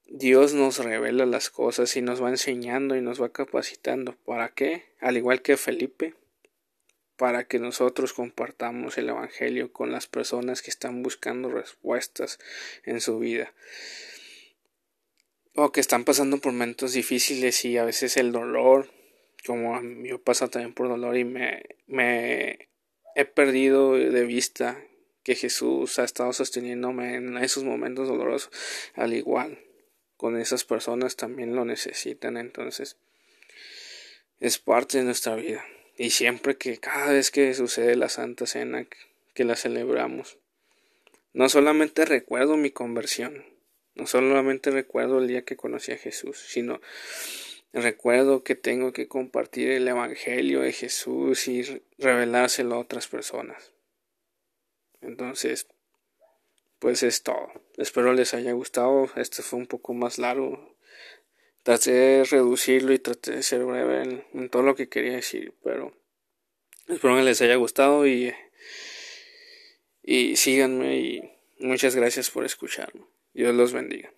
Dios 0.07 0.55
nos 0.55 0.79
revela 0.79 1.25
las 1.25 1.51
cosas 1.51 1.97
y 1.97 2.03
nos 2.03 2.23
va 2.23 2.31
enseñando 2.31 2.97
y 2.97 3.01
nos 3.01 3.23
va 3.23 3.31
capacitando. 3.31 4.17
¿Para 4.25 4.49
qué? 4.49 4.85
Al 5.01 5.17
igual 5.17 5.41
que 5.41 5.57
Felipe, 5.57 6.15
para 7.17 7.45
que 7.45 7.59
nosotros 7.59 8.13
compartamos 8.13 8.99
el 8.99 9.09
Evangelio 9.09 9.73
con 9.73 9.93
las 9.93 10.07
personas 10.07 10.63
que 10.63 10.71
están 10.71 11.03
buscando 11.03 11.49
respuestas 11.51 12.39
en 12.85 13.01
su 13.01 13.19
vida 13.19 13.53
o 15.55 15.73
que 15.73 15.81
están 15.81 16.05
pasando 16.05 16.39
por 16.39 16.53
momentos 16.53 16.93
difíciles 16.93 17.65
y 17.65 17.77
a 17.77 17.85
veces 17.85 18.17
el 18.17 18.33
dolor, 18.33 18.91
como 19.45 19.81
yo 20.05 20.23
paso 20.23 20.49
también 20.49 20.75
por 20.75 20.89
dolor 20.89 21.17
y 21.17 21.25
me, 21.25 21.63
me 21.87 22.70
he 23.15 23.25
perdido 23.25 23.95
de 23.95 24.25
vista 24.25 24.83
que 25.23 25.35
Jesús 25.35 25.99
ha 25.99 26.05
estado 26.05 26.33
sosteniéndome 26.33 27.17
en 27.17 27.37
esos 27.39 27.65
momentos 27.65 28.09
dolorosos, 28.09 28.51
al 28.95 29.15
igual 29.15 29.59
con 30.17 30.37
esas 30.37 30.65
personas 30.65 31.17
también 31.17 31.55
lo 31.55 31.65
necesitan, 31.65 32.37
entonces 32.37 32.99
es 34.39 34.59
parte 34.59 34.99
de 34.99 35.05
nuestra 35.05 35.35
vida. 35.35 35.65
Y 35.97 36.11
siempre 36.11 36.57
que 36.57 36.79
cada 36.79 37.13
vez 37.13 37.31
que 37.31 37.55
sucede 37.55 37.97
la 37.97 38.09
Santa 38.09 38.47
Cena, 38.47 38.87
que 39.35 39.45
la 39.45 39.57
celebramos, 39.57 40.39
no 41.33 41.49
solamente 41.49 42.05
recuerdo 42.05 42.57
mi 42.57 42.71
conversión, 42.71 43.45
no 43.95 44.07
solamente 44.07 44.71
recuerdo 44.71 45.21
el 45.21 45.29
día 45.29 45.43
que 45.43 45.57
conocí 45.57 45.93
a 45.93 45.97
Jesús, 45.97 46.39
sino 46.39 46.81
Recuerdo 47.73 48.43
que 48.43 48.57
tengo 48.57 48.93
que 48.93 49.07
compartir 49.07 49.71
el 49.71 49.87
Evangelio 49.87 50.61
de 50.61 50.73
Jesús 50.73 51.47
y 51.47 51.83
revelárselo 51.99 52.75
a 52.75 52.81
otras 52.81 53.07
personas. 53.07 53.73
Entonces, 55.01 55.68
pues 56.81 57.03
es 57.05 57.23
todo. 57.23 57.53
Espero 57.77 58.12
les 58.12 58.35
haya 58.35 58.53
gustado. 58.53 59.09
Este 59.14 59.43
fue 59.43 59.61
un 59.61 59.66
poco 59.66 59.95
más 59.95 60.18
largo. 60.18 60.77
Traté 61.62 61.93
de 61.93 62.25
reducirlo 62.25 62.93
y 62.93 62.99
traté 62.99 63.33
de 63.33 63.43
ser 63.43 63.64
breve 63.64 64.25
en, 64.33 64.49
todo 64.49 64.62
lo 64.62 64.75
que 64.75 64.89
quería 64.89 65.12
decir, 65.12 65.55
pero 65.62 65.93
espero 66.89 67.16
que 67.16 67.23
les 67.23 67.41
haya 67.43 67.57
gustado 67.57 68.07
y, 68.07 68.35
y 70.03 70.37
síganme 70.37 70.97
y 70.97 71.33
muchas 71.59 71.95
gracias 71.95 72.31
por 72.31 72.47
escucharme. 72.47 73.03
Dios 73.35 73.55
los 73.55 73.75
bendiga. 73.75 74.11